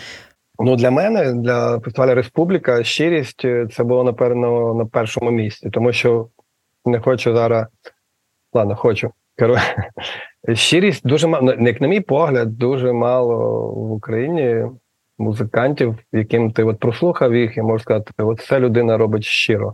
Ну, 0.59 0.75
для 0.75 0.91
мене, 0.91 1.33
для 1.33 1.79
фестивалю 1.79 2.15
Республіка, 2.15 2.83
щирість 2.83 3.45
е, 3.45 3.67
це 3.67 3.83
було 3.83 4.03
напевно 4.03 4.73
на 4.73 4.85
першому 4.85 5.31
місці, 5.31 5.69
тому 5.69 5.93
що 5.93 6.27
не 6.85 6.99
хочу 6.99 7.35
зараз. 7.35 7.67
Ладно, 8.53 8.75
хочу. 8.75 9.11
Щирість 10.53 11.07
дуже 11.07 11.27
мало, 11.27 11.53
як 11.53 11.81
на 11.81 11.87
мій 11.87 11.99
погляд, 11.99 12.57
дуже 12.57 12.93
мало 12.93 13.67
в 13.71 13.91
Україні 13.91 14.65
музикантів, 15.17 15.95
яким 16.11 16.51
ти 16.51 16.63
от 16.63 16.79
прослухав 16.79 17.35
їх, 17.35 17.57
і 17.57 17.61
можеш 17.61 17.83
сказати, 17.83 18.11
от 18.17 18.41
ця 18.41 18.59
людина 18.59 18.97
робить 18.97 19.23
щиро. 19.23 19.73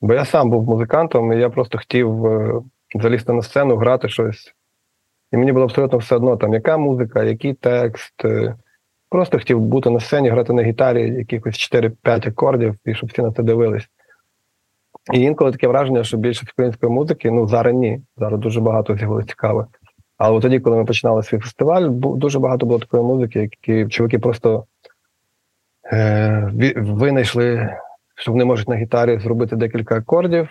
Бо 0.00 0.14
я 0.14 0.24
сам 0.24 0.50
був 0.50 0.64
музикантом, 0.64 1.32
і 1.32 1.36
я 1.36 1.50
просто 1.50 1.78
хотів 1.78 2.26
е, 2.26 2.60
залізти 2.94 3.32
на 3.32 3.42
сцену, 3.42 3.76
грати 3.76 4.08
щось. 4.08 4.54
І 5.32 5.36
мені 5.36 5.52
було 5.52 5.64
абсолютно 5.64 5.98
все 5.98 6.16
одно, 6.16 6.36
там, 6.36 6.54
яка 6.54 6.76
музика, 6.76 7.22
який 7.22 7.54
текст. 7.54 8.14
Просто 9.14 9.38
хотів 9.38 9.60
бути 9.60 9.90
на 9.90 10.00
сцені, 10.00 10.28
грати 10.28 10.52
на 10.52 10.62
гітарі 10.62 11.14
якихось 11.14 11.72
4-5 11.72 12.28
акордів, 12.28 12.74
і 12.84 12.94
щоб 12.94 13.10
всі 13.10 13.22
на 13.22 13.32
це 13.32 13.42
дивились. 13.42 13.88
І 15.12 15.20
інколи 15.20 15.52
таке 15.52 15.68
враження, 15.68 16.04
що 16.04 16.16
більше 16.16 16.46
української 16.52 16.92
музики, 16.92 17.30
ну 17.30 17.48
зараз 17.48 17.74
ні. 17.74 18.00
Зараз 18.16 18.40
дуже 18.40 18.60
багато 18.60 18.96
з'явилося 18.96 19.28
цікаве. 19.28 19.66
Але 20.18 20.40
тоді, 20.40 20.60
коли 20.60 20.76
ми 20.76 20.84
починали 20.84 21.22
свій 21.22 21.38
фестиваль, 21.38 21.88
дуже 21.90 22.38
багато 22.38 22.66
було 22.66 22.78
такої 22.78 23.02
музики, 23.02 23.40
які 23.40 23.88
чоловіки 23.88 24.18
просто 24.18 24.64
е, 25.92 26.74
винайшли, 26.76 27.76
що 28.14 28.32
вони 28.32 28.44
можуть 28.44 28.68
на 28.68 28.76
гітарі 28.76 29.18
зробити 29.18 29.56
декілька 29.56 29.96
акордів, 29.96 30.48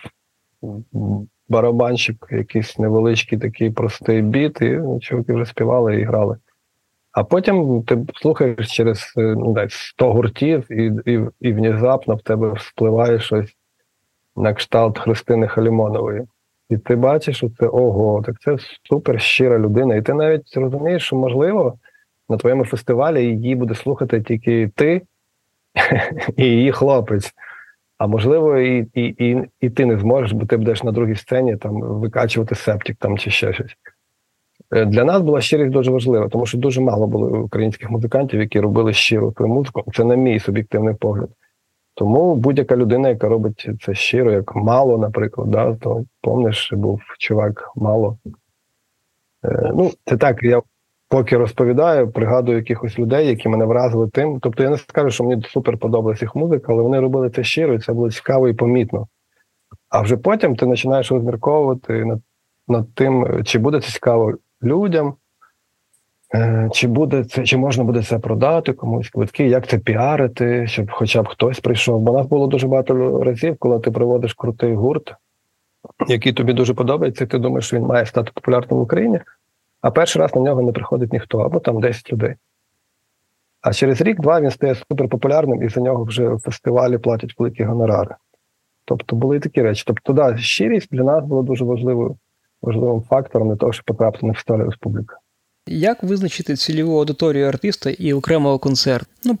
барабанщик, 1.48 2.26
якийсь 2.30 2.78
невеличкий 2.78 3.38
такий 3.38 3.70
простий 3.70 4.22
біт, 4.22 4.60
і 4.60 4.70
ну, 4.70 5.00
чоловіки 5.00 5.32
вже 5.34 5.46
співали 5.46 6.00
і 6.00 6.04
грали. 6.04 6.36
А 7.14 7.24
потім 7.24 7.82
ти 7.82 7.98
слухаєш 8.14 8.76
через 8.76 9.14
е, 9.16 9.20
ну, 9.20 9.56
100 9.68 10.12
гуртів, 10.12 10.72
і 10.72 10.92
і, 11.06 11.20
і 11.40 11.52
внезапно 11.52 12.14
в 12.14 12.22
тебе 12.22 12.52
вспливає 12.52 13.20
щось 13.20 13.56
на 14.36 14.54
кшталт 14.54 14.98
Христини 14.98 15.48
Халімонової. 15.48 16.22
І 16.70 16.78
ти 16.78 16.96
бачиш, 16.96 17.36
що 17.36 17.50
це 17.58 17.66
ого, 17.66 18.22
так 18.22 18.40
це 18.40 18.56
супер 18.88 19.20
щира 19.20 19.58
людина. 19.58 19.96
І 19.96 20.02
ти 20.02 20.14
навіть 20.14 20.56
розумієш, 20.56 21.02
що 21.02 21.16
можливо 21.16 21.78
на 22.28 22.36
твоєму 22.36 22.64
фестивалі 22.64 23.24
її 23.24 23.54
буде 23.54 23.74
слухати 23.74 24.22
тільки 24.22 24.70
ти 24.74 25.02
і 26.36 26.44
її 26.44 26.72
хлопець. 26.72 27.34
А 27.98 28.06
можливо, 28.06 28.58
і 28.58 28.86
і, 28.94 29.02
і, 29.02 29.48
і 29.60 29.70
ти 29.70 29.86
не 29.86 29.98
зможеш, 29.98 30.32
бо 30.32 30.46
ти 30.46 30.56
будеш 30.56 30.82
на 30.82 30.92
другій 30.92 31.16
сцені 31.16 31.56
там 31.56 31.80
викачувати 31.80 32.54
септик 32.54 32.96
там 32.96 33.18
чи 33.18 33.30
ще 33.30 33.52
щось. 33.52 33.76
Е, 34.74 34.84
для 34.84 35.04
нас 35.04 35.22
була 35.22 35.40
щирість 35.40 35.70
дуже 35.70 35.90
важлива, 35.90 36.28
тому 36.28 36.46
що 36.46 36.58
дуже 36.58 36.80
мало 36.80 37.06
було 37.06 37.28
українських 37.28 37.90
музикантів, 37.90 38.40
які 38.40 38.60
робили 38.60 38.92
щиру 38.92 39.32
твою 39.32 39.52
музику. 39.52 39.84
Це 39.94 40.04
не 40.04 40.16
мій 40.16 40.40
суб'єктивний 40.40 40.94
погляд. 40.94 41.28
Тому 41.94 42.34
будь-яка 42.34 42.76
людина, 42.76 43.08
яка 43.08 43.28
робить 43.28 43.68
це 43.82 43.94
щиро, 43.94 44.32
як 44.32 44.56
мало, 44.56 44.98
наприклад, 44.98 45.50
да, 45.50 45.74
то 45.74 46.04
помниш, 46.22 46.72
був 46.72 47.00
чувак 47.18 47.72
мало. 47.76 48.18
Е, 49.44 49.72
Ну, 49.74 49.90
це 50.04 50.16
так, 50.16 50.42
я 50.42 50.62
поки 51.08 51.36
розповідаю, 51.36 52.10
пригадую 52.10 52.58
якихось 52.58 52.98
людей, 52.98 53.28
які 53.28 53.48
мене 53.48 53.64
вразили 53.64 54.08
тим. 54.08 54.40
Тобто 54.40 54.62
я 54.62 54.70
не 54.70 54.78
скажу, 54.78 55.10
що 55.10 55.24
мені 55.24 55.42
супер 55.42 55.78
подобалася 55.78 56.24
їх 56.24 56.36
музика, 56.36 56.72
але 56.72 56.82
вони 56.82 57.00
робили 57.00 57.30
це 57.30 57.44
щиро, 57.44 57.74
і 57.74 57.78
це 57.78 57.92
було 57.92 58.10
цікаво 58.10 58.48
і 58.48 58.54
помітно. 58.54 59.08
А 59.88 60.00
вже 60.00 60.16
потім 60.16 60.56
ти 60.56 60.66
починаєш 60.66 61.12
розмірковувати 61.12 62.04
над, 62.04 62.20
над 62.68 62.94
тим, 62.94 63.44
чи 63.44 63.58
буде 63.58 63.80
це 63.80 63.90
цікаво 63.90 64.34
людям, 64.64 65.14
е, 66.34 66.68
чи 66.72 66.88
буде 66.88 67.24
це, 67.24 67.44
чи 67.44 67.56
можна 67.56 67.84
буде 67.84 68.02
це 68.02 68.18
продати 68.18 68.72
комусь 68.72 69.10
квитки, 69.10 69.48
як 69.48 69.66
це 69.66 69.78
піарити, 69.78 70.66
щоб 70.66 70.90
хоча 70.90 71.22
б 71.22 71.28
хтось 71.28 71.60
прийшов. 71.60 72.00
Бо 72.00 72.12
нас 72.12 72.26
було 72.26 72.46
дуже 72.46 72.66
багато 72.66 73.24
разів, 73.24 73.56
коли 73.58 73.80
ти 73.80 73.90
проводиш 73.90 74.34
крутий 74.34 74.74
гурт, 74.74 75.14
який 76.08 76.32
тобі 76.32 76.52
дуже 76.52 76.74
подобається, 76.74 77.24
і 77.24 77.26
ти 77.26 77.38
думаєш, 77.38 77.66
що 77.66 77.76
він 77.76 77.84
має 77.84 78.06
стати 78.06 78.30
популярним 78.34 78.78
в 78.78 78.82
Україні 78.82 79.20
а 79.84 79.90
перший 79.90 80.22
раз 80.22 80.34
на 80.34 80.40
нього 80.40 80.62
не 80.62 80.72
приходить 80.72 81.12
ніхто, 81.12 81.38
або 81.38 81.60
там 81.60 81.80
10 81.80 82.12
людей. 82.12 82.34
А 83.60 83.72
через 83.72 84.00
рік-два 84.00 84.40
він 84.40 84.50
стає 84.50 84.74
суперпопулярним, 84.74 85.62
і 85.62 85.68
за 85.68 85.80
нього 85.80 86.04
вже 86.04 86.28
в 86.28 86.40
фестивалі 86.40 86.98
платять 86.98 87.34
великі 87.38 87.64
гонорари. 87.64 88.14
Тобто 88.84 89.16
були 89.16 89.36
і 89.36 89.40
такі 89.40 89.62
речі. 89.62 89.84
Тобто, 89.86 90.12
да, 90.12 90.36
щирість 90.36 90.88
для 90.90 91.02
нас 91.02 91.24
була 91.24 91.42
дуже 91.42 91.64
важливою 91.64 92.16
важливим 92.64 93.02
фактором 93.02 93.48
для 93.48 93.56
того, 93.56 93.72
щоб 93.72 93.84
потрапити 93.84 94.26
на 94.26 94.32
фестиваль 94.32 94.66
республіка. 94.66 95.16
Як 95.66 96.02
визначити 96.02 96.56
цільову 96.56 96.98
аудиторію 96.98 97.46
артиста 97.46 97.90
і 97.90 98.12
окремого 98.12 98.58
концерту? 98.58 99.06
Ну, 99.24 99.36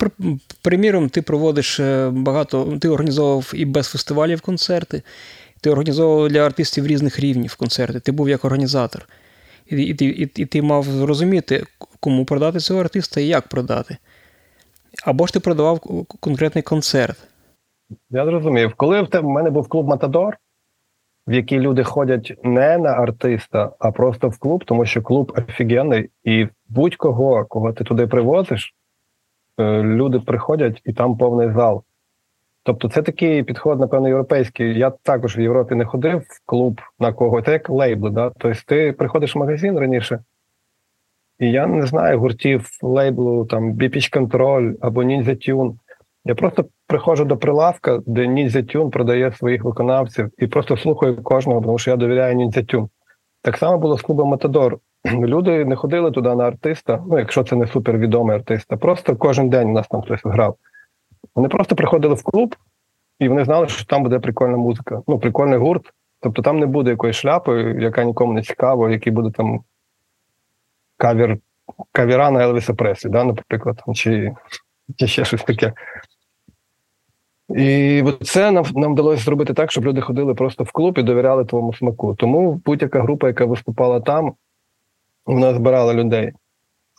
приміром, 0.62 1.08
ти 1.08 1.22
проводиш 1.22 1.80
е, 1.80 2.10
багато, 2.10 2.78
ти 2.80 2.88
організовував 2.88 3.52
і 3.54 3.64
без 3.64 3.86
фестивалів 3.86 4.40
концерти, 4.40 5.02
ти 5.60 5.70
організовував 5.70 6.28
для 6.28 6.46
артистів 6.46 6.86
різних 6.86 7.20
рівнів 7.20 7.56
концерти, 7.56 8.00
ти 8.00 8.12
був 8.12 8.28
як 8.28 8.44
організатор. 8.44 9.08
І 9.66 9.76
і, 9.76 10.04
і, 10.04 10.30
і 10.36 10.46
ти 10.46 10.62
мав 10.62 10.84
зрозуміти, 10.84 11.64
кому 12.00 12.24
продати 12.24 12.58
цього 12.58 12.80
артиста 12.80 13.20
і 13.20 13.26
як 13.26 13.48
продати. 13.48 13.96
Або 15.04 15.26
ж 15.26 15.32
ти 15.32 15.40
продавав 15.40 15.80
конкретний 16.20 16.62
концерт. 16.62 17.18
Я 18.10 18.24
зрозумів. 18.24 18.74
Коли 18.76 19.02
в 19.02 19.22
мене 19.22 19.50
був 19.50 19.68
клуб 19.68 19.88
Матадор, 19.88 20.36
в 21.26 21.32
який 21.32 21.60
люди 21.60 21.84
ходять 21.84 22.38
не 22.42 22.78
на 22.78 22.90
артиста, 22.90 23.72
а 23.78 23.92
просто 23.92 24.28
в 24.28 24.38
клуб, 24.38 24.64
тому 24.64 24.86
що 24.86 25.02
клуб 25.02 25.32
офігенний, 25.36 26.10
і 26.24 26.48
будь-кого, 26.68 27.44
кого 27.44 27.72
ти 27.72 27.84
туди 27.84 28.06
привозиш, 28.06 28.74
е, 29.58 29.82
люди 29.82 30.20
приходять 30.20 30.82
і 30.84 30.92
там 30.92 31.16
повний 31.16 31.52
зал. 31.52 31.84
Тобто 32.62 32.88
це 32.88 33.02
такий 33.02 33.42
підход, 33.42 33.80
напевно, 33.80 34.08
європейський. 34.08 34.78
Я 34.78 34.90
також 34.90 35.38
в 35.38 35.40
Європі 35.40 35.74
не 35.74 35.84
ходив 35.84 36.18
в 36.18 36.46
клуб 36.46 36.80
на 36.98 37.12
кого, 37.12 37.42
це 37.42 37.52
як 37.52 37.70
лейбли. 37.70 38.10
Да? 38.10 38.32
Тобто 38.38 38.60
ти 38.66 38.92
приходиш 38.92 39.34
в 39.34 39.38
магазин 39.38 39.78
раніше, 39.78 40.18
і 41.38 41.50
я 41.50 41.66
не 41.66 41.86
знаю 41.86 42.20
гуртів 42.20 42.68
лейблу, 42.82 43.46
там 43.46 43.72
Біпіч 43.72 44.12
Control 44.12 44.74
або 44.80 45.02
Ninja 45.02 45.48
Tune. 45.48 45.74
Я 46.24 46.34
просто 46.34 46.64
приходжу 46.86 47.24
до 47.24 47.36
прилавка, 47.36 48.00
де 48.06 48.26
Ninja 48.26 48.90
продає 48.90 49.32
своїх 49.32 49.64
виконавців, 49.64 50.30
і 50.38 50.46
просто 50.46 50.76
слухаю 50.76 51.22
кожного, 51.22 51.60
тому 51.60 51.78
що 51.78 51.90
я 51.90 51.96
довіряю 51.96 52.36
Ninja 52.36 52.88
Так 53.42 53.56
само 53.56 53.78
було 53.78 53.98
з 53.98 54.02
клубом 54.02 54.28
Матадор. 54.28 54.78
Люди 55.12 55.64
не 55.64 55.76
ходили 55.76 56.10
туди 56.10 56.34
на 56.34 56.44
артиста, 56.44 57.02
ну 57.06 57.18
якщо 57.18 57.44
це 57.44 57.56
не 57.56 57.66
супервідомий 57.66 58.36
артист, 58.36 58.66
а 58.72 58.76
просто 58.76 59.16
кожен 59.16 59.48
день 59.50 59.68
у 59.68 59.72
нас 59.72 59.88
там 59.88 60.02
хтось 60.02 60.20
грав. 60.24 60.56
Вони 61.34 61.48
просто 61.48 61.76
приходили 61.76 62.14
в 62.14 62.22
клуб, 62.22 62.56
і 63.18 63.28
вони 63.28 63.44
знали, 63.44 63.68
що 63.68 63.84
там 63.84 64.02
буде 64.02 64.18
прикольна 64.18 64.56
музика. 64.56 65.02
Ну, 65.06 65.18
прикольний 65.18 65.58
гурт. 65.58 65.92
Тобто 66.20 66.42
там 66.42 66.58
не 66.58 66.66
буде 66.66 66.90
якоїсь 66.90 67.16
шляпи, 67.16 67.76
яка 67.80 68.04
нікому 68.04 68.32
не 68.32 68.42
цікава, 68.42 68.90
який 68.90 69.12
буде 69.12 69.30
там 69.30 69.60
кавір, 70.96 71.38
кавіра 71.92 72.30
на 72.30 72.42
Елвіса 72.44 72.74
Преслі, 72.74 73.10
да, 73.10 73.24
наприклад, 73.24 73.82
чи, 73.94 74.34
чи 74.96 75.06
ще 75.06 75.24
щось 75.24 75.42
таке. 75.42 75.72
І 77.48 78.04
це 78.22 78.50
нам 78.50 78.64
нам 78.74 78.92
вдалося 78.92 79.24
зробити 79.24 79.54
так, 79.54 79.70
щоб 79.70 79.84
люди 79.84 80.00
ходили 80.00 80.34
просто 80.34 80.64
в 80.64 80.72
клуб 80.72 80.98
і 80.98 81.02
довіряли 81.02 81.44
твоєму 81.44 81.74
смаку. 81.74 82.14
Тому 82.14 82.62
будь-яка 82.64 83.00
група, 83.00 83.26
яка 83.26 83.44
виступала 83.44 84.00
там, 84.00 84.34
вона 85.26 85.54
збирала 85.54 85.94
людей. 85.94 86.32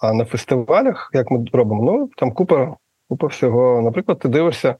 А 0.01 0.13
на 0.13 0.25
фестивалях, 0.25 1.11
як 1.13 1.31
ми 1.31 1.45
робимо, 1.53 1.83
ну 1.83 2.09
там 2.17 2.31
купа 2.31 2.75
купа 3.09 3.27
всього. 3.27 3.81
Наприклад, 3.81 4.19
ти 4.19 4.29
дивишся, 4.29 4.75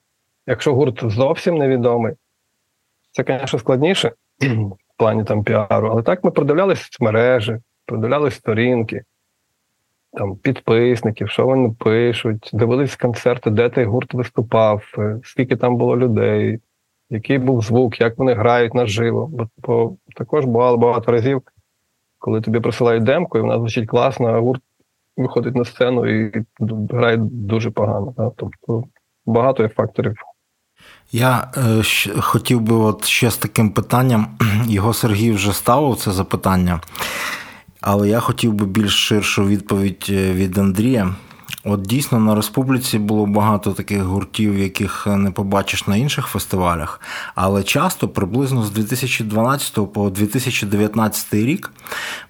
якщо 0.47 0.74
гурт 0.74 1.11
зовсім 1.11 1.57
невідомий, 1.57 2.13
це, 3.11 3.39
звісно, 3.39 3.59
складніше 3.59 4.11
в 4.41 4.97
плані 4.97 5.24
там 5.24 5.43
піару, 5.43 5.88
але 5.91 6.03
так 6.03 6.24
ми 6.24 6.32
продивлялися 6.32 6.89
мережі, 6.99 7.57
продивлялися 7.86 8.38
сторінки 8.38 9.03
там 10.16 10.36
підписників, 10.36 11.30
що 11.30 11.45
вони 11.45 11.76
пишуть, 11.80 12.49
дивились 12.53 12.95
концерти, 12.95 13.49
де 13.49 13.70
той 13.70 13.86
гурт 13.86 14.13
виступав, 14.13 14.84
е, 14.97 15.20
скільки 15.24 15.55
там 15.55 15.78
було 15.78 15.97
людей, 15.97 16.59
який 17.09 17.38
був 17.38 17.61
звук, 17.61 18.01
як 18.01 18.18
вони 18.18 18.34
грають 18.34 18.74
наживо. 18.74 19.28
Бо, 19.28 19.47
бо 19.57 19.95
також 20.16 20.45
бувало 20.45 20.78
багато 20.78 21.11
разів, 21.11 21.41
коли 22.20 22.41
тобі 22.41 22.59
присилають 22.59 23.03
демку, 23.03 23.38
і 23.38 23.41
вона 23.41 23.57
звучить 23.57 23.89
класно, 23.89 24.28
а 24.28 24.39
гурт 24.39 24.61
виходить 25.18 25.55
на 25.55 25.66
сцену 25.66 26.26
і 26.26 26.45
грає 26.89 27.18
дуже 27.18 27.72
погано. 27.72 28.13
Да? 28.18 28.32
Тобто 28.36 28.84
багато 29.26 29.63
є 29.63 29.70
факторів. 29.70 30.16
Я 31.11 31.47
е, 31.57 31.84
хотів 32.22 32.61
би 32.61 32.76
от 32.76 33.05
ще 33.05 33.32
з 33.32 33.38
таким 33.38 33.70
питанням, 33.70 34.28
його 34.68 34.93
Сергій 34.93 35.32
вже 35.32 35.53
ставив 35.53 35.95
це 35.95 36.11
запитання. 36.11 36.80
Але 37.88 38.09
я 38.09 38.19
хотів 38.19 38.53
би 38.53 38.65
більш 38.65 39.07
ширшу 39.07 39.45
відповідь 39.45 40.05
е, 40.09 40.33
від 40.33 40.57
Андрія. 40.57 41.15
От 41.63 41.81
дійсно 41.81 42.19
на 42.19 42.36
республіці 42.36 42.99
було 42.99 43.25
багато 43.25 43.71
таких 43.71 44.01
гуртів, 44.01 44.57
яких 44.57 45.07
не 45.07 45.31
побачиш 45.31 45.88
на 45.88 45.95
інших 45.95 46.27
фестивалях. 46.27 47.01
Але 47.36 47.63
часто, 47.63 48.07
приблизно 48.07 48.63
з 48.63 48.71
2012 48.71 49.93
по 49.93 50.09
2019 50.09 51.33
рік, 51.33 51.71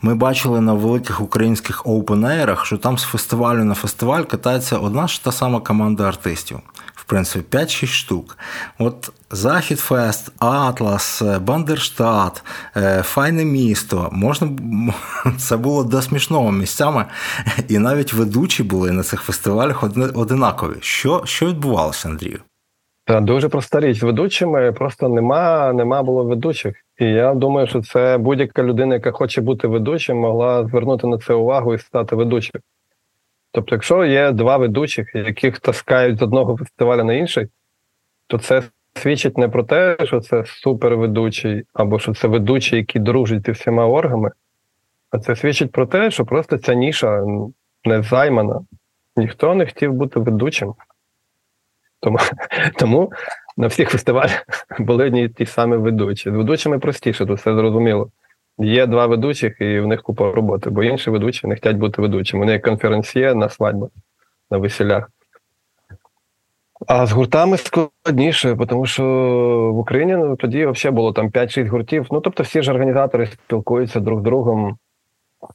ми 0.01 0.15
бачили 0.15 0.61
на 0.61 0.73
великих 0.73 1.21
українських 1.21 1.85
оупен-ейрах, 1.85 2.65
що 2.65 2.77
там 2.77 2.97
з 2.97 3.03
фестивалю 3.03 3.63
на 3.63 3.73
фестиваль 3.73 4.23
катається 4.23 4.77
одна 4.77 5.07
ж 5.07 5.23
та 5.23 5.31
сама 5.31 5.59
команда 5.59 6.07
артистів 6.07 6.59
в 7.05 7.09
принципі, 7.09 7.57
5-6 7.57 7.87
штук. 7.87 8.37
От 8.79 9.11
Захід 9.31 9.79
Фест, 9.79 10.31
Атлас, 10.39 11.21
Бандерштат, 11.41 12.43
е, 12.77 13.01
Файне 13.01 13.45
місто. 13.45 14.09
Можна 14.11 14.49
це 15.37 15.57
було 15.57 15.83
до 15.83 16.01
смішного 16.01 16.51
місцями, 16.51 17.05
і 17.69 17.79
навіть 17.79 18.13
ведучі 18.13 18.63
були 18.63 18.91
на 18.91 19.03
цих 19.03 19.21
фестивалях 19.21 19.83
одинакові. 20.15 20.75
Що 20.79 21.21
що 21.25 21.45
відбувалося, 21.45 22.09
Андрію? 22.09 22.39
Та 23.07 23.21
дуже 23.21 23.49
проста 23.49 23.79
річ. 23.79 24.03
Ведучими 24.03 24.71
просто 24.71 25.09
нема, 25.09 25.73
нема 25.73 26.03
було 26.03 26.23
ведучих. 26.23 26.75
І 26.99 27.05
я 27.05 27.33
думаю, 27.33 27.67
що 27.67 27.81
це 27.81 28.17
будь-яка 28.17 28.63
людина, 28.63 28.93
яка 28.93 29.11
хоче 29.11 29.41
бути 29.41 29.67
ведучим, 29.67 30.17
могла 30.17 30.67
звернути 30.67 31.07
на 31.07 31.17
це 31.17 31.33
увагу 31.33 31.73
і 31.73 31.79
стати 31.79 32.15
ведучим. 32.15 32.61
Тобто, 33.55 33.75
якщо 33.75 34.05
є 34.05 34.31
два 34.31 34.57
ведучих, 34.57 35.15
яких 35.15 35.59
таскають 35.59 36.19
з 36.19 36.21
одного 36.21 36.57
фестивалю 36.57 37.03
на 37.03 37.13
інший, 37.13 37.47
то 38.27 38.37
це 38.37 38.63
свідчить 38.95 39.37
не 39.37 39.49
про 39.49 39.63
те, 39.63 39.97
що 40.03 40.19
це 40.19 40.43
суперведучий, 40.45 41.63
або 41.73 41.99
що 41.99 42.13
це 42.13 42.27
ведучий, 42.27 42.79
який 42.79 43.01
дружить 43.01 43.45
зі 43.45 43.51
всіма 43.51 43.85
оргами, 43.85 44.31
а 45.11 45.19
це 45.19 45.35
свідчить 45.35 45.71
про 45.71 45.85
те, 45.85 46.11
що 46.11 46.25
просто 46.25 46.57
ця 46.57 46.73
ніша 46.73 47.23
не 47.85 48.01
займана. 48.01 48.61
Ніхто 49.15 49.55
не 49.55 49.65
хотів 49.65 49.93
бути 49.93 50.19
ведучим. 50.19 50.73
Тому 51.99 52.17
тому 52.79 53.11
на 53.57 53.67
всіх 53.67 53.89
фестивалях 53.89 54.45
були 54.79 55.05
одні 55.05 55.29
ті 55.29 55.45
самі 55.45 55.77
ведучі. 55.77 56.31
З 56.31 56.33
ведучими 56.33 56.79
простіше, 56.79 57.25
то 57.25 57.33
все 57.33 57.55
зрозуміло. 57.55 58.11
Є 58.59 58.85
два 58.87 59.05
ведучих, 59.05 59.61
і 59.61 59.79
в 59.79 59.87
них 59.87 60.01
купа 60.01 60.31
роботи, 60.31 60.69
бо 60.69 60.83
інші 60.83 61.09
ведучі 61.09 61.47
не 61.47 61.55
хочуть 61.55 61.77
бути 61.77 62.01
ведучими. 62.01 62.45
Вони 62.45 62.59
конференціє 62.59 63.35
на 63.35 63.49
свадьбах, 63.49 63.89
на 64.51 64.57
весілях. 64.57 65.09
А 66.87 67.05
з 67.05 67.11
гуртами 67.11 67.57
складніше, 67.57 68.57
тому 68.69 68.85
що 68.85 69.03
в 69.73 69.77
Україні 69.77 70.15
ну, 70.15 70.35
тоді 70.35 70.65
взагалі 70.65 70.95
було 70.95 71.13
там 71.13 71.29
5-6 71.29 71.69
гуртів. 71.69 72.07
Ну 72.11 72.21
тобто 72.21 72.43
всі 72.43 72.61
ж 72.61 72.71
організатори 72.71 73.25
спілкуються 73.25 73.99
друг 73.99 74.19
з 74.19 74.23
другом, 74.23 74.77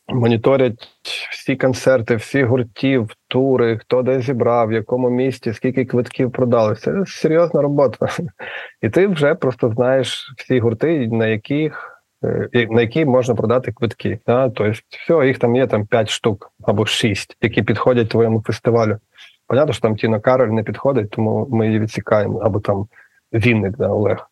моніторять 0.08 0.88
всі 1.30 1.56
концерти, 1.56 2.16
всі 2.16 2.44
гуртів, 2.44 3.10
тури, 3.28 3.78
хто 3.78 4.02
де 4.02 4.20
зібрав, 4.20 4.68
в 4.68 4.72
якому 4.72 5.10
місті, 5.10 5.52
скільки 5.52 5.84
квитків 5.84 6.32
продали. 6.32 6.74
Це 6.74 7.04
серйозна 7.06 7.62
робота. 7.62 8.06
І 8.82 8.88
ти 8.88 9.06
вже 9.06 9.34
просто 9.34 9.70
знаєш 9.70 10.34
всі 10.36 10.60
гурти, 10.60 11.08
на 11.08 11.26
яких. 11.26 11.89
Е, 12.24 12.66
на 12.70 12.80
які 12.80 13.04
можна 13.04 13.34
продати 13.34 13.72
квитки. 13.72 14.18
Да? 14.26 14.50
Тобто, 14.50 14.80
все, 14.88 15.26
їх 15.26 15.38
там 15.38 15.56
є 15.56 15.66
там 15.66 15.86
5 15.86 16.10
штук 16.10 16.52
або 16.62 16.86
6, 16.86 17.36
які 17.42 17.62
підходять 17.62 18.08
твоєму 18.08 18.42
фестивалю. 18.42 18.98
Понятно, 19.46 19.72
що 19.72 19.82
там 19.82 19.96
Тіна 19.96 20.20
Кароль 20.20 20.48
не 20.48 20.62
підходить, 20.62 21.10
тому 21.10 21.46
ми 21.50 21.66
її 21.66 21.80
відсікаємо, 21.80 22.38
або 22.38 22.60
там 22.60 22.88
Вінник, 23.32 23.76
да, 23.76 23.88
Олег. 23.88 24.30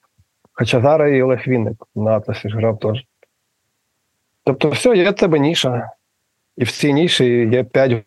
Хоча 0.53 0.80
зараз 0.80 1.12
і 1.12 1.22
Олег 1.22 1.45
Вінник 1.47 1.76
на 1.95 2.11
Атласі 2.11 2.49
ж 2.49 2.57
грав 2.57 2.78
теж. 2.78 3.05
Тобто, 4.45 4.70
все, 4.70 4.97
є 4.97 5.11
в 5.11 5.14
тебе 5.14 5.39
ніша, 5.39 5.91
і 6.57 6.64
в 6.64 6.70
цій 6.70 6.93
ніші 6.93 7.49
є 7.53 7.64
5 7.64 8.05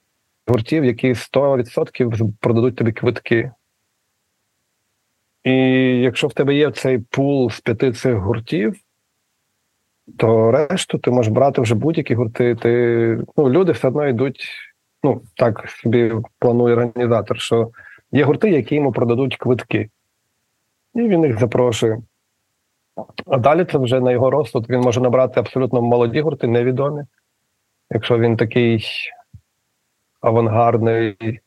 гуртів, 0.48 0.86
які 0.86 1.14
100% 1.14 2.32
продадуть 2.40 2.76
тобі 2.76 2.92
квитки. 2.92 3.52
І 5.44 5.54
якщо 6.02 6.28
в 6.28 6.34
тебе 6.34 6.56
є 6.56 6.72
цей 6.72 7.00
пул 7.00 7.50
з 7.52 7.60
п'яти 7.60 7.92
цих 7.92 8.16
гуртів, 8.16 8.81
то 10.18 10.52
решту 10.52 10.98
ти 10.98 11.12
можеш 11.12 11.34
брати 11.34 11.62
вже 11.62 11.76
будь-які 11.76 12.16
гурти. 12.16 12.56
Ти, 12.56 13.20
ну, 13.38 13.50
Люди 13.50 13.72
все 13.72 13.88
одно 13.88 14.08
йдуть, 14.08 14.46
ну, 15.04 15.22
так 15.36 15.70
собі 15.70 16.14
планує 16.40 16.74
організатор, 16.76 17.40
що 17.40 17.72
є 18.12 18.24
гурти, 18.24 18.50
які 18.50 18.76
йому 18.76 18.92
продадуть 18.92 19.38
квитки, 19.38 19.90
і 20.94 21.02
він 21.02 21.24
їх 21.24 21.40
запрошує. 21.40 22.02
А 23.26 23.38
далі 23.38 23.66
це 23.66 23.78
вже 23.78 24.00
на 24.00 24.12
його 24.12 24.30
розсуд 24.30 24.70
він 24.70 24.80
може 24.80 25.02
набрати 25.02 25.40
абсолютно 25.40 25.82
молоді 25.82 26.22
гурти, 26.22 26.48
невідомі. 26.48 27.04
Якщо 27.90 28.20
він 28.20 28.38
такий 28.38 28.86
авангардний 30.22 31.40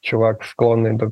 чувак, 0.00 0.44
склонний 0.44 0.92
до 0.92 1.10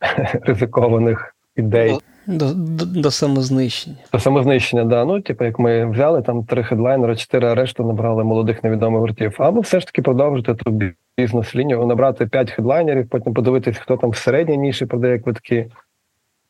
ризикованих 0.42 1.36
ідей. 1.56 1.98
До 2.26 2.54
до, 2.54 2.84
до 2.86 3.10
самознищення. 3.10 3.96
До 4.12 4.18
самознищення, 4.18 4.84
да. 4.84 5.04
Ну, 5.04 5.20
типу, 5.20 5.44
як 5.44 5.58
ми 5.58 5.90
взяли 5.90 6.22
там 6.22 6.44
три 6.44 6.64
хедлайнери, 6.64 7.16
чотири, 7.16 7.48
а 7.48 7.54
решту 7.54 7.84
набрали 7.84 8.24
молодих 8.24 8.64
невідомих 8.64 9.00
гуртів. 9.00 9.36
Або 9.38 9.60
все 9.60 9.80
ж 9.80 9.86
таки 9.86 10.02
продовжити 10.02 10.54
ту 10.54 10.80
бізнес-лінію, 11.18 11.86
набрати 11.86 12.26
п'ять 12.26 12.50
хедлайнерів, 12.50 13.08
потім 13.08 13.34
подивитись, 13.34 13.78
хто 13.78 13.96
там 13.96 14.10
в 14.10 14.16
середній 14.16 14.58
ніші 14.58 14.86
продає 14.86 15.18
квитки, 15.18 15.70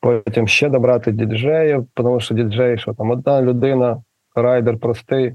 потім 0.00 0.48
ще 0.48 0.68
добрати 0.68 1.12
діджеїв, 1.12 1.86
тому 1.94 2.20
що 2.20 2.34
діджей, 2.34 2.78
що 2.78 2.94
там 2.94 3.10
одна 3.10 3.42
людина, 3.42 4.02
райдер 4.34 4.78
простий, 4.78 5.34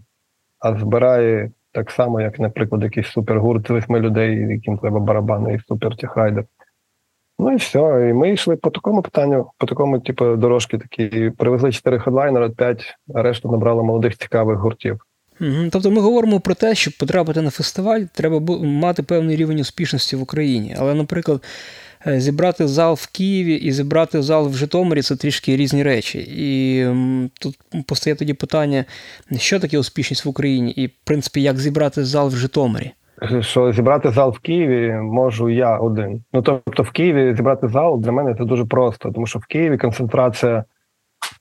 а 0.59 0.77
збирає 0.79 1.51
так 1.71 1.91
само, 1.91 2.21
як, 2.21 2.39
наприклад, 2.39 2.83
якийсь 2.83 3.07
супергурт 3.07 3.69
восьми 3.69 3.99
людей, 3.99 4.35
яким 4.35 4.77
треба 4.77 4.99
барабани 4.99 5.53
і 5.53 5.59
супер 5.67 5.95
райдер. 6.15 6.43
Ну 7.39 7.53
і 7.53 7.55
все. 7.55 8.07
І 8.09 8.13
ми 8.13 8.33
йшли 8.33 8.55
по 8.55 8.69
такому 8.69 9.01
питанню, 9.01 9.51
по 9.57 9.65
такому, 9.65 9.99
типу, 9.99 10.35
дорожки 10.35 10.77
такі. 10.77 11.31
Привезли 11.37 11.71
чотири 11.71 11.99
хедлайнери, 11.99 12.49
п'ять, 12.49 12.95
а 13.15 13.21
решту 13.21 13.51
набрали 13.51 13.83
молодих 13.83 14.17
цікавих 14.17 14.59
гуртів. 14.59 14.99
Тобто 15.71 15.91
ми 15.91 16.01
говоримо 16.01 16.39
про 16.39 16.53
те, 16.53 16.75
щоб 16.75 16.93
потрапити 16.97 17.41
на 17.41 17.49
фестиваль, 17.49 18.01
треба 18.13 18.39
мати 18.63 19.03
певний 19.03 19.35
рівень 19.35 19.59
успішності 19.59 20.15
в 20.15 20.21
Україні. 20.21 20.75
Але, 20.79 20.93
наприклад, 20.93 21.43
е, 22.07 22.19
зібрати 22.19 22.67
зал 22.67 22.93
в 22.93 23.07
Києві 23.11 23.53
і 23.53 23.71
зібрати 23.71 24.21
зал 24.21 24.49
в 24.49 24.53
Житомирі 24.53 25.01
це 25.01 25.15
трішки 25.15 25.57
різні 25.57 25.83
речі. 25.83 26.19
І 26.37 26.85
тут 27.39 27.59
постає 27.85 28.15
тоді 28.15 28.33
питання, 28.33 28.85
що 29.37 29.59
таке 29.59 29.79
успішність 29.79 30.25
в 30.25 30.29
Україні, 30.29 30.71
і, 30.71 30.87
в 30.87 30.91
принципі, 31.03 31.41
як 31.41 31.59
зібрати 31.59 32.03
зал 32.03 32.27
в 32.27 32.35
Житомирі 32.35 32.91
що 33.41 33.71
зібрати 33.71 34.11
зал 34.11 34.29
в 34.29 34.39
Києві 34.39 34.91
можу 34.93 35.49
я 35.49 35.77
один. 35.77 36.23
Ну 36.33 36.41
тобто, 36.41 36.83
в 36.83 36.91
Києві 36.91 37.35
зібрати 37.35 37.67
зал 37.67 37.99
для 38.01 38.11
мене 38.11 38.35
це 38.35 38.45
дуже 38.45 38.65
просто, 38.65 39.11
тому 39.11 39.27
що 39.27 39.39
в 39.39 39.45
Києві 39.45 39.77
концентрація 39.77 40.63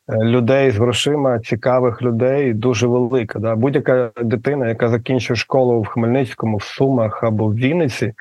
е, 0.08 0.24
людей 0.24 0.70
з 0.70 0.76
грошима, 0.76 1.38
цікавих 1.38 2.02
людей 2.02 2.54
дуже 2.54 2.86
велика. 2.86 3.38
Да? 3.38 3.56
Будь-яка 3.56 4.10
дитина, 4.22 4.68
яка 4.68 4.88
закінчує 4.88 5.36
школу 5.36 5.80
в 5.80 5.86
Хмельницькому, 5.86 6.56
в 6.56 6.62
Сумах 6.62 7.24
або 7.24 7.46
в 7.46 7.54
Вінниці, 7.54 8.12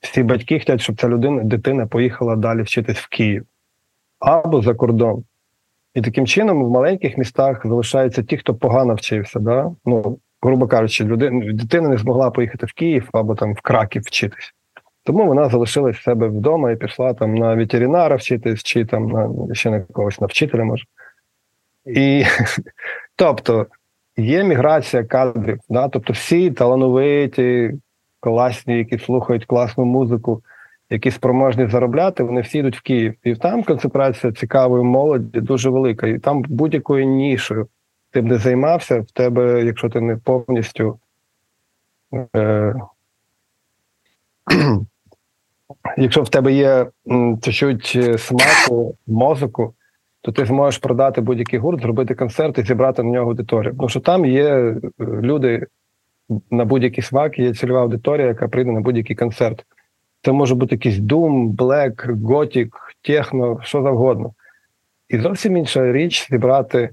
всі 0.00 0.22
батьки 0.22 0.58
хочуть, 0.58 0.80
щоб 0.80 1.00
ця 1.00 1.08
людина, 1.08 1.42
дитина 1.42 1.86
поїхала 1.86 2.36
далі 2.36 2.62
вчитись 2.62 2.98
в 2.98 3.08
Київ 3.08 3.44
або 4.20 4.62
за 4.62 4.74
кордон. 4.74 5.24
І 5.94 6.02
таким 6.02 6.26
чином 6.26 6.64
в 6.64 6.70
маленьких 6.70 7.18
містах 7.18 7.66
залишаються 7.66 8.22
ті, 8.22 8.36
хто 8.36 8.54
погано 8.54 8.94
вчився. 8.94 9.40
Да? 9.40 9.70
Ну, 9.84 10.18
грубо 10.44 10.66
кажучи, 10.66 11.04
людина, 11.04 11.52
дитина 11.52 11.88
не 11.88 11.96
змогла 11.96 12.30
поїхати 12.30 12.66
в 12.66 12.72
Київ 12.72 13.08
або 13.12 13.34
там 13.34 13.54
в 13.54 13.60
Краків 13.60 14.02
вчитись. 14.02 14.54
Тому 15.04 15.26
вона 15.26 15.48
залишилась 15.48 15.96
в 15.96 16.02
себе 16.02 16.28
вдома 16.28 16.70
і 16.70 16.76
пішла 16.76 17.14
там 17.14 17.34
на 17.34 17.54
ветеринара 17.54 18.16
вчитись, 18.16 18.62
чи 18.62 18.84
там 18.84 19.06
на 19.08 19.54
ще 19.54 19.70
на 19.70 19.80
когось 19.80 20.20
на 20.20 20.26
вчителя 20.26 20.64
може. 20.64 20.84
І 21.86 22.24
тобто 23.16 23.66
є 24.16 24.44
міграція 24.44 25.04
кадрів, 25.04 25.60
да? 25.68 25.88
тобто 25.88 26.12
всі 26.12 26.50
талановиті, 26.50 27.70
класні, 28.20 28.78
які 28.78 28.98
слухають 28.98 29.44
класну 29.44 29.84
музику, 29.84 30.42
які 30.90 31.10
спроможні 31.10 31.66
заробляти, 31.66 32.22
вони 32.22 32.40
всі 32.40 32.58
йдуть 32.58 32.76
в 32.76 32.82
Київ. 32.82 33.14
І 33.24 33.34
там 33.34 33.62
концентрація 33.62 34.32
цікавої 34.32 34.84
молоді 34.84 35.40
дуже 35.40 35.70
велика. 35.70 36.06
І 36.06 36.18
там 36.18 36.42
будь-якою 36.48 37.06
нішою 37.06 37.68
ти 38.14 38.20
б 38.20 38.24
не 38.24 38.38
займався, 38.38 39.00
в 39.00 39.10
тебе, 39.10 39.64
якщо 39.64 39.88
ти 39.88 40.00
не 40.00 40.16
повністю. 40.16 40.98
Е, 42.36 42.74
Якщо 45.96 46.22
в 46.22 46.28
тебе 46.28 46.52
є 46.52 46.86
чуть-чуть 47.42 47.92
е, 47.96 48.18
смаку, 48.18 48.96
мозоку, 49.06 49.74
то 50.20 50.32
ти 50.32 50.44
зможеш 50.44 50.78
продати 50.78 51.20
будь-який 51.20 51.58
гурт, 51.58 51.82
зробити 51.82 52.14
концерт 52.14 52.58
і 52.58 52.62
зібрати 52.62 53.02
на 53.02 53.10
нього 53.10 53.30
аудиторію. 53.30 53.74
Тому 53.76 53.88
що 53.88 54.00
там 54.00 54.24
є 54.24 54.44
е, 54.44 54.80
люди 55.00 55.66
на 56.50 56.64
будь-який 56.64 57.04
смак, 57.04 57.38
є 57.38 57.54
цільова 57.54 57.80
аудиторія, 57.80 58.26
яка 58.26 58.48
прийде 58.48 58.72
на 58.72 58.80
будь-який 58.80 59.16
концерт. 59.16 59.64
Це 60.22 60.32
може 60.32 60.54
бути 60.54 60.74
якийсь 60.74 60.98
Doom, 60.98 61.56
Black, 61.56 62.06
Gothic, 62.06 62.70
техно, 63.02 63.60
що 63.62 63.82
завгодно. 63.82 64.34
І 65.08 65.18
зовсім 65.18 65.56
інша 65.56 65.92
річ 65.92 66.28
зібрати 66.30 66.90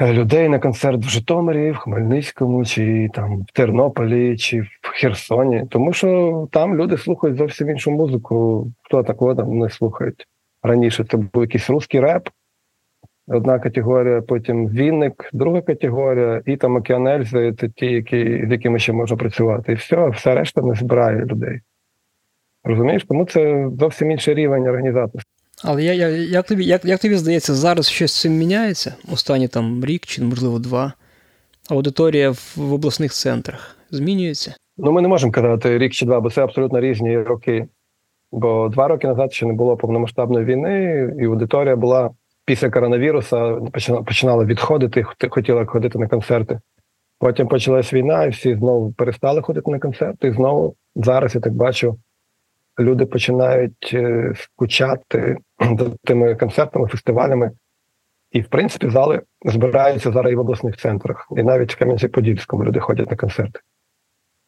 людей 0.00 0.48
на 0.48 0.58
концерт 0.58 1.04
в 1.04 1.08
Житомирі, 1.08 1.70
в 1.70 1.76
Хмельницькому, 1.76 2.64
чи 2.64 3.08
там 3.14 3.42
в 3.42 3.52
Тернополі, 3.52 4.36
чи 4.36 4.60
в 4.60 4.68
Херсоні, 4.82 5.64
тому 5.70 5.92
що 5.92 6.48
там 6.52 6.76
люди 6.76 6.98
слухають 6.98 7.36
зовсім 7.36 7.70
іншу 7.70 7.90
музику. 7.90 8.66
Хто 8.82 9.02
такого 9.02 9.34
там 9.34 9.58
не 9.58 9.70
слухають 9.70 10.26
раніше? 10.62 11.04
Це 11.04 11.16
був 11.16 11.42
якийсь 11.42 11.70
русський 11.70 12.00
реп, 12.00 12.28
одна 13.28 13.58
категорія, 13.58 14.22
потім 14.22 14.68
Вінник, 14.68 15.30
друга 15.32 15.60
категорія, 15.60 16.42
і 16.46 16.56
там 16.56 16.76
Океанельзи 16.76 17.52
це 17.52 17.68
ті, 17.68 17.86
які, 17.86 18.46
з 18.48 18.50
якими 18.50 18.78
ще 18.78 18.92
можна 18.92 19.16
працювати. 19.16 19.72
І 19.72 19.74
все, 19.74 20.08
все 20.08 20.34
решта 20.34 20.62
не 20.62 20.74
збирає 20.74 21.24
людей. 21.24 21.60
Розумієш? 22.64 23.04
Тому 23.04 23.24
це 23.24 23.68
зовсім 23.78 24.10
інший 24.10 24.34
рівень 24.34 24.68
організаторства. 24.68 25.43
Але 25.64 25.84
я, 25.84 25.92
я, 25.92 26.08
як 26.08 26.46
тобі 26.46 26.64
як, 26.64 26.84
як 26.84 27.00
тобі 27.00 27.16
здається, 27.16 27.54
зараз 27.54 27.88
щось 27.88 28.12
з 28.12 28.20
цим 28.20 28.32
міняється? 28.32 28.94
Останні 29.12 29.48
там 29.48 29.84
рік 29.84 30.06
чи, 30.06 30.22
можливо, 30.22 30.58
два. 30.58 30.92
Аудиторія 31.70 32.30
в, 32.30 32.52
в 32.56 32.72
обласних 32.72 33.12
центрах 33.12 33.76
змінюється? 33.90 34.54
Ну, 34.78 34.92
ми 34.92 35.02
не 35.02 35.08
можемо 35.08 35.32
казати 35.32 35.78
рік 35.78 35.92
чи 35.92 36.06
два, 36.06 36.20
бо 36.20 36.30
це 36.30 36.42
абсолютно 36.42 36.80
різні 36.80 37.18
роки. 37.18 37.66
Бо 38.32 38.68
два 38.68 38.88
роки 38.88 39.06
назад 39.06 39.32
ще 39.32 39.46
не 39.46 39.52
було 39.52 39.76
повномасштабної 39.76 40.44
війни, 40.44 41.14
і 41.20 41.24
аудиторія 41.24 41.76
була 41.76 42.10
після 42.44 42.70
коронавіруса, 42.70 43.60
починала 44.06 44.44
відходити, 44.44 45.06
хотіла 45.30 45.64
ходити 45.64 45.98
на 45.98 46.08
концерти. 46.08 46.60
Потім 47.18 47.48
почалась 47.48 47.92
війна, 47.92 48.24
і 48.24 48.28
всі 48.28 48.54
знову 48.54 48.92
перестали 48.92 49.42
ходити 49.42 49.70
на 49.70 49.78
концерти. 49.78 50.28
І 50.28 50.32
знову 50.32 50.74
зараз 50.96 51.34
я 51.34 51.40
так 51.40 51.54
бачу, 51.54 51.98
люди 52.78 53.06
починають 53.06 53.90
е, 53.94 54.32
скучати 54.36 55.36
за 55.78 55.90
тими 56.04 56.34
концертами, 56.34 56.88
фестивалями. 56.88 57.50
І, 58.30 58.40
в 58.40 58.48
принципі, 58.48 58.88
зали 58.88 59.22
збираються 59.44 60.12
зараз 60.12 60.32
і 60.32 60.36
в 60.36 60.40
обласних 60.40 60.76
центрах, 60.76 61.28
і 61.36 61.42
навіть 61.42 61.74
в 61.74 61.78
Кам'янці-Подільському 61.78 62.64
люди 62.64 62.80
ходять 62.80 63.10
на 63.10 63.16
концерти. 63.16 63.60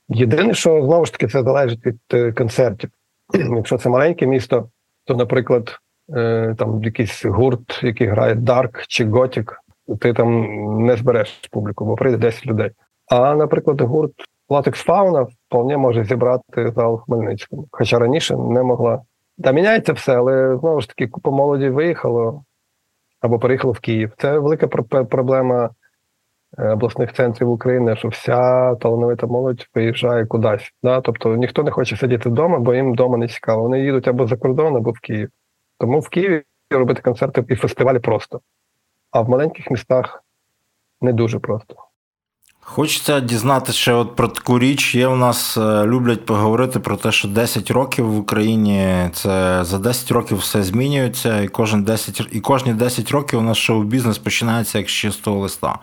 Єдине, 0.09 0.55
що 0.55 0.83
знову 0.83 1.07
ж 1.07 1.12
таки 1.12 1.27
це 1.27 1.43
залежить 1.43 1.87
від 1.87 2.01
е, 2.12 2.33
концертів. 2.33 2.91
Якщо 3.57 3.79
це 3.79 3.89
маленьке 3.89 4.27
місто, 4.27 4.70
то, 5.05 5.16
наприклад, 5.16 5.79
е, 6.16 6.55
там 6.59 6.83
якийсь 6.83 7.24
гурт, 7.24 7.81
який 7.83 8.07
грає 8.07 8.35
dark 8.34 8.87
чи 8.87 9.05
gothic, 9.05 9.61
ти 10.01 10.12
там 10.12 10.47
не 10.87 10.97
збереш 10.97 11.49
публіку, 11.51 11.85
бо 11.85 11.97
прийде 11.97 12.18
10 12.18 12.47
людей. 12.47 12.70
А, 13.11 13.35
наприклад, 13.35 13.81
гурт 13.81 14.12
Латекс 14.49 14.81
Фауна 14.81 15.27
вполне 15.49 15.76
може 15.76 16.05
зібрати 16.05 16.72
зал 16.76 16.94
у 16.94 16.99
Хмельницькому, 16.99 17.68
хоча 17.70 17.99
раніше 17.99 18.36
не 18.36 18.62
могла. 18.62 19.03
Та 19.44 19.53
міняється 19.53 19.92
все, 19.92 20.16
але 20.16 20.59
знову 20.59 20.80
ж 20.80 20.88
таки, 20.88 21.09
купа 21.09 21.30
молоді 21.30 21.68
виїхало 21.68 22.44
або 23.20 23.38
переїхало 23.38 23.72
в 23.72 23.80
Київ. 23.80 24.12
Це 24.18 24.38
велика 24.38 24.66
проблема 25.05 25.70
е, 26.59 26.68
обласних 26.68 27.12
центрів 27.12 27.51
України, 27.51 27.97
що 27.97 28.09
вся 28.09 28.74
талановита 28.74 29.26
молодь 29.26 29.66
виїжджає 29.74 30.26
кудись. 30.26 30.72
Да? 30.82 31.01
Тобто 31.01 31.36
ніхто 31.36 31.62
не 31.62 31.70
хоче 31.70 31.97
сидіти 31.97 32.28
вдома, 32.28 32.59
бо 32.59 32.74
їм 32.74 32.92
вдома 32.92 33.16
не 33.16 33.28
цікаво. 33.28 33.62
Вони 33.62 33.80
їдуть 33.80 34.09
або 34.09 34.26
за 34.26 34.36
кордон, 34.36 34.76
або 34.76 34.90
в 34.90 35.01
Київ. 35.01 35.30
Тому 35.78 36.01
в 36.01 36.09
Києві 36.09 36.42
робити 36.70 37.03
концерти 37.03 37.44
і 37.49 37.57
фестивалі 37.57 37.99
просто. 37.99 38.40
А 39.11 39.20
в 39.20 39.28
маленьких 39.28 39.70
містах 39.70 40.24
не 41.01 41.12
дуже 41.12 41.38
просто. 41.38 41.86
Хочеться 42.69 43.21
дізнатися 43.21 43.79
ще 43.79 43.93
от 43.93 44.17
про 44.17 44.29
таку 44.29 44.59
річ. 44.59 44.95
Є 44.95 45.07
у 45.07 45.17
нас 45.17 45.57
е, 45.57 45.87
люблять 45.87 46.27
поговорити 46.27 46.81
про 46.81 46.97
те, 46.97 47.12
що 47.12 47.29
10 47.29 47.71
років 47.71 48.07
в 48.07 48.19
Україні 48.19 49.11
це 49.12 49.64
за 49.64 49.79
10 49.79 50.11
років 50.11 50.39
все 50.39 50.62
змінюється, 50.62 51.41
і 51.41 51.49
кожен 51.49 51.85
10, 51.85 52.29
і 52.31 52.41
кожні 52.41 52.75
10 52.75 53.11
років 53.11 53.39
у 53.39 53.43
нас 53.43 53.57
шоу-бізнес 53.57 54.19
починається 54.19 54.79
як 54.79 54.89
з 54.89 54.93
чистого 54.93 55.41
листа. 55.41 55.79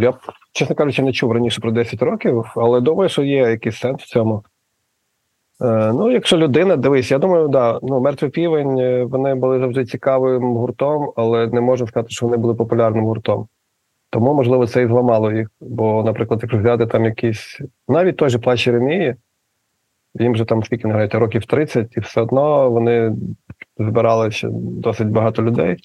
Я, 0.00 0.12
чесно 0.52 0.76
кажучи, 0.76 1.02
не 1.02 1.12
чув 1.12 1.32
раніше 1.32 1.60
про 1.60 1.70
10 1.70 2.02
років, 2.02 2.44
але 2.56 2.80
думаю, 2.80 3.08
що 3.08 3.22
є 3.22 3.38
якийсь 3.38 3.78
сенс 3.78 4.02
в 4.02 4.06
цьому. 4.06 4.44
Е, 5.62 5.92
ну, 5.94 6.10
якщо 6.10 6.36
людина, 6.36 6.76
дивись, 6.76 7.10
я 7.10 7.18
думаю, 7.18 7.48
да, 7.48 7.78
ну, 7.82 8.00
мертвий 8.00 8.30
півень, 8.30 8.78
е, 8.78 9.04
вони 9.04 9.34
були 9.34 9.58
завжди 9.58 9.84
цікавим 9.84 10.42
гуртом, 10.42 11.12
але 11.16 11.46
не 11.46 11.60
можна 11.60 11.86
сказати, 11.86 12.10
що 12.10 12.26
вони 12.26 12.36
були 12.36 12.54
популярним 12.54 13.04
гуртом. 13.04 13.48
Тому, 14.10 14.34
можливо, 14.34 14.66
це 14.66 14.82
і 14.82 14.86
зламало 14.86 15.32
їх. 15.32 15.48
Бо, 15.60 16.02
наприклад, 16.04 16.40
якщо 16.42 16.58
взяти 16.58 16.86
там 16.86 17.04
якісь, 17.04 17.60
навіть 17.88 18.16
той 18.16 18.30
же 18.30 18.38
плач 18.38 18.66
Єремії, 18.66 19.14
їм 20.14 20.36
же 20.36 20.44
там 20.44 20.64
скільки 20.64 20.88
не 20.88 20.94
грають, 20.94 21.14
років 21.14 21.46
30, 21.46 21.96
і 21.96 22.00
все 22.00 22.20
одно 22.20 22.70
вони 22.70 23.12
збирали 23.78 24.30
ще 24.30 24.48
досить 24.52 25.08
багато 25.08 25.42
людей. 25.42 25.76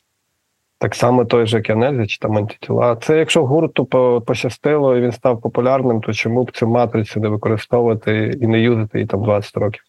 Так 0.79 0.95
само 0.95 1.25
той 1.25 1.47
же 1.47 1.61
Кенельзі 1.61 2.07
чи 2.07 2.19
там 2.19 2.37
антитіла. 2.37 2.95
Це 2.95 3.17
якщо 3.17 3.45
гурту 3.45 3.85
пощастило 4.25 4.97
і 4.97 5.01
він 5.01 5.11
став 5.11 5.41
популярним, 5.41 6.01
то 6.01 6.13
чому 6.13 6.43
б 6.43 6.51
цю 6.51 6.67
матрицю 6.67 7.19
не 7.19 7.29
використовувати 7.29 8.37
і 8.41 8.47
не 8.47 8.59
юзати 8.59 8.97
її 8.97 9.07
там 9.07 9.23
20 9.23 9.57
років? 9.57 9.81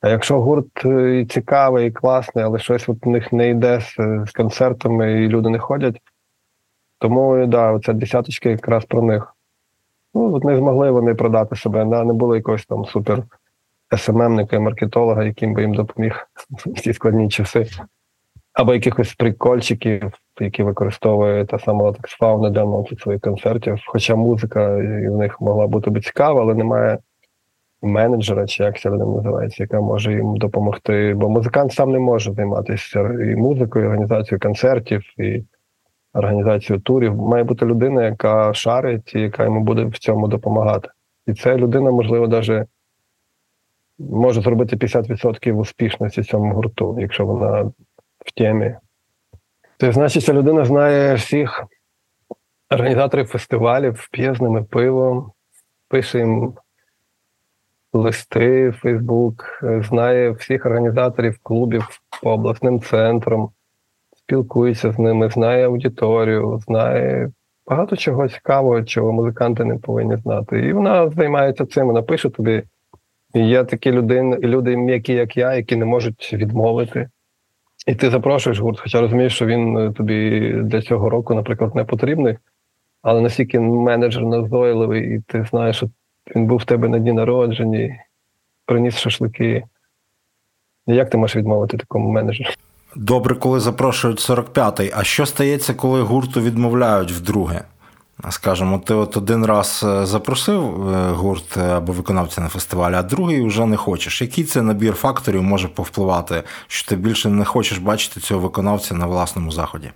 А 0.00 0.08
якщо 0.08 0.40
гурт 0.40 0.84
е, 0.84 1.20
і 1.20 1.26
цікавий, 1.26 1.88
і 1.88 1.90
класний, 1.90 2.44
але 2.44 2.58
щось 2.58 2.88
от 2.88 3.06
у 3.06 3.10
них 3.10 3.32
не 3.32 3.50
йде 3.50 3.80
з 4.26 4.32
концертами, 4.32 5.24
і 5.24 5.28
люди 5.28 5.48
не 5.48 5.58
ходять. 5.58 6.00
Тому 6.98 7.46
да, 7.46 7.80
ця 7.84 7.92
десяточка 7.92 8.48
якраз 8.48 8.84
про 8.84 9.02
них. 9.02 9.34
Ну, 10.14 10.34
от 10.34 10.44
не 10.44 10.56
змогли 10.56 10.90
вони 10.90 11.14
продати 11.14 11.56
себе, 11.56 11.84
да, 11.84 12.04
не 12.04 12.12
було 12.12 12.36
якогось 12.36 12.66
там 12.66 12.84
супер 12.84 13.22
SMM 13.96 14.22
ника 14.22 14.56
і 14.56 14.58
маркетолога, 14.58 15.24
яким 15.24 15.54
би 15.54 15.62
їм 15.62 15.74
допоміг 15.74 16.28
в 16.66 16.80
ці 16.80 16.92
складні 16.92 17.28
часи 17.28 17.66
або 18.58 18.74
якихось 18.74 19.14
прикольчиків, 19.14 20.12
які 20.40 20.62
використовує 20.62 21.44
та 21.44 21.58
сама 21.58 21.92
Тексфауна 21.92 22.50
для 22.50 22.62
анонсу 22.62 22.96
своїх 22.96 23.20
концертів. 23.20 23.78
Хоча 23.86 24.16
музика 24.16 24.76
в 24.76 25.16
них 25.16 25.40
могла 25.40 25.66
бути 25.66 25.90
би 25.90 26.00
цікава, 26.00 26.40
але 26.40 26.54
немає 26.54 26.98
менеджера, 27.82 28.46
чи 28.46 28.62
як 28.62 28.80
це 28.80 28.90
називається, 28.90 29.62
яка 29.62 29.80
може 29.80 30.12
їм 30.12 30.36
допомогти. 30.36 31.14
Бо 31.16 31.28
музикант 31.28 31.72
сам 31.72 31.92
не 31.92 31.98
може 31.98 32.32
займатися 32.32 33.00
і 33.00 33.36
музикою, 33.36 33.84
і 33.84 33.88
організацією 33.88 34.40
концертів, 34.40 35.02
і 35.18 35.44
організацією 36.14 36.82
турів. 36.82 37.16
Має 37.16 37.44
бути 37.44 37.66
людина, 37.66 38.04
яка 38.04 38.54
шарить 38.54 39.14
і 39.14 39.20
яка 39.20 39.44
йому 39.44 39.60
буде 39.60 39.84
в 39.84 39.98
цьому 39.98 40.28
допомагати. 40.28 40.88
І 41.26 41.34
ця 41.34 41.56
людина, 41.56 41.90
можливо, 41.90 42.28
навіть 42.28 42.68
може 43.98 44.40
зробити 44.40 44.76
50% 44.76 45.52
успішності 45.52 46.22
цьому 46.22 46.54
гурту, 46.54 46.96
якщо 47.00 47.26
вона 47.26 47.62
в 48.18 48.32
темі. 48.36 48.76
Це 49.80 49.92
значить, 49.92 50.24
ця 50.24 50.32
людина 50.32 50.64
знає 50.64 51.14
всіх 51.14 51.64
організаторів 52.70 53.26
фестивалів, 53.26 54.08
п'є 54.12 54.34
з 54.34 54.40
ними 54.40 54.64
пиво, 54.64 55.32
пише 55.88 56.18
їм 56.18 56.54
листи 57.92 58.68
в 58.68 58.72
Фейсбук, 58.72 59.60
знає 59.62 60.30
всіх 60.30 60.66
організаторів 60.66 61.38
клубів 61.42 61.88
по 62.22 62.30
обласним 62.30 62.80
центрам, 62.80 63.50
спілкується 64.28 64.92
з 64.92 64.98
ними, 64.98 65.30
знає 65.30 65.66
аудиторію, 65.66 66.60
знає 66.66 67.30
багато 67.66 67.96
чого 67.96 68.28
цікавого, 68.28 68.82
чого 68.82 69.12
музиканти 69.12 69.64
не 69.64 69.78
повинні 69.78 70.16
знати. 70.16 70.60
І 70.60 70.72
вона 70.72 71.10
займається 71.10 71.66
цим, 71.66 71.86
вона 71.86 72.02
пише 72.02 72.30
тобі. 72.30 72.62
І 73.34 73.40
Є 73.48 73.64
такі 73.64 73.92
люди, 73.92 74.22
люди 74.22 74.76
м'які, 74.76 75.12
як 75.12 75.36
я, 75.36 75.54
які 75.54 75.76
не 75.76 75.84
можуть 75.84 76.32
відмовити. 76.32 77.08
І 77.86 77.94
ти 77.94 78.10
запрошуєш 78.10 78.58
гурт, 78.58 78.80
хоча 78.80 79.00
розумієш, 79.00 79.34
що 79.34 79.46
він 79.46 79.78
е, 79.78 79.92
тобі 79.92 80.50
для 80.62 80.82
цього 80.82 81.10
року, 81.10 81.34
наприклад, 81.34 81.74
не 81.74 81.84
потрібний, 81.84 82.36
але 83.02 83.20
настільки 83.20 83.60
менеджер 83.60 84.22
назойливий, 84.22 85.14
і 85.14 85.20
ти 85.20 85.44
знаєш, 85.50 85.76
що 85.76 85.88
він 86.36 86.46
був 86.46 86.58
в 86.58 86.64
тебе 86.64 86.88
на 86.88 86.98
дні 86.98 87.12
народження, 87.12 87.96
приніс 88.66 88.96
шашлики. 88.98 89.64
Як 90.86 91.10
ти 91.10 91.18
можеш 91.18 91.36
відмовити 91.36 91.76
такому 91.76 92.10
менеджеру? 92.10 92.50
Добре, 92.96 93.34
коли 93.34 93.60
запрошують 93.60 94.30
45-й. 94.30 94.92
А 94.96 95.04
що 95.04 95.26
стається, 95.26 95.74
коли 95.74 96.02
гурту 96.02 96.40
відмовляють 96.40 97.12
вдруге? 97.12 97.64
Скажімо, 98.30 98.78
ти 98.78 98.94
от 98.94 99.16
один 99.16 99.46
раз 99.46 99.84
е, 99.88 100.06
запросив 100.06 100.88
е, 100.88 101.10
гурт 101.10 101.56
е, 101.56 101.60
або 101.60 101.92
виконавця 101.92 102.40
на 102.40 102.48
фестивалі, 102.48 102.94
а 102.94 103.02
другий 103.02 103.42
вже 103.42 103.66
не 103.66 103.76
хочеш. 103.76 104.22
Який 104.22 104.44
це 104.44 104.62
набір 104.62 104.94
факторів 104.94 105.42
може 105.42 105.68
повпливати, 105.68 106.42
що 106.66 106.88
ти 106.88 106.96
більше 106.96 107.28
не 107.28 107.44
хочеш 107.44 107.78
бачити 107.78 108.20
цього 108.20 108.40
виконавця 108.40 108.94
на 108.94 109.06
власному 109.06 109.50
заході? 109.50 109.90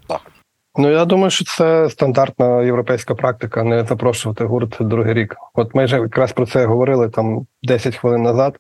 Ну 0.77 0.91
я 0.91 1.05
думаю, 1.05 1.31
що 1.31 1.45
це 1.45 1.91
стандартна 1.91 2.63
європейська 2.63 3.15
практика 3.15 3.63
не 3.63 3.85
запрошувати 3.85 4.45
гурт 4.45 4.77
другий 4.81 5.15
рік. 5.15 5.37
От 5.55 5.75
ми 5.75 5.85
вже 5.85 5.97
якраз 5.97 6.33
про 6.33 6.47
це 6.47 6.67
говорили 6.67 7.09
там 7.09 7.47
10 7.63 7.97
хвилин 7.97 8.23
назад. 8.23 8.59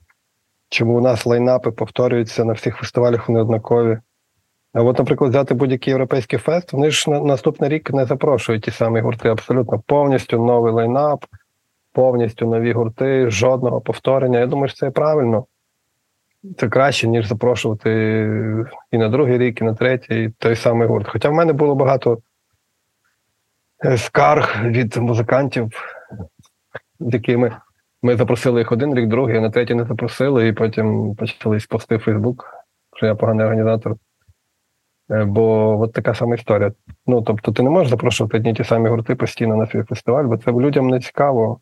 Чому 0.68 0.98
у 0.98 1.00
нас 1.00 1.26
лайнапи 1.26 1.70
повторюються 1.70 2.44
на 2.44 2.52
всіх 2.52 2.76
фестивалях 2.76 3.28
вони 3.28 3.40
однакові? 3.40 3.98
От, 4.74 4.98
наприклад, 4.98 5.30
взяти 5.30 5.54
будь-який 5.54 5.90
європейський 5.90 6.38
фест, 6.38 6.72
вони 6.72 6.90
ж 6.90 7.10
на 7.10 7.20
наступний 7.20 7.70
рік 7.70 7.90
не 7.90 8.04
запрошують 8.04 8.62
ті 8.62 8.70
самі 8.70 9.00
гурти. 9.00 9.28
Абсолютно 9.28 9.82
повністю 9.86 10.44
новий 10.44 10.72
лайнап, 10.72 11.24
повністю 11.92 12.46
нові 12.46 12.72
гурти, 12.72 13.30
жодного 13.30 13.80
повторення. 13.80 14.38
Я 14.38 14.46
думаю, 14.46 14.68
що 14.68 14.76
це 14.76 14.90
правильно. 14.90 15.46
Це 16.58 16.68
краще, 16.68 17.08
ніж 17.08 17.26
запрошувати 17.28 17.90
і 18.90 18.98
на 18.98 19.08
другий 19.08 19.38
рік, 19.38 19.60
і 19.60 19.64
на 19.64 19.74
третій, 19.74 20.32
той 20.38 20.56
самий 20.56 20.88
гурт. 20.88 21.08
Хоча 21.08 21.28
в 21.28 21.32
мене 21.32 21.52
було 21.52 21.74
багато 21.74 22.18
е, 23.84 23.98
скарг 23.98 24.64
від 24.64 24.96
музикантів, 24.96 25.70
з 27.00 27.14
якими 27.14 27.56
ми 28.02 28.16
запросили 28.16 28.60
їх 28.60 28.72
один 28.72 28.94
рік, 28.94 29.08
другий, 29.08 29.36
а 29.36 29.40
на 29.40 29.50
третій 29.50 29.74
не 29.74 29.84
запросили, 29.84 30.48
і 30.48 30.52
потім 30.52 31.14
почались 31.14 31.66
пости 31.66 31.96
в 31.96 32.00
Фейсбук, 32.00 32.46
що 32.96 33.06
я 33.06 33.14
поганий 33.14 33.46
організатор. 33.46 33.96
Е, 35.10 35.24
бо 35.24 35.78
от 35.80 35.92
така 35.92 36.14
сама 36.14 36.34
історія. 36.34 36.72
Ну 37.06 37.22
тобто, 37.22 37.52
ти 37.52 37.62
не 37.62 37.70
можеш 37.70 37.90
запрошувати 37.90 38.36
одні 38.36 38.54
ті 38.54 38.64
самі 38.64 38.88
гурти 38.88 39.14
постійно 39.14 39.56
на 39.56 39.66
свій 39.66 39.82
фестиваль, 39.82 40.24
бо 40.24 40.36
це 40.36 40.52
людям 40.52 40.88
не 40.88 41.00
цікаво. 41.00 41.60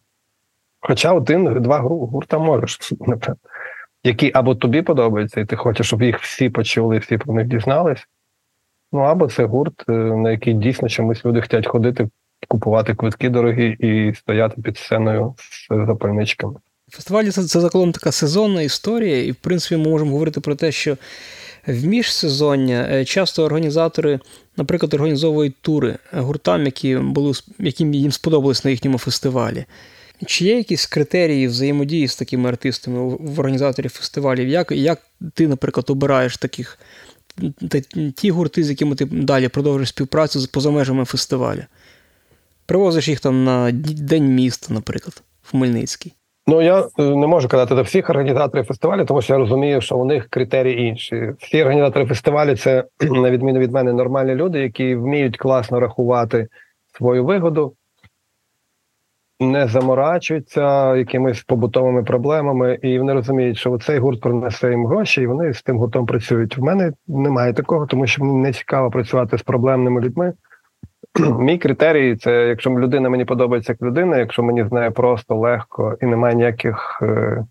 Хоча 0.80 1.12
один-два 1.12 1.78
гурта 1.78 2.38
можеш, 2.38 2.92
які 4.04 4.30
або 4.34 4.54
тобі 4.54 4.82
подобаються, 4.82 5.40
і 5.40 5.44
ти 5.44 5.56
хочеш, 5.56 5.86
щоб 5.86 6.02
їх 6.02 6.18
всі 6.20 6.50
почули, 6.50 6.98
всі 6.98 7.18
про 7.18 7.34
них 7.34 7.46
дізнались. 7.46 8.06
Ну 8.92 9.00
або 9.00 9.28
це 9.28 9.44
гурт, 9.44 9.84
е, 9.88 9.92
на 9.92 10.30
який 10.30 10.54
дійсно 10.54 10.88
чомусь 10.88 11.24
люди 11.24 11.40
хочуть 11.40 11.66
ходити, 11.66 12.08
купувати 12.48 12.94
квитки 12.94 13.28
дорогі 13.28 13.68
і 13.68 14.14
стояти 14.14 14.62
під 14.62 14.78
сценою 14.78 15.34
з 15.38 15.86
запальничками. 15.86 16.54
Фестивалі 16.92 17.30
це, 17.30 17.42
це 17.42 17.60
загалом 17.60 17.92
така 17.92 18.12
сезонна 18.12 18.62
історія, 18.62 19.24
і 19.24 19.30
в 19.30 19.36
принципі 19.36 19.76
ми 19.76 19.90
можемо 19.90 20.10
говорити 20.10 20.40
про 20.40 20.54
те, 20.54 20.72
що 20.72 20.96
в 21.66 21.84
міжсезоння 21.84 22.88
е, 22.90 23.04
часто 23.04 23.44
організатори, 23.44 24.20
наприклад, 24.56 24.94
організовують 24.94 25.54
тури 25.60 25.98
гуртам, 26.12 26.64
які 26.64 26.96
були 26.96 27.32
яким 27.58 27.94
їм 27.94 28.12
сподобалось 28.12 28.64
на 28.64 28.70
їхньому 28.70 28.98
фестивалі. 28.98 29.64
Чи 30.26 30.44
є 30.44 30.56
якісь 30.56 30.86
критерії 30.86 31.46
взаємодії 31.46 32.08
з 32.08 32.16
такими 32.16 32.48
артистами 32.48 33.16
в 33.20 33.40
організаторів 33.40 33.90
фестивалів? 33.90 34.48
Як 34.48 34.72
як 34.72 35.02
ти, 35.34 35.48
наприклад, 35.48 35.90
обираєш 35.90 36.36
таких 36.36 36.78
ті 38.14 38.30
гурти, 38.30 38.64
з 38.64 38.70
якими 38.70 38.94
ти 38.94 39.04
далі 39.04 39.48
продовжуєш 39.48 39.88
співпрацю 39.88 40.48
поза 40.52 40.70
межами 40.70 41.04
фестивалю? 41.04 41.62
Привозиш 42.66 43.08
їх 43.08 43.20
там 43.20 43.44
на 43.44 43.70
День 43.72 44.34
міста, 44.34 44.74
наприклад, 44.74 45.22
в 45.42 45.50
Хмельницький. 45.50 46.12
Ну 46.46 46.62
я 46.62 46.78
е, 46.80 47.02
не 47.02 47.26
можу 47.26 47.48
казати 47.48 47.74
за 47.74 47.82
всіх 47.82 48.10
організаторів 48.10 48.64
фестивалю, 48.64 49.04
тому 49.04 49.22
що 49.22 49.32
я 49.32 49.38
розумію, 49.38 49.80
що 49.80 49.96
у 49.96 50.04
них 50.04 50.28
критерії 50.28 50.88
інші. 50.88 51.32
Всі 51.38 51.62
організатори 51.62 52.06
фестивалю 52.06 52.56
це 52.56 52.84
на 53.00 53.30
відміну 53.30 53.58
від 53.58 53.72
мене 53.72 53.92
нормальні 53.92 54.34
люди, 54.34 54.60
які 54.60 54.94
вміють 54.94 55.36
класно 55.36 55.80
рахувати 55.80 56.48
свою 56.96 57.24
вигоду, 57.24 57.74
не 59.40 59.66
заморачуються 59.66 60.96
якимись 60.96 61.42
побутовими 61.42 62.02
проблемами, 62.02 62.78
і 62.82 62.98
вони 62.98 63.12
розуміють, 63.12 63.58
що 63.58 63.78
цей 63.78 63.98
гурт 63.98 64.20
принесе 64.20 64.70
їм 64.70 64.86
гроші, 64.86 65.22
і 65.22 65.26
вони 65.26 65.54
з 65.54 65.62
тим 65.62 65.78
гуртом 65.78 66.06
працюють. 66.06 66.56
В 66.56 66.62
мене 66.62 66.92
немає 67.08 67.52
такого, 67.52 67.86
тому 67.86 68.06
що 68.06 68.24
мені 68.24 68.38
не 68.38 68.52
цікаво 68.52 68.90
працювати 68.90 69.38
з 69.38 69.42
проблемними 69.42 70.00
людьми. 70.00 70.32
Мій 71.38 71.58
критерій 71.58 72.16
це 72.16 72.48
якщо 72.48 72.70
людина 72.70 73.08
мені 73.08 73.24
подобається 73.24 73.72
як 73.72 73.82
людина, 73.82 74.18
якщо 74.18 74.42
мені 74.42 74.64
з 74.64 74.72
нею 74.72 74.92
просто 74.92 75.36
легко 75.36 75.96
і 76.00 76.06
немає 76.06 76.34
ніяких 76.34 76.98
е, 77.02 77.44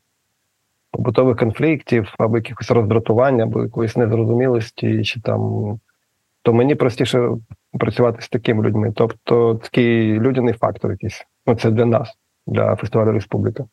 побутових 0.91 1.38
конфліктів, 1.38 2.14
або 2.18 2.38
якихось 2.38 2.72
роздратувань, 2.72 3.41
або 3.41 3.64
якоїсь 3.64 3.97
незрозумілості, 3.97 5.04
чи 5.04 5.22
там, 5.22 5.80
то 6.41 6.54
мені 6.54 6.76
простіше 6.76 7.30
працювати 7.80 8.22
з 8.22 8.30
такими 8.30 8.64
людьми. 8.64 8.93
Тобто 8.95 9.56
такий 9.56 10.20
людяний 10.20 10.54
фактор 10.54 10.91
якийсь. 10.91 11.26
Ну, 11.47 11.56
це 11.56 11.72
для 11.72 11.86
нас, 11.86 12.14
для 12.47 12.76
фестивалю 12.76 13.12
Республіка. 13.12 13.66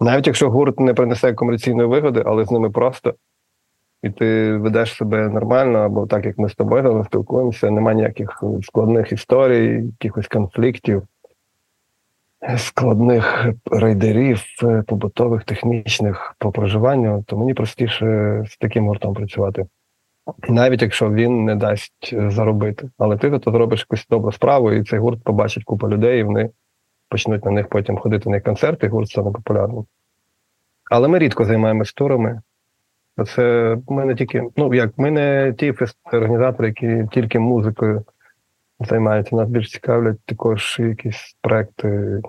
Навіть 0.00 0.26
якщо 0.26 0.50
гурт 0.50 0.80
не 0.80 0.94
принесе 0.94 1.32
комерційної 1.32 1.88
вигоди, 1.88 2.22
але 2.26 2.44
з 2.44 2.50
ними 2.50 2.70
просто 2.70 3.14
і 4.02 4.10
ти 4.10 4.56
ведеш 4.56 4.94
себе 4.94 5.28
нормально, 5.28 5.78
або 5.78 6.06
так 6.06 6.26
як 6.26 6.38
ми 6.38 6.48
з 6.48 6.54
тобою 6.54 7.04
спілкуємося, 7.04 7.70
немає 7.70 7.96
ніяких 7.96 8.42
складних 8.62 9.12
історій, 9.12 9.84
якихось 9.84 10.28
конфліктів, 10.28 11.02
складних 12.56 13.48
рейдерів, 13.70 14.42
побутових, 14.86 15.44
технічних 15.44 16.34
по 16.38 16.52
проживанню, 16.52 17.24
то 17.26 17.36
мені 17.36 17.54
простіше 17.54 18.42
з 18.48 18.56
таким 18.56 18.86
гуртом 18.86 19.14
працювати. 19.14 19.66
навіть 20.48 20.82
якщо 20.82 21.10
він 21.10 21.44
не 21.44 21.56
дасть 21.56 22.14
заробити. 22.30 22.90
Але 22.98 23.16
ти 23.16 23.38
то 23.38 23.50
зробиш 23.50 23.80
якусь 23.80 24.06
добру 24.10 24.32
справу, 24.32 24.72
і 24.72 24.84
цей 24.84 24.98
гурт 24.98 25.24
побачить 25.24 25.64
купу 25.64 25.88
людей, 25.88 26.20
і 26.20 26.22
вони 26.22 26.50
почнуть 27.08 27.44
на 27.44 27.50
них 27.50 27.68
потім 27.68 27.98
ходити 27.98 28.30
на 28.30 28.40
концерти, 28.40 28.86
і 28.86 28.90
гурт 28.90 29.08
стане 29.08 29.30
популярним. 29.30 29.84
Але 30.90 31.08
ми 31.08 31.18
рідко 31.18 31.44
займаємось 31.44 31.92
турами. 31.92 32.40
Це 33.24 33.76
ми 33.88 34.04
не 34.04 34.14
тільки, 34.14 34.42
ну 34.56 34.74
як 34.74 34.98
ми 34.98 35.10
не 35.10 35.54
ті 35.58 35.74
організатори, 36.12 36.68
які 36.68 37.04
тільки 37.12 37.38
музикою 37.38 38.04
займаються. 38.80 39.36
Нас 39.36 39.48
більш 39.48 39.70
цікавлять 39.70 40.20
також 40.26 40.76
якісь 40.78 41.36
проекти 41.42 42.20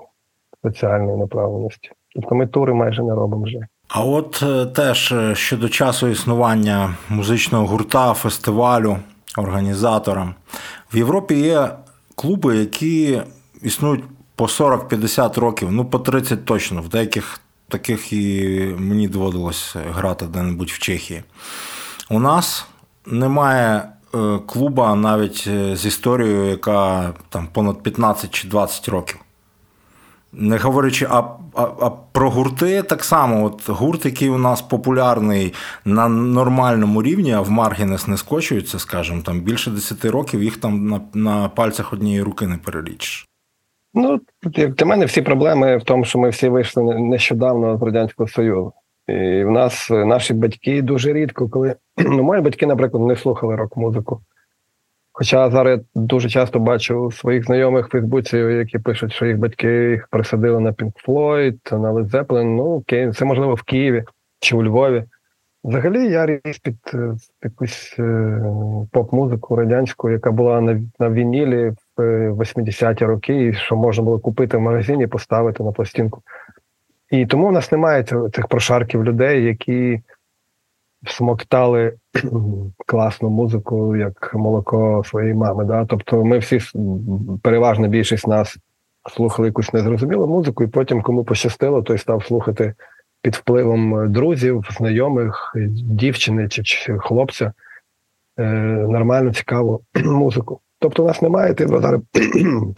соціальної 0.63 1.17
направленості. 1.17 1.91
Тобто 2.15 2.35
ми 2.35 2.47
тури 2.47 2.73
майже 2.73 3.03
не 3.03 3.15
робимо 3.15 3.43
вже. 3.43 3.59
А 3.87 4.03
от 4.03 4.43
е, 4.43 4.65
теж 4.65 5.11
е, 5.11 5.35
щодо 5.35 5.69
часу 5.69 6.07
існування 6.07 6.95
музичного 7.09 7.65
гурта, 7.65 8.13
фестивалю, 8.13 8.97
організатора 9.37 10.33
в 10.93 10.97
Європі 10.97 11.35
є 11.35 11.69
клуби, 12.15 12.57
які 12.57 13.21
існують 13.61 14.03
по 14.35 14.45
40-50 14.45 15.39
років, 15.39 15.71
ну 15.71 15.85
по 15.85 15.99
30 15.99 16.45
точно. 16.45 16.81
В 16.81 16.89
деяких 16.89 17.41
таких 17.67 18.13
і 18.13 18.59
мені 18.77 19.07
доводилось 19.07 19.75
грати 19.75 20.25
де-небудь 20.25 20.69
в 20.69 20.79
Чехії. 20.79 21.23
У 22.09 22.19
нас 22.19 22.65
немає 23.05 23.89
е, 24.15 24.39
клуба 24.47 24.95
навіть 24.95 25.49
з 25.73 25.85
історією, 25.85 26.49
яка 26.49 27.13
там 27.29 27.47
понад 27.53 27.83
15 27.83 28.31
чи 28.31 28.47
20 28.47 28.89
років. 28.89 29.17
Не 30.33 30.57
говорячи, 30.57 31.07
а 31.09 31.23
а, 31.57 31.61
а 31.61 31.89
про 31.89 32.29
гурти 32.29 32.83
так 32.83 33.03
само. 33.03 33.45
От 33.45 33.69
Гурт, 33.69 34.05
який 34.05 34.29
у 34.29 34.37
нас 34.37 34.61
популярний 34.61 35.53
на 35.85 36.07
нормальному 36.07 37.03
рівні, 37.03 37.33
а 37.33 37.41
в 37.41 37.51
Маргінес 37.51 38.07
не 38.07 38.17
скочується, 38.17 38.79
скажімо, 38.79 39.21
там 39.21 39.41
більше 39.41 39.71
10 39.71 40.05
років 40.05 40.43
їх 40.43 40.57
там 40.57 40.87
на 40.89 41.01
на 41.13 41.49
пальцях 41.49 41.93
однієї 41.93 42.21
руки 42.21 42.47
не 42.47 42.57
перелічиш. 42.57 43.26
Ну, 43.97 44.19
для 44.53 44.85
мене 44.85 45.05
всі 45.05 45.21
проблеми 45.21 45.77
в 45.77 45.83
тому, 45.83 46.05
що 46.05 46.19
ми 46.19 46.29
всі 46.29 46.49
вийшли 46.49 46.99
нещодавно 46.99 47.77
з 47.77 47.81
Радянського 47.81 48.29
Союзу. 48.29 48.73
І 49.07 49.43
в 49.43 49.51
нас 49.51 49.89
наші 49.89 50.33
батьки 50.33 50.81
дуже 50.81 51.13
рідко, 51.13 51.49
коли 51.49 51.75
ну, 51.97 52.23
мої 52.23 52.41
батьки, 52.41 52.65
наприклад, 52.65 53.03
не 53.03 53.15
слухали 53.15 53.55
рок-музику. 53.55 54.21
Хоча 55.11 55.49
зараз 55.49 55.79
я 55.79 56.01
дуже 56.03 56.29
часто 56.29 56.59
бачу 56.59 57.11
своїх 57.11 57.45
знайомих 57.45 57.87
в 57.87 57.91
Фейсбуці, 57.91 58.37
які 58.37 58.79
пишуть, 58.79 59.13
що 59.13 59.25
їх 59.25 59.37
батьки 59.37 59.89
їх 59.89 60.07
присадили 60.11 60.59
на 60.59 60.71
Pink 60.71 60.91
Floyd, 61.07 61.79
на 61.79 61.93
Led 61.93 62.09
Zeppelin, 62.09 62.55
Ну 62.55 62.63
окей, 62.63 63.11
це 63.11 63.25
можливо 63.25 63.53
в 63.53 63.61
Києві 63.61 64.03
чи 64.39 64.55
у 64.55 64.63
Львові. 64.63 65.03
Взагалі 65.63 66.09
я 66.09 66.25
ріс 66.25 66.59
під 66.63 66.77
е, 66.93 67.15
якусь 67.43 67.95
е, 67.99 68.41
поп-музику 68.91 69.55
радянську, 69.55 70.09
яка 70.09 70.31
була 70.31 70.61
на 70.61 70.81
на 70.99 71.09
вінілі 71.09 71.73
80-ті 71.97 73.03
е, 73.03 73.07
роки, 73.07 73.53
що 73.53 73.75
можна 73.75 74.03
було 74.03 74.19
купити 74.19 74.57
в 74.57 74.61
магазині, 74.61 75.07
поставити 75.07 75.63
на 75.63 75.71
пластинку. 75.71 76.21
І 77.11 77.25
тому 77.25 77.47
в 77.47 77.51
нас 77.51 77.71
немає 77.71 78.03
цих 78.03 78.47
прошарків 78.47 79.03
людей, 79.03 79.43
які 79.43 80.01
смоктали 81.05 81.93
класну 82.85 83.29
музику, 83.29 83.95
як 83.95 84.33
молоко 84.33 85.03
своєї 85.05 85.33
мами. 85.33 85.65
Да? 85.65 85.85
Тобто 85.85 86.25
ми 86.25 86.37
всі, 86.37 86.59
переважна 87.41 87.87
більшість 87.87 88.27
нас 88.27 88.57
слухали 89.09 89.47
якусь 89.47 89.73
незрозумілу 89.73 90.27
музику, 90.27 90.63
і 90.63 90.67
потім, 90.67 91.01
кому 91.01 91.23
пощастило, 91.23 91.81
той 91.81 91.97
став 91.97 92.25
слухати 92.25 92.73
під 93.21 93.35
впливом 93.35 94.11
друзів, 94.11 94.65
знайомих, 94.77 95.53
дівчини 95.71 96.49
чи, 96.49 96.63
чи 96.63 96.97
хлопця 96.97 97.53
е, 98.37 98.43
нормальну, 98.89 99.33
цікаву 99.33 99.81
музику. 100.05 100.59
Тобто, 100.79 101.03
у 101.03 101.07
нас 101.07 101.21
немає, 101.21 101.53
ти 101.53 101.67
зараз 101.67 102.01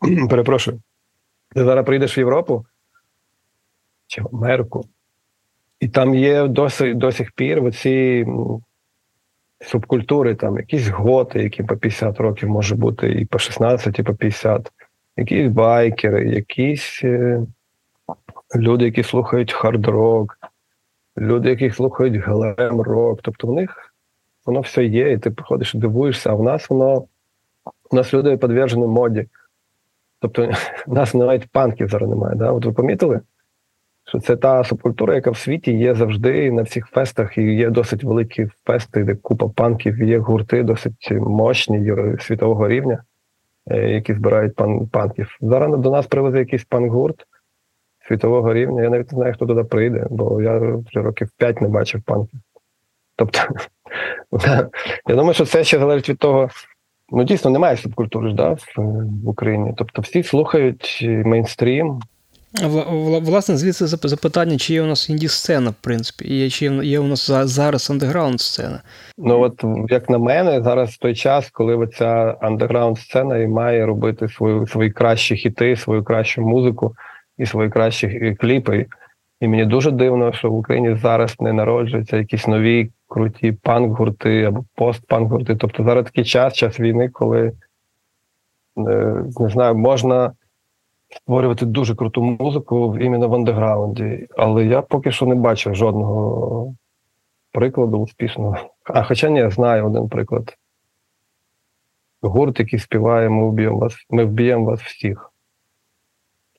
перепрошую. 0.30 0.80
Ти 1.54 1.64
зараз 1.64 1.86
прийдеш 1.86 2.18
в 2.18 2.18
Європу 2.18 2.66
чи 4.06 4.22
в 4.22 4.28
Америку. 4.32 4.84
І 5.80 5.88
там 5.88 6.14
є 6.14 6.46
досі, 6.46 6.94
до 6.94 7.12
сих 7.12 7.32
пір 7.32 7.64
оці 7.64 8.26
субкультури, 9.60 10.34
там 10.34 10.56
якісь 10.56 10.88
готи, 10.88 11.42
які 11.42 11.62
по 11.62 11.76
50 11.76 12.20
років 12.20 12.48
може 12.48 12.74
бути, 12.74 13.12
і 13.12 13.24
по 13.24 13.38
16, 13.38 13.98
і 13.98 14.02
по 14.02 14.14
50, 14.14 14.72
якісь 15.16 15.48
байкери, 15.48 16.28
якісь 16.28 17.00
е, 17.04 17.40
люди, 18.56 18.84
які 18.84 19.02
слухають 19.02 19.52
хард-рок, 19.52 20.38
люди, 21.18 21.50
які 21.50 21.70
слухають 21.70 22.14
глем-рок. 22.14 23.20
Тобто 23.22 23.46
в 23.46 23.52
них 23.52 23.94
воно 24.46 24.60
все 24.60 24.84
є, 24.84 25.12
і 25.12 25.18
ти 25.18 25.30
приходиш 25.30 25.74
і 25.74 25.78
дивуєшся, 25.78 26.30
а 26.30 26.34
в 26.34 26.42
нас 26.42 26.70
воно 26.70 27.04
у 27.94 27.96
нас 27.96 28.14
люди 28.14 28.36
підвержені 28.36 28.86
моді. 28.86 29.26
Тобто, 30.20 30.50
в 30.86 30.94
нас 30.94 31.14
навіть 31.14 31.50
панків 31.50 31.88
зараз 31.88 32.10
немає. 32.10 32.36
Да? 32.36 32.52
От 32.52 32.64
ви 32.64 32.72
помітили? 32.72 33.20
що 34.04 34.20
це 34.20 34.36
та 34.36 34.64
субкультура, 34.64 35.14
яка 35.14 35.30
в 35.30 35.36
світі 35.36 35.72
є 35.72 35.94
завжди 35.94 36.50
на 36.50 36.62
всіх 36.62 36.86
фестах, 36.86 37.38
і 37.38 37.42
є 37.42 37.70
досить 37.70 38.04
великі 38.04 38.48
фести, 38.66 39.04
де 39.04 39.14
купа 39.14 39.48
панків, 39.48 40.02
є 40.02 40.18
гурти 40.18 40.62
досить 40.62 41.10
мощні 41.10 41.94
світового 42.20 42.68
рівня, 42.68 43.02
е, 43.70 43.90
які 43.90 44.14
збирають 44.14 44.54
пан 44.54 44.86
панків. 44.86 45.38
Зараз 45.40 45.80
до 45.80 45.90
нас 45.90 46.06
привезе 46.06 46.38
якийсь 46.38 46.64
панк-гурт 46.64 47.26
світового 48.08 48.54
рівня. 48.54 48.82
Я 48.82 48.90
навіть 48.90 49.12
не 49.12 49.16
знаю, 49.16 49.34
хто 49.34 49.46
туди 49.46 49.64
прийде, 49.64 50.06
бо 50.10 50.42
я 50.42 50.58
вже 50.58 51.02
років 51.02 51.28
п'ять 51.36 51.60
не 51.60 51.68
бачив 51.68 52.02
панків. 52.02 52.40
Тобто, 53.16 53.38
я 55.06 55.14
думаю, 55.14 55.34
що 55.34 55.44
це 55.44 55.64
ще 55.64 55.78
залежить 55.78 56.08
від 56.08 56.18
того. 56.18 56.48
Ну, 57.12 57.24
дійсно, 57.24 57.50
немає 57.50 57.76
субкультури 57.76 58.32
да, 58.32 58.56
в 58.76 59.28
Україні. 59.28 59.74
Тобто 59.76 60.02
всі 60.02 60.22
слухають 60.22 61.06
мейнстрім, 61.24 62.00
Власне, 63.22 63.56
звідси 63.56 63.86
запитання, 63.86 64.56
чи 64.58 64.74
є 64.74 64.82
у 64.82 64.86
нас 64.86 65.10
інді-сцена, 65.10 65.70
в 65.70 65.74
принципі, 65.80 66.24
і 66.46 66.50
чи 66.50 66.66
є 66.66 66.98
у 66.98 67.04
нас 67.04 67.30
зараз 67.30 67.90
андеграунд 67.90 68.40
сцена. 68.40 68.80
Ну 69.18 69.40
от 69.40 69.64
як 69.90 70.10
на 70.10 70.18
мене, 70.18 70.62
зараз 70.62 70.96
той 70.96 71.14
час, 71.14 71.50
коли 71.50 71.86
ця 71.86 72.36
андеграунд 72.40 72.98
сцена 72.98 73.38
і 73.38 73.46
має 73.46 73.86
робити 73.86 74.28
свої 74.28 74.66
свої 74.66 74.90
кращі 74.90 75.36
хіти, 75.36 75.76
свою 75.76 76.04
кращу 76.04 76.42
музику 76.42 76.94
і 77.38 77.46
свої 77.46 77.70
кращі 77.70 78.36
кліпи. 78.40 78.86
І 79.40 79.48
мені 79.48 79.64
дуже 79.64 79.90
дивно, 79.90 80.32
що 80.32 80.50
в 80.50 80.54
Україні 80.54 80.96
зараз 81.02 81.40
не 81.40 81.52
народжуються 81.52 82.16
якісь 82.16 82.46
нові 82.46 82.90
круті 83.14 83.52
панк-гурти 83.52 84.44
або 84.44 84.64
пост-панк-гурти. 84.74 85.56
Тобто 85.56 85.84
зараз 85.84 86.04
такий 86.04 86.24
час, 86.24 86.54
час 86.54 86.80
війни, 86.80 87.08
коли 87.08 87.52
е, 88.78 89.24
не 89.38 89.48
знаю, 89.48 89.74
можна 89.74 90.32
створювати 91.16 91.66
дуже 91.66 91.94
круту 91.94 92.22
музику 92.22 92.98
іменно 93.00 93.28
в 93.28 93.34
андеграунді. 93.34 94.26
Але 94.36 94.66
я 94.66 94.82
поки 94.82 95.12
що 95.12 95.26
не 95.26 95.34
бачив 95.34 95.74
жодного 95.74 96.74
прикладу 97.52 97.98
успішного. 97.98 98.56
А 98.84 99.02
хоча 99.02 99.28
ні, 99.28 99.38
я 99.38 99.50
знаю 99.50 99.86
один 99.86 100.08
приклад. 100.08 100.56
Гурт, 102.22 102.60
який 102.60 102.78
співає, 102.78 103.28
ми 103.28 103.48
вб'ємо 103.48 103.78
вас, 103.78 103.94
ми 104.10 104.24
вб'ємо 104.24 104.64
вас 104.64 104.80
всіх. 104.80 105.32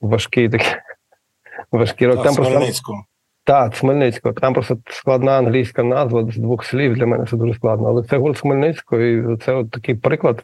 Важкий 0.02 0.50
такий. 0.50 0.74
Важкий 1.72 2.08
рок. 2.08 2.24
Там 2.24 2.36
Хмельницького. 2.36 3.06
Так, 3.46 3.76
Хмельницького. 3.76 4.34
Там 4.34 4.54
просто 4.54 4.78
складна 4.90 5.32
англійська 5.38 5.84
назва 5.84 6.32
з 6.32 6.38
двох 6.38 6.66
слів. 6.66 6.96
Для 6.96 7.06
мене 7.06 7.26
це 7.26 7.38
дуже 7.38 7.54
складно. 7.54 7.88
Але 7.88 8.04
це 8.04 8.18
гурт 8.18 8.40
Хмельницького, 8.40 9.02
і 9.02 9.38
це 9.38 9.54
от 9.54 9.72
такий 9.72 9.96
приклад 9.96 10.44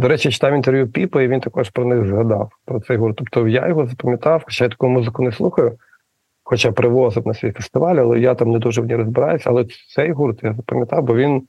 до 0.00 0.08
речі, 0.08 0.30
читав 0.30 0.54
інтерв'ю 0.54 0.88
Піпа, 0.88 1.22
і 1.22 1.28
він 1.28 1.40
також 1.40 1.70
про 1.70 1.84
них 1.84 2.06
згадав, 2.06 2.50
про 2.64 2.80
цей 2.80 2.96
гурт. 2.96 3.16
Тобто 3.16 3.48
я 3.48 3.68
його 3.68 3.86
запам'ятав, 3.86 4.42
хоча 4.44 4.64
я 4.64 4.70
таку 4.70 4.88
музику 4.88 5.22
не 5.22 5.32
слухаю, 5.32 5.78
хоча 6.44 6.72
привозив 6.72 7.26
на 7.26 7.34
свій 7.34 7.52
фестиваль, 7.52 7.96
але 7.96 8.20
я 8.20 8.34
там 8.34 8.50
не 8.50 8.58
дуже 8.58 8.80
в 8.80 8.86
ній 8.86 8.96
розбираюся. 8.96 9.50
Але 9.50 9.66
цей 9.94 10.12
гурт 10.12 10.40
я 10.42 10.54
запам'ятав, 10.54 11.02
бо 11.02 11.16
він 11.16 11.42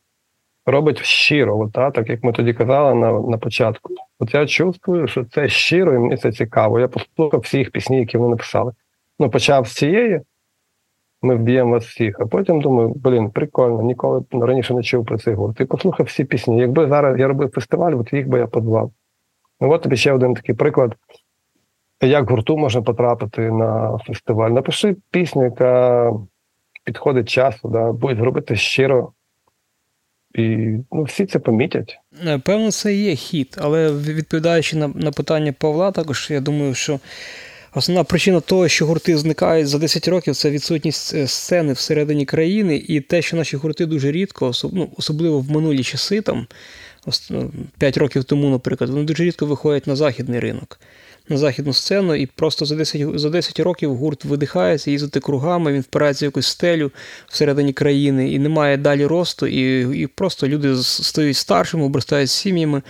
робить 0.65 1.03
щиро, 1.03 1.59
от, 1.59 1.71
та, 1.71 1.91
так 1.91 2.09
як 2.09 2.23
ми 2.23 2.31
тоді 2.31 2.53
казали 2.53 2.95
на 2.95 3.11
на 3.19 3.37
початку. 3.37 3.93
От 4.19 4.33
я 4.33 4.47
чувствую, 4.47 5.07
що 5.07 5.25
це 5.25 5.49
щиро, 5.49 5.95
і 5.95 5.99
мені 5.99 6.17
це 6.17 6.31
цікаво. 6.31 6.79
Я 6.79 6.87
послухав 6.87 7.39
всі 7.39 7.57
їх 7.57 7.71
пісні, 7.71 7.99
які 7.99 8.17
вони 8.17 8.29
написали. 8.29 8.73
Ну, 9.19 9.29
почав 9.29 9.67
з 9.67 9.73
цієї, 9.73 10.21
ми 11.21 11.35
вб'ємо 11.35 11.71
вас 11.71 11.85
всіх. 11.85 12.19
А 12.19 12.25
потім 12.25 12.61
думаю, 12.61 12.93
блін, 12.95 13.29
прикольно, 13.29 13.81
ніколи 13.81 14.23
раніше 14.31 14.73
не 14.73 14.83
чув 14.83 15.05
про 15.05 15.17
цей 15.17 15.33
гурт. 15.33 15.61
І 15.61 15.65
послухав 15.65 16.05
всі 16.05 16.23
пісні. 16.23 16.59
Якби 16.59 16.87
зараз 16.87 17.19
я 17.19 17.27
робив 17.27 17.51
фестиваль, 17.51 17.93
от 17.99 18.13
їх 18.13 18.27
би 18.27 18.39
я 18.39 18.47
позвав. 18.47 18.91
Ну, 19.61 19.71
от 19.71 19.81
тобі 19.81 19.97
ще 19.97 20.13
один 20.13 20.33
такий 20.33 20.55
приклад. 20.55 20.95
Як 22.01 22.29
гурту 22.29 22.57
можна 22.57 22.81
потрапити 22.81 23.51
на 23.51 23.97
фестиваль? 23.97 24.51
Напиши 24.51 24.95
пісню, 25.11 25.43
яка 25.43 26.13
підходить 26.83 27.29
часу, 27.29 27.69
да, 27.69 27.91
будь 27.91 28.17
зробити 28.17 28.55
щиро. 28.55 29.11
І 30.35 30.75
ну, 30.91 31.03
всі 31.03 31.25
це 31.25 31.39
помітять. 31.39 31.99
Е, 32.27 32.37
певно, 32.37 32.71
це 32.71 32.93
є 32.93 33.15
хід, 33.15 33.57
але 33.61 33.91
відповідаючи 33.91 34.77
на 34.77 34.87
на 34.87 35.11
питання 35.11 35.53
Павла, 35.59 35.91
також 35.91 36.27
я 36.31 36.41
думаю, 36.41 36.73
що 36.73 36.99
Основна 37.73 38.03
причина 38.03 38.39
того, 38.39 38.67
що 38.67 38.85
гурти 38.85 39.17
зникають 39.17 39.67
за 39.67 39.77
10 39.77 40.07
років, 40.07 40.35
це 40.35 40.49
відсутність 40.49 41.13
е, 41.13 41.27
сцени 41.27 41.73
всередині 41.73 42.25
країни, 42.25 42.83
і 42.87 43.01
те, 43.01 43.21
що 43.21 43.37
наші 43.37 43.57
гурти 43.57 43.85
дуже 43.85 44.11
рідко, 44.11 44.51
ну, 44.73 44.89
особливо 44.97 45.39
в 45.39 45.51
минулі 45.51 45.83
часи, 45.83 46.21
там 46.21 46.47
5 47.77 47.95
ну, 47.95 47.99
років 48.01 48.23
тому, 48.23 48.49
наприклад, 48.49 48.89
вони 48.89 49.03
дуже 49.03 49.23
рідко 49.23 49.45
виходять 49.45 49.87
на 49.87 49.95
західний 49.95 50.39
ринок, 50.39 50.79
на 51.29 51.37
західну 51.37 51.73
сцену, 51.73 52.15
і 52.15 52.25
просто 52.25 52.65
за 52.65 52.75
10 52.75 53.19
за 53.19 53.29
10 53.29 53.59
років 53.59 53.95
гурт 53.95 54.25
видихається, 54.25 54.91
їздити 54.91 55.19
кругами, 55.19 55.73
він 55.73 55.81
впирається 55.81 56.25
в 56.25 56.27
якусь 56.27 56.47
стелю 56.47 56.91
всередині 57.27 57.73
країни 57.73 58.31
і 58.31 58.39
немає 58.39 58.77
далі 58.77 59.05
росту, 59.05 59.47
і 59.47 59.97
і 60.01 60.07
просто 60.07 60.47
люди 60.47 60.75
стають 60.83 61.37
старшими, 61.37 61.83
обростають 61.83 62.29
сім'ями 62.29 62.81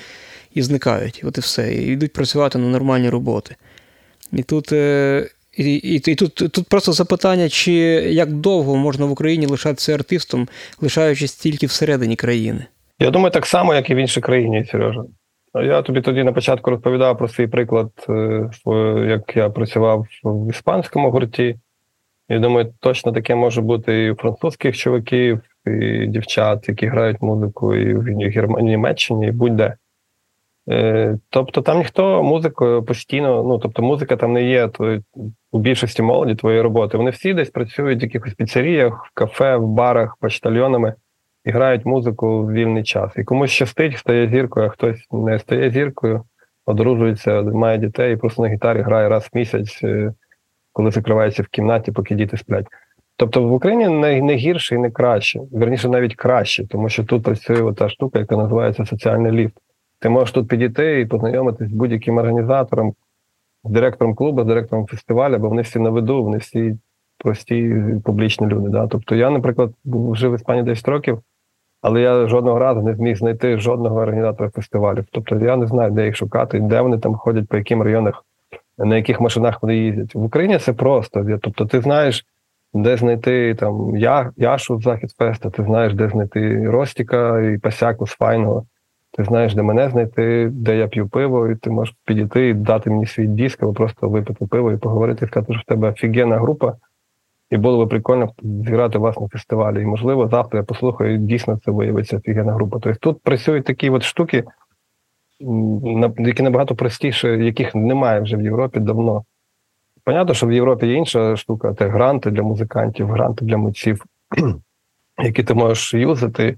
і 0.53 0.61
зникають. 0.61 1.21
От 1.23 1.37
і 1.37 1.41
все. 1.41 1.73
І 1.73 1.85
йдуть 1.85 2.13
працювати 2.13 2.57
на 2.57 2.67
нормальні 2.67 3.09
роботи. 3.09 3.55
І 4.33 4.43
тут 4.43 4.71
е, 4.71 5.27
і, 5.57 5.73
і, 5.75 6.11
і 6.11 6.15
тут 6.15 6.35
тут 6.35 6.67
просто 6.69 6.91
запитання, 6.91 7.49
чи 7.49 7.71
як 8.11 8.31
довго 8.31 8.75
можна 8.75 9.05
в 9.05 9.11
Україні 9.11 9.45
лишатися 9.45 9.93
артистом, 9.93 10.47
лишаючись 10.81 11.35
тільки 11.35 11.65
всередині 11.65 12.15
країни? 12.15 12.65
Я 12.99 13.09
думаю, 13.09 13.31
так 13.31 13.45
само, 13.45 13.75
як 13.75 13.89
і 13.89 13.95
в 13.95 13.97
іншій 13.97 14.21
країні, 14.21 14.65
Сережа. 14.71 15.03
Я 15.53 15.81
тобі 15.81 16.01
тоді 16.01 16.23
на 16.23 16.33
початку 16.33 16.71
розповідав 16.71 17.17
про 17.17 17.27
свій 17.27 17.47
приклад, 17.47 17.91
е, 18.09 18.49
як 19.09 19.37
я 19.37 19.49
працював 19.49 20.07
в 20.23 20.49
іспанському 20.49 21.11
гурті. 21.11 21.55
Я 22.29 22.39
думаю, 22.39 22.73
точно 22.79 23.11
таке 23.11 23.35
може 23.35 23.61
бути 23.61 24.03
і 24.03 24.11
у 24.11 24.15
французьких 24.15 24.77
чоловіків, 24.77 25.41
і 25.65 26.07
дівчат, 26.07 26.69
які 26.69 26.87
грають 26.87 27.21
музику, 27.21 27.75
і 27.75 27.93
в 27.93 28.61
Німеччині, 28.61 29.27
і 29.27 29.31
будь-де. 29.31 29.75
Е, 30.69 31.17
тобто 31.29 31.61
там 31.61 31.77
ніхто 31.77 32.23
музикою 32.23 32.83
постійно, 32.83 33.43
ну 33.43 33.57
тобто 33.57 33.81
музика 33.81 34.15
там 34.15 34.33
не 34.33 34.43
є 34.43 34.67
твої, 34.67 35.01
у 35.51 35.59
більшості 35.59 36.01
молоді 36.01 36.35
твоєї 36.35 36.61
роботи. 36.61 36.97
Вони 36.97 37.09
всі 37.09 37.33
десь 37.33 37.49
працюють 37.49 38.01
в 38.01 38.03
якихось 38.03 38.33
піцеріях, 38.33 39.05
в 39.05 39.11
кафе, 39.13 39.57
в 39.57 39.67
барах, 39.67 40.17
почтальйонами 40.19 40.93
і 41.45 41.51
грають 41.51 41.85
музику 41.85 42.43
в 42.43 42.51
вільний 42.51 42.83
час. 42.83 43.11
І 43.17 43.23
комусь 43.23 43.51
щастить, 43.51 43.97
стає 43.97 44.29
зіркою, 44.29 44.65
а 44.65 44.69
хтось 44.69 45.07
не 45.11 45.39
стає 45.39 45.71
зіркою, 45.71 46.23
одружується, 46.65 47.41
має 47.41 47.77
дітей 47.77 48.13
і 48.13 48.17
просто 48.17 48.41
на 48.41 48.49
гітарі 48.49 48.81
грає 48.81 49.09
раз 49.09 49.29
в 49.33 49.37
місяць, 49.37 49.79
е, 49.83 50.13
коли 50.73 50.91
закривається 50.91 51.43
в 51.43 51.47
кімнаті, 51.47 51.91
поки 51.91 52.15
діти 52.15 52.37
сплять. 52.37 52.67
Тобто 53.15 53.43
в 53.43 53.53
Україні 53.53 53.87
не 53.87 54.21
не 54.21 54.35
гірше 54.35 54.75
і 54.75 54.77
не 54.77 54.91
краще, 54.91 55.39
верніше 55.51 55.89
навіть 55.89 56.15
краще, 56.15 56.67
тому 56.67 56.89
що 56.89 57.03
тут 57.03 57.23
працює 57.23 57.73
та 57.73 57.89
штука, 57.89 58.19
яка 58.19 58.37
називається 58.37 58.85
соціальний 58.85 59.31
ліфт. 59.31 59.53
Ти 60.01 60.09
можеш 60.09 60.31
тут 60.31 60.47
підійти 60.47 61.01
і 61.01 61.05
познайомитись 61.05 61.69
з 61.69 61.71
будь-яким 61.71 62.17
організатором, 62.17 62.93
з 63.63 63.71
директором 63.71 64.15
клубу, 64.15 64.43
з 64.43 64.45
директором 64.45 64.87
фестивалю, 64.87 65.37
бо 65.37 65.49
вони 65.49 65.61
всі 65.61 65.79
на 65.79 65.89
виду, 65.89 66.23
вони 66.23 66.37
всі 66.37 66.77
прості 67.17 67.75
публічні 68.03 68.47
люди. 68.47 68.69
Да? 68.69 68.87
Тобто 68.87 69.15
я, 69.15 69.29
наприклад, 69.29 69.71
жив 70.13 70.31
в 70.31 70.35
Іспанії 70.35 70.65
10 70.65 70.87
років, 70.87 71.19
але 71.81 72.01
я 72.01 72.27
жодного 72.27 72.59
разу 72.59 72.81
не 72.81 72.95
зміг 72.95 73.17
знайти 73.17 73.57
жодного 73.57 73.99
організатора 73.99 74.49
фестивалів. 74.49 75.05
Тобто 75.11 75.35
я 75.35 75.57
не 75.57 75.67
знаю, 75.67 75.91
де 75.91 76.05
їх 76.05 76.15
шукати, 76.15 76.59
де 76.59 76.81
вони 76.81 76.97
там 76.97 77.15
ходять, 77.15 77.47
по 77.47 77.57
яким 77.57 77.81
районах, 77.81 78.25
на 78.77 78.95
яких 78.95 79.21
машинах 79.21 79.61
вони 79.61 79.77
їздять. 79.77 80.15
В 80.15 80.23
Україні 80.23 80.57
це 80.57 80.73
просто. 80.73 81.39
Тобто, 81.41 81.65
ти 81.65 81.81
знаєш, 81.81 82.25
де 82.73 82.97
знайти 82.97 83.55
там 83.55 83.97
я, 83.97 84.31
Яшу 84.37 84.79
з 84.79 84.83
Захід 84.83 85.11
Феста, 85.11 85.49
ти 85.49 85.63
знаєш, 85.63 85.93
де 85.93 86.09
знайти 86.09 86.69
Ростіка 86.69 87.41
і 87.41 87.57
Пасяку 87.57 88.07
з 88.07 88.11
Файного. 88.11 88.65
Ти 89.13 89.23
знаєш, 89.23 89.55
де 89.55 89.61
мене 89.61 89.89
знайти, 89.89 90.49
де 90.51 90.77
я 90.77 90.87
п'ю 90.87 91.07
пиво, 91.07 91.47
і 91.47 91.55
ти 91.55 91.69
можеш 91.69 91.95
підійти 92.05 92.49
і 92.49 92.53
дати 92.53 92.89
мені 92.89 93.05
свій 93.05 93.27
диск, 93.27 93.63
або 93.63 93.73
просто 93.73 94.09
випити 94.09 94.45
пиво 94.45 94.71
і 94.71 94.77
поговорити, 94.77 95.25
і 95.25 95.27
сказати, 95.27 95.53
що 95.53 95.61
в 95.61 95.65
тебе 95.65 95.89
офігенна 95.89 96.37
група, 96.37 96.75
і 97.49 97.57
було 97.57 97.77
би 97.77 97.87
прикольно 97.87 98.29
зіграти 98.43 98.97
вас 98.97 99.19
на 99.19 99.27
фестивалі. 99.27 99.81
І, 99.81 99.85
можливо, 99.85 100.27
завтра 100.27 100.59
я 100.59 100.63
послухаю, 100.63 101.15
і 101.15 101.17
дійсно 101.17 101.59
це 101.65 101.71
виявиться 101.71 102.17
офігенна 102.17 102.53
група. 102.53 102.79
Тобто 102.79 102.99
тут 102.99 103.21
працюють 103.23 103.65
такі 103.65 103.89
от 103.89 104.03
штуки, 104.03 104.43
які 106.17 106.43
набагато 106.43 106.75
простіше, 106.75 107.37
яких 107.37 107.75
немає 107.75 108.21
вже 108.21 108.37
в 108.37 108.41
Європі 108.41 108.79
давно. 108.79 109.23
Понятно, 110.03 110.33
що 110.33 110.47
в 110.47 110.51
Європі 110.51 110.87
є 110.87 110.93
інша 110.93 111.35
штука, 111.35 111.73
це 111.73 111.87
гранти 111.87 112.31
для 112.31 112.43
музикантів, 112.43 113.07
гранти 113.07 113.45
для 113.45 113.57
митців, 113.57 114.05
які 115.23 115.43
ти 115.43 115.53
можеш 115.53 115.93
юзати 115.93 116.57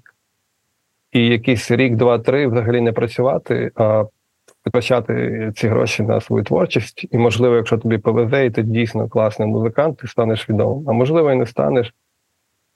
і 1.14 1.28
якийсь 1.28 1.72
рік, 1.72 1.95
два-три 1.95 2.47
взагалі 2.47 2.82
не 2.82 2.91
працювати, 2.91 3.72
а 3.76 4.05
витрачати 4.66 5.51
ці 5.55 5.68
гроші 5.68 6.03
на 6.03 6.22
свою 6.22 6.43
творчість. 6.43 7.07
І, 7.11 7.18
можливо, 7.18 7.55
якщо 7.55 7.78
тобі 7.78 7.97
повезе, 7.97 8.45
і 8.45 8.49
ти 8.49 8.64
дійсно 8.64 9.09
класний 9.09 9.47
музикант, 9.47 9.97
ти 9.97 10.07
станеш 10.07 10.49
відомим. 10.49 10.89
А 10.89 10.91
можливо, 10.91 11.32
і 11.32 11.36
не 11.36 11.45
станеш, 11.45 11.93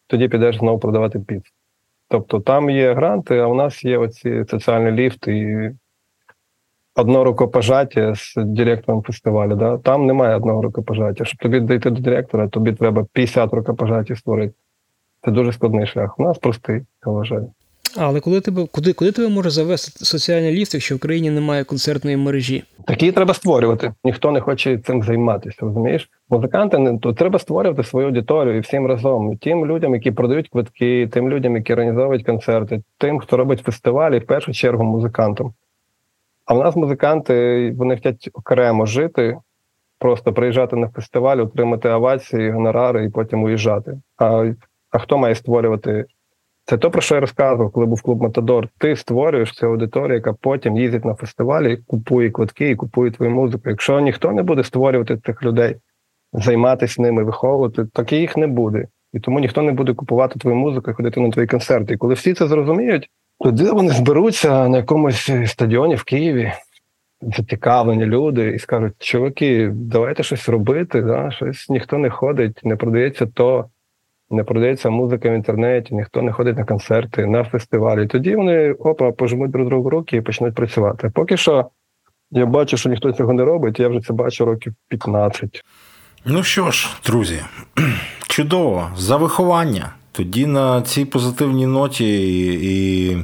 тоді 0.08 0.28
підеш 0.28 0.58
знову 0.58 0.80
продавати 0.80 1.20
піц. 1.20 1.44
Тобто 2.10 2.40
там 2.40 2.70
є 2.70 2.94
гранти, 2.94 3.38
а 3.38 3.48
у 3.48 3.56
нас 3.56 3.86
є 3.86 3.98
оці 3.98 4.46
соціальні 4.50 4.92
ліфти 4.92 5.38
і 5.38 5.72
одно 6.96 7.24
рукопожаття 7.24 8.16
з 8.16 8.34
директором 8.38 9.04
фестивалю. 9.04 9.56
Да? 9.56 9.78
Там 9.78 10.06
немає 10.06 10.36
одного 10.36 10.62
рукопожаття. 10.62 11.26
Щоб 11.26 11.40
тобі 11.40 11.60
дійти 11.60 11.90
до 11.90 12.02
директора, 12.02 12.48
тобі 12.48 12.74
треба 12.74 13.06
50 13.14 13.54
рукопожаття 13.54 14.16
створити. 14.16 14.54
Це 15.26 15.32
дуже 15.32 15.52
складний 15.52 15.88
шлях. 15.88 16.20
У 16.20 16.24
нас 16.24 16.38
простий, 16.38 16.82
я 17.06 17.12
вважаю. 17.12 17.52
Але 17.96 18.20
коли 18.20 18.42
тебе 18.42 18.68
куди 18.72 18.94
куди 18.94 19.12
тебе 19.12 19.30
може 19.30 19.50
завести 19.50 20.06
соціальний 20.06 20.52
ліфт, 20.52 20.74
якщо 20.74 20.96
в 20.96 21.00
країні 21.00 21.30
немає 21.30 21.64
концертної 21.64 22.18
мережі? 22.18 22.64
Такі 22.86 23.12
треба 23.12 23.34
створювати. 23.34 23.94
Ніхто 24.04 24.32
не 24.32 24.42
хоче 24.42 24.78
цим 24.78 25.04
займатися. 25.04 25.58
Розумієш? 25.62 26.10
Музиканти 26.30 26.78
не 26.78 26.98
то 26.98 27.14
треба 27.14 27.40
створювати 27.40 27.84
свою 27.84 28.08
аудиторію 28.08 28.58
і 28.58 28.60
всім 28.60 28.88
разом. 28.88 29.38
Тим 29.38 29.66
людям, 29.66 29.94
які 29.94 30.12
продають 30.12 30.50
квитки, 30.50 31.10
тим 31.12 31.30
людям, 31.30 31.56
які 31.56 31.74
організовують 31.74 32.26
концерти, 32.26 32.82
тим, 32.98 33.20
хто 33.20 33.38
робить 33.38 33.60
фестивалі, 33.60 34.20
в 34.20 34.26
першу 34.26 34.54
чергу 34.54 34.84
музикантам. 34.84 35.54
А 36.46 36.54
в 36.54 36.58
нас 36.58 36.76
музиканти 36.76 37.74
вони 37.78 37.96
хочуть 37.96 38.30
окремо 38.34 38.86
жити, 38.86 39.38
просто 40.00 40.34
приїжджати 40.34 40.76
на 40.76 40.90
фестиваль, 40.90 41.38
отримати 41.38 41.90
овації, 41.90 42.52
гонорари 42.52 43.06
і 43.06 43.10
потім 43.10 43.44
уїжджати. 43.44 44.02
А 44.18 44.52
а 44.92 44.98
хто 44.98 45.18
має 45.18 45.36
створювати 45.36 46.06
це 46.70 46.78
то, 46.78 46.92
про 46.92 47.02
що 47.02 47.16
я 47.16 47.22
розказував, 47.22 47.72
коли 47.72 47.86
був 47.86 48.02
клуб 48.02 48.22
Матадор. 48.22 48.68
Ти 48.78 48.96
створюєш 48.96 49.52
цю 49.52 49.68
аудиторію, 49.68 50.16
яка 50.16 50.34
потім 50.34 50.78
їздить 50.78 51.06
на 51.06 51.16
фестивалі, 51.16 51.78
купує 51.88 52.30
квитки 52.30 52.70
і 52.70 52.76
купує 52.76 53.12
твою 53.12 53.32
музику. 53.32 53.64
Якщо 53.66 54.00
ніхто 54.00 54.32
не 54.32 54.44
буде 54.44 54.64
створювати 54.64 55.18
цих 55.26 55.44
людей, 55.44 55.76
займатися 56.34 57.02
ними, 57.02 57.24
виховувати, 57.24 57.86
так 57.94 58.14
і 58.14 58.16
їх 58.16 58.38
не 58.38 58.48
буде. 58.48 58.88
І 59.14 59.20
тому 59.20 59.40
ніхто 59.40 59.62
не 59.62 59.72
буде 59.72 59.94
купувати 59.94 60.40
твою 60.40 60.56
музику 60.56 60.92
і 60.92 60.94
ходити 60.94 61.20
на 61.20 61.32
твої 61.32 61.48
концерти. 61.48 61.94
І 61.94 61.98
коли 61.98 62.14
всі 62.14 62.34
це 62.34 62.48
зрозуміють, 62.48 63.10
тоді 63.40 63.64
вони 63.64 63.90
зберуться 63.90 64.68
на 64.68 64.78
якомусь 64.78 65.32
стадіоні 65.46 65.96
в 65.96 66.04
Києві, 66.04 66.52
зацікавлені 67.22 68.06
люди, 68.06 68.50
і 68.50 68.60
скажуть: 68.60 68.94
чуваки, 69.00 69.72
давайте 69.74 70.24
щось 70.24 70.50
робити, 70.50 71.02
да? 71.02 71.32
щось 71.32 71.70
ніхто 71.70 71.98
не 71.98 72.10
ходить, 72.10 72.62
не 72.64 72.76
продається 72.76 73.26
то 73.26 73.66
не 74.30 74.44
продається 74.44 74.90
музика 74.90 75.30
в 75.30 75.34
інтернеті, 75.34 75.96
ніхто 75.96 76.22
не 76.22 76.32
ходить 76.32 76.58
на 76.58 76.66
концерти, 76.66 77.26
на 77.26 77.44
фестивалі. 77.44 78.08
Тоді 78.08 78.36
вони 78.36 78.72
опа, 78.72 79.12
пожмуть 79.12 79.52
друг 79.52 79.68
другу 79.68 79.90
руки 79.90 80.18
і 80.18 80.22
почнуть 80.22 80.56
працювати. 80.56 81.12
Поки 81.14 81.38
що 81.38 81.66
я 82.32 82.46
бачу, 82.46 82.78
що 82.78 82.90
ніхто 82.90 83.12
цього 83.12 83.34
не 83.34 83.46
робить, 83.46 83.80
я 83.80 83.88
вже 83.88 84.00
це 84.00 84.14
бачу 84.14 84.46
років 84.46 84.74
15. 84.88 85.64
Ну 86.26 86.44
що 86.44 86.72
ж, 86.72 86.88
друзі, 87.06 87.42
чудово, 88.28 88.90
за 88.96 89.18
виховання. 89.18 89.94
Тоді 90.18 90.46
на 90.46 90.82
цій 90.82 91.06
позитивній 91.06 91.66
ноті 91.66 92.06
і 92.62 93.18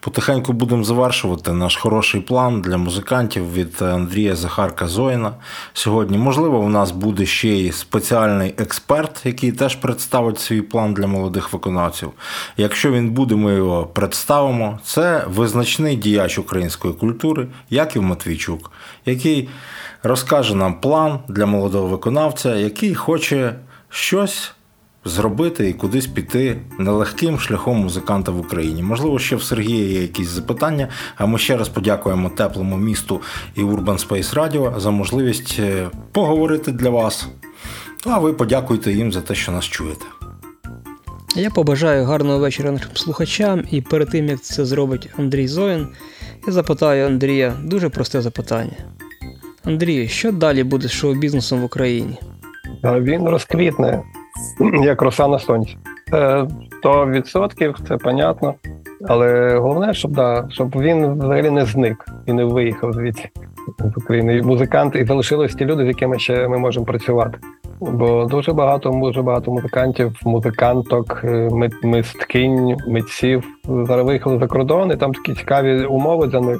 потихеньку 0.00 0.52
будемо 0.52 0.84
завершувати 0.84 1.52
наш 1.52 1.76
хороший 1.76 2.20
план 2.20 2.60
для 2.60 2.76
музикантів 2.76 3.52
від 3.52 3.82
Андрія 3.82 4.36
Захарка 4.36 4.86
Зоїна. 4.86 5.32
Сьогодні, 5.72 6.18
можливо, 6.18 6.58
у 6.58 6.68
нас 6.68 6.90
буде 6.90 7.26
ще 7.26 7.48
й 7.48 7.72
спеціальний 7.72 8.54
експерт, 8.58 9.20
який 9.24 9.52
теж 9.52 9.74
представить 9.74 10.40
свій 10.40 10.60
план 10.60 10.94
для 10.94 11.06
молодих 11.06 11.52
виконавців. 11.52 12.10
Якщо 12.56 12.92
він 12.92 13.10
буде, 13.10 13.34
ми 13.34 13.54
його 13.54 13.86
представимо. 13.86 14.78
Це 14.84 15.24
визначний 15.28 15.96
діяч 15.96 16.38
української 16.38 16.94
культури, 16.94 17.46
Яків 17.70 18.02
Матвійчук, 18.02 18.70
який 19.06 19.48
розкаже 20.02 20.54
нам 20.54 20.80
план 20.80 21.18
для 21.28 21.46
молодого 21.46 21.86
виконавця, 21.86 22.56
який 22.56 22.94
хоче 22.94 23.54
щось 23.88 24.54
зробити 25.04 25.68
і 25.68 25.72
кудись 25.72 26.06
піти 26.06 26.56
нелегким 26.78 27.38
шляхом 27.38 27.76
музиканта 27.76 28.32
в 28.32 28.40
Україні. 28.40 28.82
Можливо, 28.82 29.18
ще 29.18 29.36
в 29.36 29.42
Сергія 29.42 29.84
є 29.84 30.02
якісь 30.02 30.28
запитання. 30.28 30.88
А 31.16 31.26
ми 31.26 31.38
ще 31.38 31.56
раз 31.56 31.68
подякуємо 31.68 32.28
теплому 32.28 32.76
місту 32.76 33.20
і 33.54 33.60
Urban 33.60 34.08
Space 34.08 34.34
Radio 34.34 34.80
за 34.80 34.90
можливість 34.90 35.56
е, 35.58 35.88
поговорити 36.12 36.72
для 36.72 36.90
вас. 36.90 37.28
А 38.06 38.18
ви 38.18 38.32
подякуйте 38.32 38.92
їм 38.92 39.12
за 39.12 39.20
те, 39.20 39.34
що 39.34 39.52
нас 39.52 39.64
чуєте. 39.64 40.04
Я 41.36 41.50
побажаю 41.50 42.04
гарного 42.04 42.38
вечора 42.38 42.70
нашим 42.70 42.90
слухачам, 42.94 43.62
і 43.70 43.80
перед 43.80 44.10
тим 44.10 44.28
як 44.28 44.40
це 44.40 44.64
зробить 44.64 45.08
Андрій 45.18 45.48
Зоїн, 45.48 45.88
я 46.46 46.52
запитаю 46.52 47.06
Андрія 47.06 47.54
дуже 47.64 47.88
просте 47.88 48.22
запитання. 48.22 48.76
Андрію, 49.64 50.08
що 50.08 50.32
далі 50.32 50.64
буде 50.64 50.88
з 50.88 50.92
шоу-бізнесом 50.92 51.60
в 51.60 51.64
Україні? 51.64 52.18
Він 52.84 53.28
розквітне, 53.28 54.02
як 54.84 55.02
роса 55.02 55.28
на 55.28 55.38
сонці. 55.38 55.76
Це 56.10 56.46
100%, 56.84 57.88
це 57.88 57.96
понятно. 57.96 58.54
Але 59.08 59.58
головне, 59.58 59.94
щоб 59.94 60.12
да, 60.12 60.48
щоб 60.50 60.80
він 60.80 61.18
взагалі 61.18 61.50
не 61.50 61.64
зник 61.64 62.06
і 62.26 62.32
не 62.32 62.44
виїхав 62.44 62.92
звідси 62.92 63.28
з 63.78 63.98
України. 63.98 64.36
І 64.36 64.42
музиканти, 64.42 64.98
і 64.98 65.04
залишились 65.04 65.54
ті 65.54 65.64
люди, 65.64 65.84
з 65.84 65.88
якими 65.88 66.18
ще 66.18 66.48
ми 66.48 66.58
можемо 66.58 66.86
працювати. 66.86 67.38
Бо 67.80 68.24
дуже 68.24 68.52
багато 68.52 68.90
дуже 68.90 69.22
багато 69.22 69.50
музикантів, 69.50 70.20
музиканток, 70.24 71.20
е, 71.24 71.50
мисткинь, 71.82 72.76
митців 72.88 73.44
зараз 73.64 74.06
виїхали 74.06 74.38
за 74.38 74.46
кордон, 74.46 74.92
і 74.92 74.96
там 74.96 75.12
такі 75.12 75.34
цікаві 75.34 75.84
умови 75.84 76.26
для 76.26 76.40
них. 76.40 76.58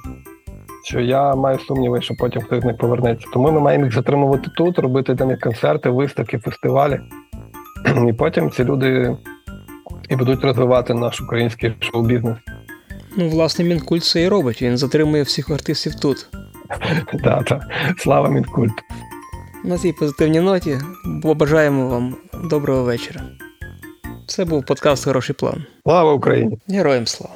Що 0.84 1.00
я 1.00 1.34
маю 1.34 1.58
сумніви, 1.58 2.00
що 2.00 2.14
потім 2.14 2.42
хтось 2.42 2.62
з 2.62 2.64
них 2.64 2.78
повернеться. 2.78 3.26
Тому 3.32 3.52
ми 3.52 3.60
маємо 3.60 3.84
їх 3.84 3.94
затримувати 3.94 4.50
тут, 4.56 4.78
робити 4.78 5.14
для 5.14 5.24
них 5.24 5.40
концерти, 5.40 5.90
виставки, 5.90 6.38
фестивалі. 6.38 7.00
І 8.08 8.12
потім 8.12 8.50
ці 8.50 8.64
люди 8.64 9.16
і 10.08 10.16
будуть 10.16 10.44
розвивати 10.44 10.94
наш 10.94 11.20
український 11.20 11.74
шоу-бізнес. 11.80 12.36
Ну, 13.16 13.28
власне, 13.28 13.64
Мінкульт 13.64 14.04
це 14.04 14.22
і 14.22 14.28
робить. 14.28 14.62
Він 14.62 14.78
затримує 14.78 15.22
всіх 15.22 15.50
артистів 15.50 15.94
тут. 15.94 16.28
Так, 17.24 17.44
так. 17.44 17.62
Слава 17.98 18.28
Мінкульт. 18.28 18.72
На 19.64 19.78
цій 19.78 19.92
позитивній 19.92 20.40
ноті 20.40 20.78
побажаємо 21.22 21.88
вам 21.88 22.16
доброго 22.44 22.82
вечора. 22.82 23.20
Це 24.26 24.44
був 24.44 24.64
подкаст 24.66 25.04
Хороший 25.04 25.34
план. 25.34 25.64
Слава 25.82 26.12
Україні! 26.12 26.58
Героям 26.68 27.06
слава! 27.06 27.34